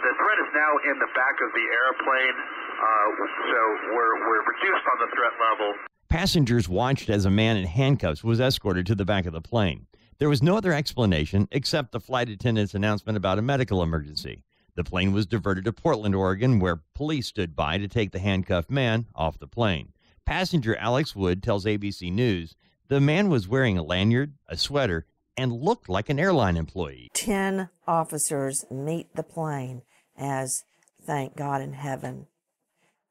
The 0.00 0.14
threat 0.16 0.38
is 0.40 0.50
now 0.54 0.72
in 0.90 0.98
the 0.98 1.12
back 1.14 1.36
of 1.44 1.52
the 1.52 1.66
airplane, 1.68 2.36
uh, 2.80 3.08
so 3.52 3.60
we're, 3.92 4.16
we're 4.28 4.44
reduced 4.48 4.86
on 4.88 4.98
the 4.98 5.14
threat 5.14 5.32
level. 5.38 5.74
Passengers 6.08 6.68
watched 6.68 7.10
as 7.10 7.26
a 7.26 7.30
man 7.30 7.58
in 7.58 7.66
handcuffs 7.66 8.24
was 8.24 8.40
escorted 8.40 8.86
to 8.86 8.94
the 8.94 9.04
back 9.04 9.26
of 9.26 9.34
the 9.34 9.42
plane. 9.42 9.86
There 10.18 10.30
was 10.30 10.42
no 10.42 10.56
other 10.56 10.72
explanation 10.72 11.48
except 11.52 11.92
the 11.92 12.00
flight 12.00 12.30
attendant's 12.30 12.74
announcement 12.74 13.18
about 13.18 13.38
a 13.38 13.42
medical 13.42 13.82
emergency. 13.82 14.42
The 14.74 14.84
plane 14.84 15.12
was 15.12 15.26
diverted 15.26 15.64
to 15.64 15.72
Portland, 15.72 16.14
Oregon, 16.14 16.60
where 16.60 16.82
police 16.94 17.26
stood 17.26 17.54
by 17.54 17.76
to 17.76 17.86
take 17.86 18.12
the 18.12 18.18
handcuffed 18.20 18.70
man 18.70 19.06
off 19.14 19.38
the 19.38 19.46
plane. 19.46 19.92
Passenger 20.24 20.76
Alex 20.76 21.14
Wood 21.14 21.42
tells 21.42 21.66
ABC 21.66 22.10
News 22.10 22.56
the 22.88 23.00
man 23.00 23.28
was 23.28 23.46
wearing 23.46 23.76
a 23.76 23.82
lanyard, 23.82 24.32
a 24.48 24.56
sweater, 24.56 25.04
and 25.36 25.52
looked 25.52 25.88
like 25.88 26.08
an 26.08 26.18
airline 26.18 26.56
employee. 26.56 27.08
Ten 27.14 27.68
officers 27.86 28.64
meet 28.70 29.14
the 29.14 29.22
plane 29.22 29.82
as, 30.20 30.64
thank 31.02 31.36
God 31.36 31.62
in 31.62 31.72
heaven, 31.72 32.26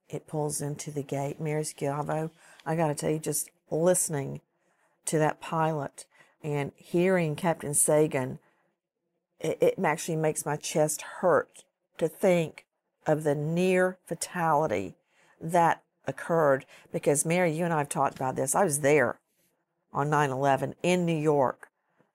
it 0.07 0.28
pulls 0.28 0.62
into 0.62 0.91
the 0.91 1.03
gate. 1.03 1.41
Mary 1.41 1.64
Schiavo, 1.64 2.32
I 2.66 2.76
got 2.76 2.88
to 2.88 2.95
tell 2.95 3.10
you, 3.10 3.20
just 3.20 3.49
listening 3.70 4.41
to 5.05 5.20
that 5.20 5.41
pilot 5.41 6.05
and 6.43 6.72
hearing 6.76 7.36
Captain 7.36 7.74
Sagun, 7.74 8.39
it, 9.39 9.57
it 9.62 9.76
actually 9.84 10.16
makes 10.16 10.45
my 10.45 10.55
chest 10.55 11.01
hurt 11.01 11.64
to 11.97 12.07
think 12.07 12.66
of 13.05 13.24
the 13.24 13.36
near 13.36 13.97
fatality 14.05 14.95
that 15.41 15.84
occurred 16.05 16.66
because 16.91 17.26
Mary, 17.26 17.51
you 17.51 17.66
and 17.66 17.74
I 17.74 17.80
have 17.80 17.89
talked 17.89 18.16
about 18.16 18.36
this. 18.36 18.55
I 18.55 18.64
was 18.64 18.80
there 18.80 19.20
on 19.91 20.10
9 20.10 20.30
11 20.30 20.76
in 20.84 21.05
New 21.05 21.18
York, 21.18 21.70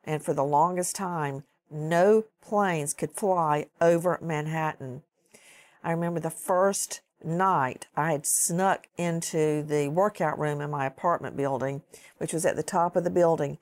and 0.05 0.23
for 0.23 0.35
the 0.35 0.45
longest 0.45 0.95
time, 0.97 1.45
no 1.75 2.25
planes 2.41 2.95
could 2.95 3.13
fly 3.13 3.67
over 3.81 4.19
Manhattan. 4.23 5.03
I 5.83 5.91
remember 5.91 6.21
the 6.21 6.31
first 6.31 7.01
night 7.23 7.87
I 7.97 8.13
had 8.13 8.27
snuck 8.27 8.87
into 8.97 9.63
the 9.63 9.89
workout 9.89 10.39
room 10.39 10.61
in 10.61 10.71
my 10.71 10.87
apartment 10.87 11.37
building, 11.37 11.83
which 12.19 12.33
was 12.33 12.47
at 12.47 12.57
the 12.57 12.63
top 12.63 12.97
of 12.97 13.05
the 13.05 13.11
building, 13.11 13.59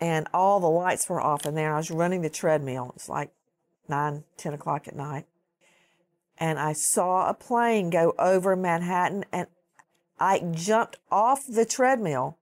and 0.00 0.28
all 0.32 0.60
the 0.60 0.68
lights 0.68 1.08
were 1.08 1.20
off 1.20 1.44
in 1.44 1.54
there. 1.54 1.74
I 1.74 1.78
was 1.78 1.90
running 1.90 2.22
the 2.22 2.30
treadmill. 2.30 2.92
It's 2.94 3.08
like 3.08 3.30
nine, 3.88 4.24
ten 4.36 4.54
o'clock 4.54 4.86
at 4.86 4.96
night. 4.96 5.26
And 6.38 6.58
I 6.58 6.72
saw 6.72 7.28
a 7.28 7.34
plane 7.34 7.90
go 7.90 8.14
over 8.18 8.54
Manhattan, 8.54 9.24
and 9.32 9.48
I 10.20 10.40
jumped 10.52 10.96
off 11.10 11.46
the 11.46 11.64
treadmill 11.64 12.38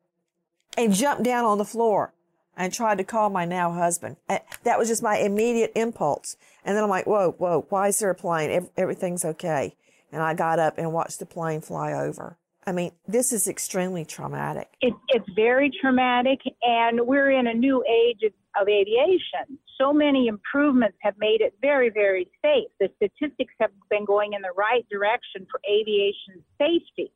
and 0.77 0.93
jumped 0.93 1.23
down 1.23 1.45
on 1.45 1.59
the 1.59 1.65
floor 1.65 2.13
and 2.57 2.73
tried 2.73 2.99
to 2.99 3.05
call 3.05 3.31
my 3.31 3.45
now 3.45 3.73
husband. 3.73 4.17
That 4.29 4.79
was 4.79 4.89
just 4.89 5.03
my 5.03 5.19
immediate 5.19 5.73
impulse. 5.75 6.37
And 6.65 6.77
then 6.77 6.83
I'm 6.83 6.91
like, 6.91 7.07
whoa, 7.07 7.33
whoa, 7.33 7.67
why 7.69 7.89
is 7.89 7.99
there 7.99 8.11
a 8.11 8.15
plane? 8.15 8.69
Everything's 8.77 9.25
okay. 9.25 9.77
And 10.11 10.23
I 10.23 10.35
got 10.35 10.59
up 10.59 10.79
and 10.79 10.93
watched 10.93 11.19
the 11.19 11.27
plane 11.27 11.61
fly 11.61 11.93
over. 11.93 12.39
I 12.67 12.73
mean, 12.73 12.93
this 13.07 13.33
is 13.33 13.47
extremely 13.47 14.05
traumatic. 14.05 14.69
It, 14.81 14.95
it's 15.11 15.29
very 15.37 15.71
traumatic, 15.81 16.41
and 16.63 17.07
we're 17.07 17.31
in 17.31 17.47
a 17.47 17.55
new 17.55 17.85
age 17.89 18.23
of, 18.25 18.33
of 18.61 18.69
aviation. 18.69 19.59
So 19.79 19.93
many 19.93 20.27
improvements 20.27 20.97
have 21.03 21.15
made 21.19 21.43
it 21.43 21.55
very, 21.61 21.91
very 21.91 22.29
safe. 22.43 22.69
The 22.81 22.89
statistics 22.97 23.55
have 23.61 23.71
been 23.89 24.05
going 24.05 24.33
in 24.33 24.43
the 24.43 24.51
right 24.57 24.85
direction 24.91 25.47
for 25.49 25.61
aviation 25.71 26.43
safety. 26.59 27.13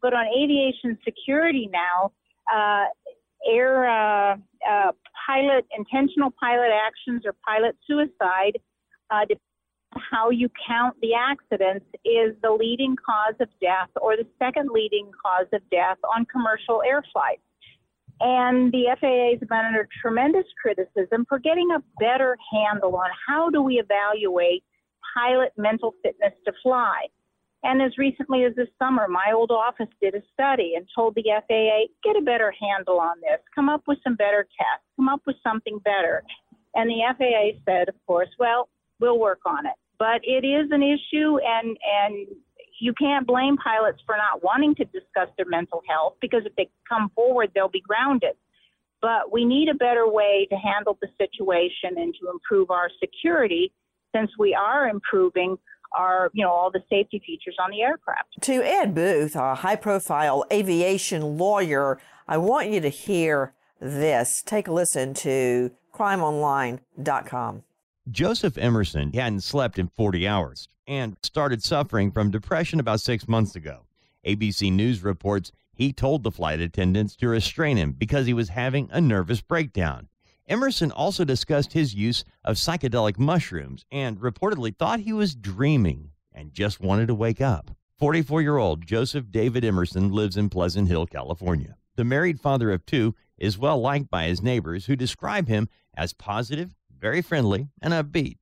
But 0.00 0.14
on 0.14 0.26
aviation 0.26 0.96
security 1.04 1.68
now, 1.70 2.12
uh, 2.50 2.86
air 3.48 3.88
uh, 3.88 4.36
uh, 4.68 4.92
pilot 5.26 5.66
intentional 5.76 6.32
pilot 6.40 6.70
actions 6.72 7.22
or 7.24 7.34
pilot 7.46 7.76
suicide, 7.86 8.58
uh, 9.10 9.24
how 10.10 10.30
you 10.30 10.48
count 10.66 10.96
the 11.00 11.14
accidents, 11.14 11.86
is 12.04 12.34
the 12.42 12.50
leading 12.50 12.96
cause 12.96 13.34
of 13.40 13.48
death 13.60 13.90
or 14.00 14.16
the 14.16 14.26
second 14.38 14.70
leading 14.72 15.10
cause 15.24 15.46
of 15.52 15.62
death 15.70 15.98
on 16.14 16.26
commercial 16.26 16.82
air 16.86 17.02
flights. 17.12 17.42
And 18.20 18.72
the 18.72 18.84
FAA 18.98 19.38
has 19.38 19.48
been 19.48 19.66
under 19.66 19.88
tremendous 20.00 20.46
criticism 20.60 21.26
for 21.28 21.38
getting 21.38 21.68
a 21.72 21.82
better 22.00 22.36
handle 22.52 22.96
on 22.96 23.10
how 23.26 23.50
do 23.50 23.60
we 23.60 23.74
evaluate 23.74 24.64
pilot 25.14 25.52
mental 25.56 25.94
fitness 26.02 26.32
to 26.46 26.52
fly. 26.62 27.06
And 27.66 27.82
as 27.82 27.98
recently 27.98 28.44
as 28.44 28.54
this 28.54 28.68
summer, 28.78 29.08
my 29.08 29.32
old 29.34 29.50
office 29.50 29.88
did 30.00 30.14
a 30.14 30.22
study 30.32 30.74
and 30.76 30.86
told 30.94 31.16
the 31.16 31.24
FAA, 31.24 31.90
get 32.04 32.16
a 32.16 32.24
better 32.24 32.54
handle 32.60 33.00
on 33.00 33.16
this, 33.20 33.40
come 33.52 33.68
up 33.68 33.82
with 33.88 33.98
some 34.04 34.14
better 34.14 34.44
tests, 34.44 34.86
come 34.94 35.08
up 35.08 35.22
with 35.26 35.34
something 35.42 35.80
better. 35.80 36.22
And 36.76 36.88
the 36.88 37.02
FAA 37.18 37.58
said, 37.68 37.88
of 37.88 37.96
course, 38.06 38.28
well, 38.38 38.68
we'll 39.00 39.18
work 39.18 39.40
on 39.44 39.66
it. 39.66 39.74
But 39.98 40.20
it 40.22 40.46
is 40.46 40.70
an 40.70 40.84
issue, 40.84 41.38
and, 41.42 41.76
and 42.04 42.28
you 42.78 42.92
can't 42.92 43.26
blame 43.26 43.56
pilots 43.56 44.00
for 44.06 44.16
not 44.16 44.44
wanting 44.44 44.76
to 44.76 44.84
discuss 44.84 45.28
their 45.36 45.46
mental 45.46 45.82
health 45.88 46.14
because 46.20 46.42
if 46.46 46.54
they 46.54 46.70
come 46.88 47.10
forward, 47.16 47.50
they'll 47.52 47.68
be 47.68 47.80
grounded. 47.80 48.36
But 49.02 49.32
we 49.32 49.44
need 49.44 49.68
a 49.68 49.74
better 49.74 50.08
way 50.08 50.46
to 50.50 50.56
handle 50.56 50.96
the 51.02 51.08
situation 51.18 52.00
and 52.00 52.14
to 52.20 52.30
improve 52.30 52.70
our 52.70 52.90
security 53.00 53.72
since 54.14 54.30
we 54.38 54.54
are 54.54 54.88
improving 54.88 55.58
are, 55.92 56.30
you 56.32 56.44
know, 56.44 56.50
all 56.50 56.70
the 56.70 56.82
safety 56.88 57.22
features 57.24 57.56
on 57.62 57.70
the 57.70 57.82
aircraft. 57.82 58.40
To 58.42 58.62
Ed 58.62 58.94
Booth, 58.94 59.36
a 59.36 59.54
high 59.56 59.76
profile 59.76 60.44
aviation 60.52 61.38
lawyer, 61.38 61.98
I 62.28 62.38
want 62.38 62.70
you 62.70 62.80
to 62.80 62.88
hear 62.88 63.54
this. 63.80 64.42
Take 64.44 64.68
a 64.68 64.72
listen 64.72 65.14
to 65.14 65.70
crimeonline.com. 65.94 67.62
Joseph 68.10 68.56
Emerson 68.56 69.12
hadn't 69.12 69.40
slept 69.40 69.78
in 69.78 69.88
40 69.88 70.28
hours 70.28 70.68
and 70.86 71.16
started 71.22 71.62
suffering 71.62 72.12
from 72.12 72.30
depression 72.30 72.78
about 72.78 73.00
six 73.00 73.26
months 73.26 73.56
ago. 73.56 73.86
ABC 74.24 74.72
News 74.72 75.02
reports 75.02 75.50
he 75.74 75.92
told 75.92 76.22
the 76.22 76.30
flight 76.30 76.60
attendants 76.60 77.16
to 77.16 77.28
restrain 77.28 77.76
him 77.76 77.92
because 77.92 78.26
he 78.26 78.32
was 78.32 78.48
having 78.48 78.88
a 78.92 79.00
nervous 79.00 79.40
breakdown. 79.40 80.08
Emerson 80.48 80.92
also 80.92 81.24
discussed 81.24 81.72
his 81.72 81.94
use 81.94 82.24
of 82.44 82.54
psychedelic 82.54 83.18
mushrooms 83.18 83.84
and 83.90 84.20
reportedly 84.20 84.76
thought 84.76 85.00
he 85.00 85.12
was 85.12 85.34
dreaming 85.34 86.10
and 86.32 86.52
just 86.52 86.80
wanted 86.80 87.08
to 87.08 87.14
wake 87.14 87.40
up. 87.40 87.72
44 87.98 88.42
year 88.42 88.56
old 88.56 88.86
Joseph 88.86 89.30
David 89.30 89.64
Emerson 89.64 90.12
lives 90.12 90.36
in 90.36 90.48
Pleasant 90.48 90.86
Hill, 90.86 91.06
California. 91.06 91.76
The 91.96 92.04
married 92.04 92.40
father 92.40 92.70
of 92.70 92.86
two 92.86 93.16
is 93.36 93.58
well 93.58 93.80
liked 93.80 94.08
by 94.08 94.28
his 94.28 94.40
neighbors 94.40 94.86
who 94.86 94.94
describe 94.94 95.48
him 95.48 95.68
as 95.94 96.12
positive, 96.12 96.74
very 96.96 97.22
friendly, 97.22 97.70
and 97.82 97.92
upbeat. 97.92 98.36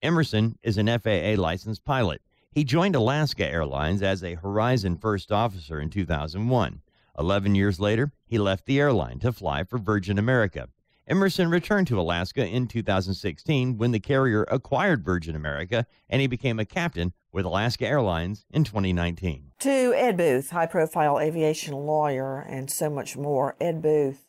Emerson 0.00 0.56
is 0.62 0.78
an 0.78 0.86
FAA 0.86 1.40
licensed 1.40 1.84
pilot. 1.84 2.22
He 2.50 2.64
joined 2.64 2.96
Alaska 2.96 3.46
Airlines 3.46 4.00
as 4.00 4.24
a 4.24 4.36
Horizon 4.36 4.96
First 4.96 5.30
Officer 5.30 5.78
in 5.78 5.90
2001. 5.90 6.80
Eleven 7.18 7.54
years 7.54 7.78
later, 7.78 8.12
he 8.24 8.38
left 8.38 8.64
the 8.64 8.80
airline 8.80 9.18
to 9.18 9.32
fly 9.32 9.62
for 9.62 9.78
Virgin 9.78 10.18
America. 10.18 10.68
Emerson 11.10 11.50
returned 11.50 11.88
to 11.88 11.98
Alaska 11.98 12.46
in 12.46 12.68
2016 12.68 13.78
when 13.78 13.90
the 13.90 13.98
carrier 13.98 14.44
acquired 14.44 15.04
Virgin 15.04 15.34
America 15.34 15.84
and 16.08 16.20
he 16.20 16.28
became 16.28 16.60
a 16.60 16.64
captain 16.64 17.12
with 17.32 17.44
Alaska 17.44 17.84
Airlines 17.84 18.46
in 18.52 18.62
2019. 18.62 19.50
To 19.58 19.92
Ed 19.96 20.16
Booth, 20.16 20.50
high 20.50 20.66
profile 20.66 21.18
aviation 21.18 21.74
lawyer, 21.74 22.38
and 22.38 22.70
so 22.70 22.88
much 22.88 23.16
more. 23.16 23.56
Ed 23.60 23.82
Booth, 23.82 24.28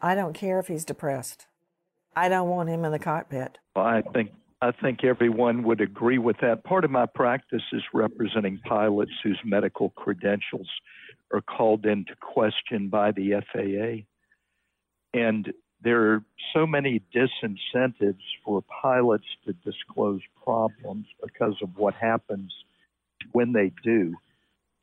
I 0.00 0.14
don't 0.14 0.32
care 0.32 0.58
if 0.58 0.68
he's 0.68 0.86
depressed. 0.86 1.48
I 2.16 2.30
don't 2.30 2.48
want 2.48 2.70
him 2.70 2.86
in 2.86 2.92
the 2.92 2.98
cockpit. 2.98 3.58
Well, 3.76 3.84
I 3.84 4.00
think 4.14 4.30
I 4.62 4.70
think 4.70 5.04
everyone 5.04 5.64
would 5.64 5.82
agree 5.82 6.16
with 6.16 6.38
that. 6.40 6.64
Part 6.64 6.86
of 6.86 6.90
my 6.90 7.04
practice 7.04 7.62
is 7.74 7.82
representing 7.92 8.58
pilots 8.64 9.12
whose 9.22 9.38
medical 9.44 9.90
credentials 9.90 10.70
are 11.30 11.42
called 11.42 11.84
into 11.84 12.14
question 12.22 12.88
by 12.88 13.12
the 13.12 13.42
FAA. 13.52 14.06
And 15.12 15.52
there 15.84 16.12
are 16.12 16.24
so 16.54 16.66
many 16.66 17.02
disincentives 17.14 18.22
for 18.44 18.64
pilots 18.82 19.26
to 19.46 19.52
disclose 19.52 20.20
problems 20.42 21.06
because 21.22 21.54
of 21.62 21.68
what 21.76 21.94
happens 21.94 22.52
when 23.32 23.52
they 23.52 23.70
do. 23.84 24.14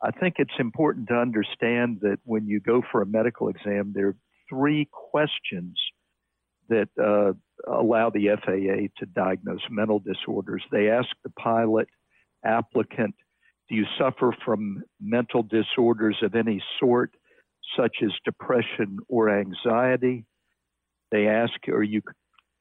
I 0.04 0.12
think 0.12 0.36
it's 0.38 0.60
important 0.60 1.08
to 1.10 1.16
understand 1.16 2.00
that 2.02 2.20
when 2.24 2.48
you 2.48 2.60
go 2.60 2.82
for 2.92 3.02
a 3.02 3.06
medical 3.06 3.50
exam, 3.50 3.94
there 3.94 4.10
are 4.10 4.16
three 4.48 4.88
questions 4.92 5.78
that 6.70 6.90
uh, 7.02 7.34
allow 7.72 8.10
the 8.10 8.30
FAA 8.44 8.88
to 9.00 9.06
diagnose 9.14 9.62
mental 9.70 10.00
disorders. 10.00 10.64
They 10.72 10.90
ask 10.90 11.10
the 11.24 11.30
pilot 11.32 11.88
applicant, 12.46 13.16
Do 13.70 13.76
you 13.76 13.86
suffer 14.00 14.36
from 14.46 14.84
mental 15.00 15.44
disorders 15.44 16.18
of 16.22 16.36
any 16.36 16.64
sort, 16.80 17.12
such 17.76 17.98
as 18.04 18.12
depression 18.24 19.00
or 19.08 19.30
anxiety? 19.30 20.26
They 21.12 21.28
ask, 21.28 21.54
Are 21.68 21.84
you 21.84 22.02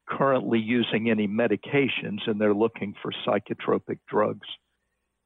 currently 0.08 0.58
using 0.58 1.10
any 1.10 1.28
medications? 1.28 2.26
And 2.26 2.40
they're 2.40 2.54
looking 2.54 2.94
for 3.02 3.12
psychotropic 3.26 3.98
drugs. 4.08 4.46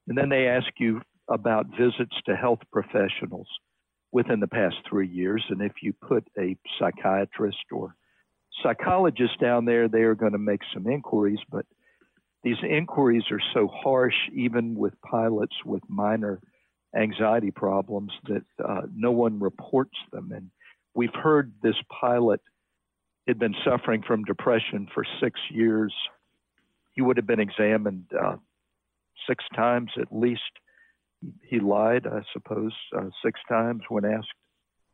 And 0.09 0.17
then 0.17 0.29
they 0.29 0.47
ask 0.47 0.69
you 0.79 1.01
about 1.29 1.67
visits 1.79 2.17
to 2.27 2.37
health 2.37 2.61
professionals 2.71 3.49
within 4.13 4.41
the 4.41 4.47
past 4.47 4.77
three 4.89 5.09
years. 5.09 5.43
And 5.49 5.63
if 5.63 5.73
you 5.83 5.93
put 5.93 6.25
a 6.39 6.57
psychiatrist 6.79 7.65
or 7.73 7.97
psychologist 8.63 9.41
down 9.41 9.65
there, 9.65 9.89
they 9.89 10.03
are 10.03 10.15
going 10.15 10.33
to 10.33 10.39
make 10.39 10.61
some 10.73 10.87
inquiries, 10.87 11.41
but 11.51 11.67
these 12.45 12.57
inquiries 12.63 13.25
are 13.31 13.41
so 13.55 13.69
harsh, 13.69 14.15
even 14.35 14.75
with 14.75 14.93
pilots 15.01 15.57
with 15.65 15.83
minor 15.89 16.41
anxiety 16.95 17.51
problems, 17.51 18.13
that 18.29 18.45
uh, 18.63 18.83
no 18.95 19.11
one 19.11 19.41
reports 19.41 19.97
them. 20.13 20.31
And 20.33 20.51
we've 20.95 21.15
heard 21.15 21.55
this 21.63 21.75
pilot 22.01 22.41
had 23.27 23.39
been 23.39 23.55
suffering 23.65 24.03
from 24.07 24.25
depression 24.25 24.89
for 24.95 25.05
six 25.21 25.39
years. 25.51 25.93
he 26.93 27.03
would 27.03 27.17
have 27.17 27.27
been 27.27 27.41
examined 27.41 28.05
uh, 28.19 28.37
six 29.27 29.45
times 29.55 29.91
at 30.01 30.09
least. 30.11 30.43
He 31.43 31.59
lied, 31.59 32.07
I 32.07 32.21
suppose, 32.33 32.73
uh, 32.97 33.09
six 33.25 33.41
times 33.49 33.83
when 33.89 34.05
asked 34.05 34.29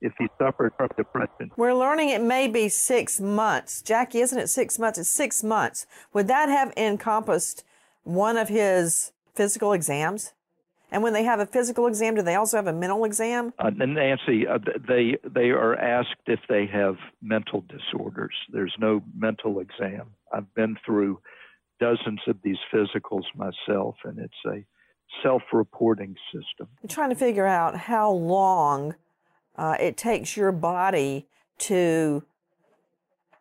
if 0.01 0.13
he 0.19 0.29
suffered 0.39 0.73
from 0.77 0.89
depression. 0.97 1.51
We're 1.57 1.75
learning 1.75 2.09
it 2.11 2.23
may 2.23 2.49
be 2.49 2.69
six 2.69 3.21
months. 3.21 3.83
Jackie, 3.83 4.21
isn't 4.21 4.39
it 4.39 4.49
six 4.49 4.79
months? 4.79 4.99
It's 4.99 5.09
six 5.11 5.43
months. 5.43 5.87
Would 6.15 6.29
that 6.29 6.49
have 6.49 6.73
encompassed 6.77 7.65
one 8.05 8.37
of 8.37 8.49
his 8.49 9.13
physical 9.35 9.73
exams? 9.73 10.33
And 10.93 11.03
when 11.03 11.13
they 11.13 11.25
have 11.25 11.41
a 11.41 11.47
physical 11.47 11.87
exam, 11.87 12.17
do 12.17 12.23
they 12.23 12.35
also 12.35 12.57
have 12.57 12.67
a 12.67 12.73
mental 12.73 13.05
exam? 13.05 13.53
Uh, 13.59 13.71
Nancy, 13.71 14.47
uh, 14.47 14.59
they 14.89 15.17
they 15.25 15.51
are 15.51 15.77
asked 15.77 16.27
if 16.27 16.41
they 16.49 16.67
have 16.67 16.97
mental 17.23 17.65
disorders. 17.69 18.35
There's 18.53 18.75
no 18.79 19.03
mental 19.17 19.61
exam. 19.61 20.11
I've 20.33 20.53
been 20.55 20.77
through 20.85 21.21
dozens 21.79 22.21
of 22.27 22.37
these 22.43 22.59
physicals 22.73 23.25
myself, 23.37 23.97
and 24.05 24.19
it's 24.19 24.35
a 24.47 24.65
self-reporting 25.23 26.15
system. 26.33 26.69
I'm 26.83 26.89
trying 26.89 27.11
to 27.11 27.17
figure 27.17 27.47
out 27.47 27.77
how 27.77 28.11
long 28.11 28.95
uh, 29.57 29.77
it 29.81 29.97
takes 29.97 30.37
your 30.37 30.53
body 30.53 31.27
to 31.59 32.23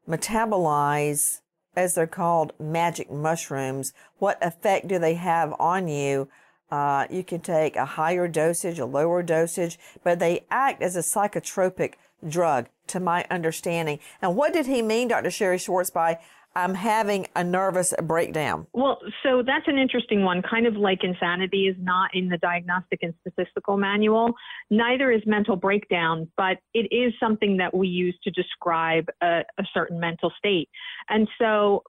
metabolize, 0.08 1.42
as 1.76 1.96
they're 1.96 2.08
called, 2.08 2.54
magic 2.60 3.12
mushrooms. 3.12 3.94
What 4.18 4.38
effect 4.42 4.88
do 4.88 5.00
they 5.00 5.14
have 5.16 5.54
on 5.60 5.88
you? 5.88 6.28
Uh, 6.72 7.08
you 7.10 7.24
can 7.24 7.40
take 7.40 7.76
a 7.76 7.86
higher 7.86 8.28
dosage, 8.28 8.80
a 8.80 8.86
lower 8.86 9.24
dosage, 9.24 9.80
but 10.04 10.20
they 10.20 10.46
act 10.52 10.82
as 10.82 10.96
a 10.96 11.00
psychotropic 11.00 11.94
drug, 12.28 12.68
to 12.88 13.00
my 13.00 13.26
understanding. 13.30 14.00
And 14.22 14.36
what 14.36 14.54
did 14.54 14.66
he 14.66 14.82
mean, 14.82 15.08
Dr. 15.08 15.32
Shari 15.32 15.58
Schwartz, 15.58 15.90
by 15.90 16.20
I'm 16.56 16.74
having 16.74 17.28
a 17.36 17.44
nervous 17.44 17.94
breakdown? 18.04 18.66
Well, 18.74 19.00
so 19.24 19.44
that's 19.46 19.68
an 19.68 19.78
interesting 19.78 20.24
one. 20.24 20.42
Kind 20.42 20.66
of 20.66 20.76
like 20.76 21.04
insanity 21.04 21.68
is 21.68 21.76
not 21.80 22.10
in 22.14 22.28
the 22.28 22.38
diagnostic 22.38 23.00
and 23.04 23.14
statistical 23.22 23.78
manual. 23.78 24.34
Neither 24.70 25.12
is 25.12 25.22
mental 25.26 25.56
breakdown, 25.56 26.28
but 26.36 26.58
it 26.74 26.92
is 26.92 27.14
something 27.20 27.58
that 27.58 27.74
we 27.74 27.88
use 27.88 28.18
to 28.24 28.32
describe 28.32 29.06
a, 29.22 29.42
a 29.58 29.64
certain 29.74 30.00
mental 30.00 30.32
state. 30.38 30.70
And 31.08 31.28
so 31.40 31.84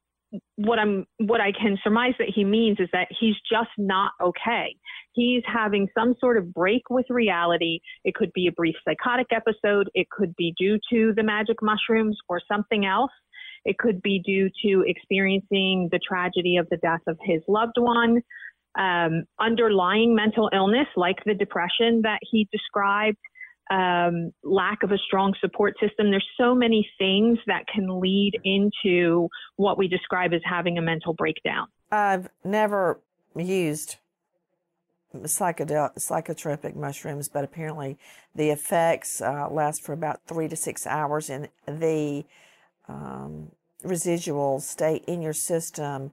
what 0.57 0.79
I'm 0.79 1.07
what 1.19 1.41
I 1.41 1.53
can 1.53 1.77
surmise 1.83 2.15
that 2.19 2.29
he 2.35 2.45
means 2.45 2.79
is 2.79 2.89
that 2.93 3.09
he's 3.19 3.35
just 3.51 3.71
not 3.79 4.13
okay. 4.23 4.77
He's 5.13 5.43
having 5.47 5.89
some 5.97 6.15
sort 6.21 6.37
of 6.37 6.55
break 6.55 6.83
with 6.89 7.07
reality. 7.09 7.81
It 8.05 8.15
could 8.15 8.33
be 8.33 8.47
a 8.47 8.53
brief 8.53 8.77
psychotic 8.85 9.27
episode, 9.33 9.91
it 9.95 10.09
could 10.11 10.35
be 10.37 10.55
due 10.59 10.79
to 10.93 11.13
the 11.17 11.23
magic 11.23 11.57
mushrooms 11.63 12.17
or 12.29 12.41
something 12.51 12.87
else. 12.87 13.11
It 13.65 13.79
could 13.79 14.01
be 14.01 14.23
due 14.25 14.49
to 14.65 14.85
experiencing 14.87 15.89
the 15.93 16.01
tragedy 16.07 16.57
of 16.57 16.69
the 16.71 16.79
death 16.79 17.03
of 17.07 17.19
his 17.23 17.43
loved 17.47 17.77
one, 17.77 18.23
um, 18.79 19.25
underlying 19.39 20.15
mental 20.15 20.49
illness 20.55 20.87
like 20.97 21.17
the 21.27 21.35
depression 21.35 22.03
that 22.03 22.21
he 22.31 22.49
described, 22.51 23.19
um, 23.71 24.33
lack 24.43 24.83
of 24.83 24.91
a 24.91 24.99
strong 24.99 25.35
support 25.41 25.75
system. 25.81 26.11
There's 26.11 26.27
so 26.37 26.55
many 26.55 26.89
things 26.99 27.39
that 27.47 27.67
can 27.73 28.01
lead 28.01 28.33
into 28.45 29.29
what 29.57 29.79
we 29.79 29.89
describe 29.89 30.33
as 30.33 30.41
having 30.45 30.77
a 30.77 30.83
mental 30.83 31.15
breakdown. 31.15 31.69
I've 31.91 32.29
never 32.45 33.01
used 33.37 33.97
psychedel- 35.15 35.95
psychotropic 35.97 36.75
mushrooms, 36.75 37.29
but 37.29 37.45
apparently 37.45 37.97
the 38.35 38.51
effects 38.51 39.21
uh, 39.21 39.49
last 39.51 39.83
for 39.83 39.93
about 39.93 40.21
three 40.27 40.49
to 40.49 40.57
six 40.57 40.87
hours, 40.87 41.31
and 41.31 41.49
the 41.67 42.25
um, 42.89 43.53
residuals 43.85 44.63
stay 44.63 45.03
in 45.07 45.23
your 45.23 45.33
system 45.33 46.13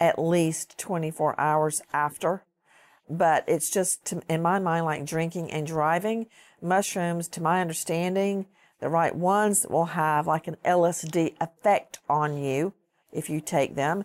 at 0.00 0.18
least 0.18 0.78
24 0.78 1.38
hours 1.38 1.82
after. 1.92 2.44
But 3.08 3.44
it's 3.46 3.70
just, 3.70 4.14
in 4.28 4.42
my 4.42 4.58
mind, 4.58 4.84
like 4.84 5.04
drinking 5.04 5.50
and 5.50 5.66
driving 5.66 6.26
mushrooms, 6.62 7.28
to 7.28 7.42
my 7.42 7.60
understanding, 7.60 8.46
the 8.80 8.88
right 8.88 9.14
ones 9.14 9.66
will 9.68 9.86
have 9.86 10.26
like 10.26 10.48
an 10.48 10.56
LSD 10.64 11.34
effect 11.40 12.00
on 12.08 12.36
you 12.36 12.72
if 13.12 13.30
you 13.30 13.40
take 13.40 13.74
them. 13.74 14.04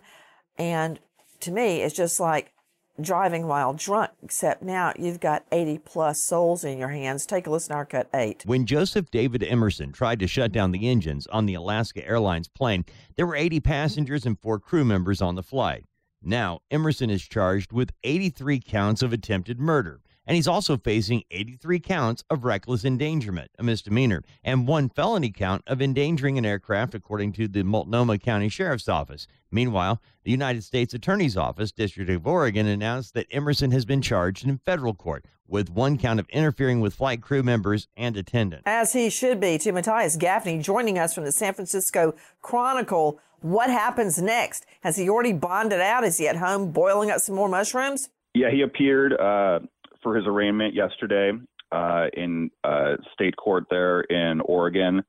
And 0.56 1.00
to 1.40 1.50
me, 1.50 1.82
it's 1.82 1.96
just 1.96 2.20
like 2.20 2.52
driving 3.00 3.46
while 3.46 3.72
drunk, 3.74 4.10
except 4.22 4.62
now 4.62 4.92
you've 4.98 5.20
got 5.20 5.44
80 5.52 5.78
plus 5.78 6.20
souls 6.20 6.64
in 6.64 6.78
your 6.78 6.88
hands. 6.88 7.26
Take 7.26 7.46
a 7.46 7.50
listen 7.50 7.70
to 7.70 7.76
our 7.76 7.86
cut 7.86 8.08
eight. 8.14 8.42
When 8.44 8.66
Joseph 8.66 9.10
David 9.10 9.42
Emerson 9.42 9.92
tried 9.92 10.20
to 10.20 10.26
shut 10.26 10.52
down 10.52 10.72
the 10.72 10.88
engines 10.88 11.26
on 11.28 11.46
the 11.46 11.54
Alaska 11.54 12.06
Airlines 12.06 12.48
plane, 12.48 12.84
there 13.16 13.26
were 13.26 13.36
80 13.36 13.60
passengers 13.60 14.26
and 14.26 14.38
four 14.38 14.58
crew 14.58 14.84
members 14.84 15.22
on 15.22 15.36
the 15.36 15.42
flight. 15.42 15.84
Now, 16.22 16.60
Emerson 16.70 17.10
is 17.10 17.22
charged 17.22 17.72
with 17.72 17.92
83 18.02 18.60
counts 18.60 19.02
of 19.02 19.12
attempted 19.12 19.60
murder 19.60 20.00
and 20.28 20.36
he's 20.36 20.46
also 20.46 20.76
facing 20.76 21.24
83 21.30 21.80
counts 21.80 22.22
of 22.28 22.44
reckless 22.44 22.84
endangerment, 22.84 23.50
a 23.58 23.62
misdemeanor, 23.62 24.22
and 24.44 24.68
one 24.68 24.90
felony 24.90 25.30
count 25.30 25.62
of 25.66 25.80
endangering 25.80 26.36
an 26.36 26.44
aircraft, 26.44 26.94
according 26.94 27.32
to 27.32 27.48
the 27.48 27.64
Multnomah 27.64 28.18
County 28.18 28.50
Sheriff's 28.50 28.90
Office. 28.90 29.26
Meanwhile, 29.50 30.02
the 30.24 30.30
United 30.30 30.64
States 30.64 30.92
Attorney's 30.92 31.38
Office, 31.38 31.72
District 31.72 32.10
of 32.10 32.26
Oregon, 32.26 32.66
announced 32.66 33.14
that 33.14 33.26
Emerson 33.30 33.70
has 33.70 33.86
been 33.86 34.02
charged 34.02 34.46
in 34.46 34.58
federal 34.58 34.92
court 34.92 35.24
with 35.48 35.70
one 35.70 35.96
count 35.96 36.20
of 36.20 36.28
interfering 36.28 36.80
with 36.80 36.94
flight 36.94 37.22
crew 37.22 37.42
members 37.42 37.88
and 37.96 38.14
attendants. 38.14 38.64
As 38.66 38.92
he 38.92 39.08
should 39.08 39.40
be, 39.40 39.56
to 39.56 39.72
Matthias 39.72 40.18
Gafni 40.18 40.62
joining 40.62 40.98
us 40.98 41.14
from 41.14 41.24
the 41.24 41.32
San 41.32 41.54
Francisco 41.54 42.14
Chronicle. 42.42 43.18
What 43.40 43.70
happens 43.70 44.20
next? 44.20 44.66
Has 44.82 44.96
he 44.96 45.08
already 45.08 45.32
bonded 45.32 45.80
out? 45.80 46.04
Is 46.04 46.18
he 46.18 46.28
at 46.28 46.36
home 46.36 46.70
boiling 46.70 47.10
up 47.10 47.20
some 47.20 47.34
more 47.34 47.48
mushrooms? 47.48 48.10
Yeah, 48.34 48.50
he 48.50 48.60
appeared 48.60 49.14
uh, 49.14 49.60
for 50.02 50.16
his 50.16 50.26
arraignment 50.26 50.74
yesterday 50.74 51.32
uh, 51.72 52.06
in 52.14 52.50
uh, 52.64 52.96
state 53.12 53.36
court 53.36 53.64
there 53.70 54.00
in 54.02 54.40
Oregon. 54.40 55.02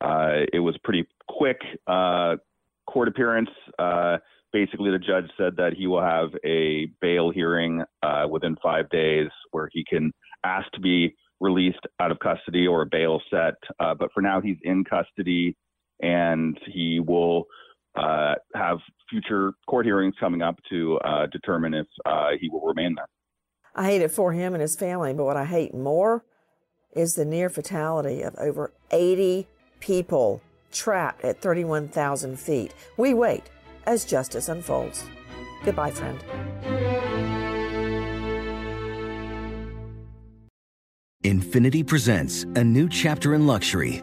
Uh, 0.00 0.44
it 0.52 0.60
was 0.60 0.76
pretty 0.84 1.06
quick 1.28 1.60
uh, 1.86 2.36
court 2.86 3.08
appearance. 3.08 3.50
Uh, 3.78 4.18
basically, 4.52 4.90
the 4.90 4.98
judge 4.98 5.30
said 5.36 5.56
that 5.56 5.72
he 5.76 5.86
will 5.86 6.02
have 6.02 6.30
a 6.44 6.86
bail 7.00 7.30
hearing 7.30 7.82
uh, 8.02 8.26
within 8.30 8.56
five 8.62 8.88
days 8.90 9.28
where 9.50 9.68
he 9.72 9.84
can 9.84 10.12
ask 10.44 10.70
to 10.72 10.80
be 10.80 11.14
released 11.40 11.80
out 12.00 12.10
of 12.10 12.18
custody 12.18 12.66
or 12.66 12.82
a 12.82 12.86
bail 12.86 13.20
set. 13.30 13.54
but 13.78 14.10
for 14.14 14.22
now, 14.22 14.40
he's 14.40 14.56
in 14.62 14.84
custody 14.84 15.56
and 16.00 16.58
he 16.66 17.00
will 17.00 17.44
have 18.54 18.78
future 19.10 19.52
court 19.66 19.84
hearings 19.86 20.14
coming 20.18 20.42
up 20.42 20.58
to 20.68 20.98
determine 21.32 21.74
if 21.74 21.86
he 22.40 22.48
will 22.48 22.66
remain 22.66 22.94
there. 22.94 23.08
I 23.78 23.84
hate 23.84 24.00
it 24.00 24.10
for 24.10 24.32
him 24.32 24.54
and 24.54 24.62
his 24.62 24.74
family, 24.74 25.12
but 25.12 25.26
what 25.26 25.36
I 25.36 25.44
hate 25.44 25.74
more 25.74 26.24
is 26.94 27.14
the 27.14 27.26
near 27.26 27.50
fatality 27.50 28.22
of 28.22 28.34
over 28.38 28.72
80 28.90 29.46
people 29.80 30.40
trapped 30.72 31.22
at 31.22 31.42
31,000 31.42 32.38
feet. 32.40 32.72
We 32.96 33.12
wait 33.12 33.42
as 33.84 34.06
justice 34.06 34.48
unfolds. 34.48 35.04
Goodbye, 35.62 35.90
friend. 35.90 36.24
Infiniti 41.22 41.86
presents 41.86 42.44
a 42.44 42.64
new 42.64 42.88
chapter 42.88 43.34
in 43.34 43.46
luxury, 43.46 44.02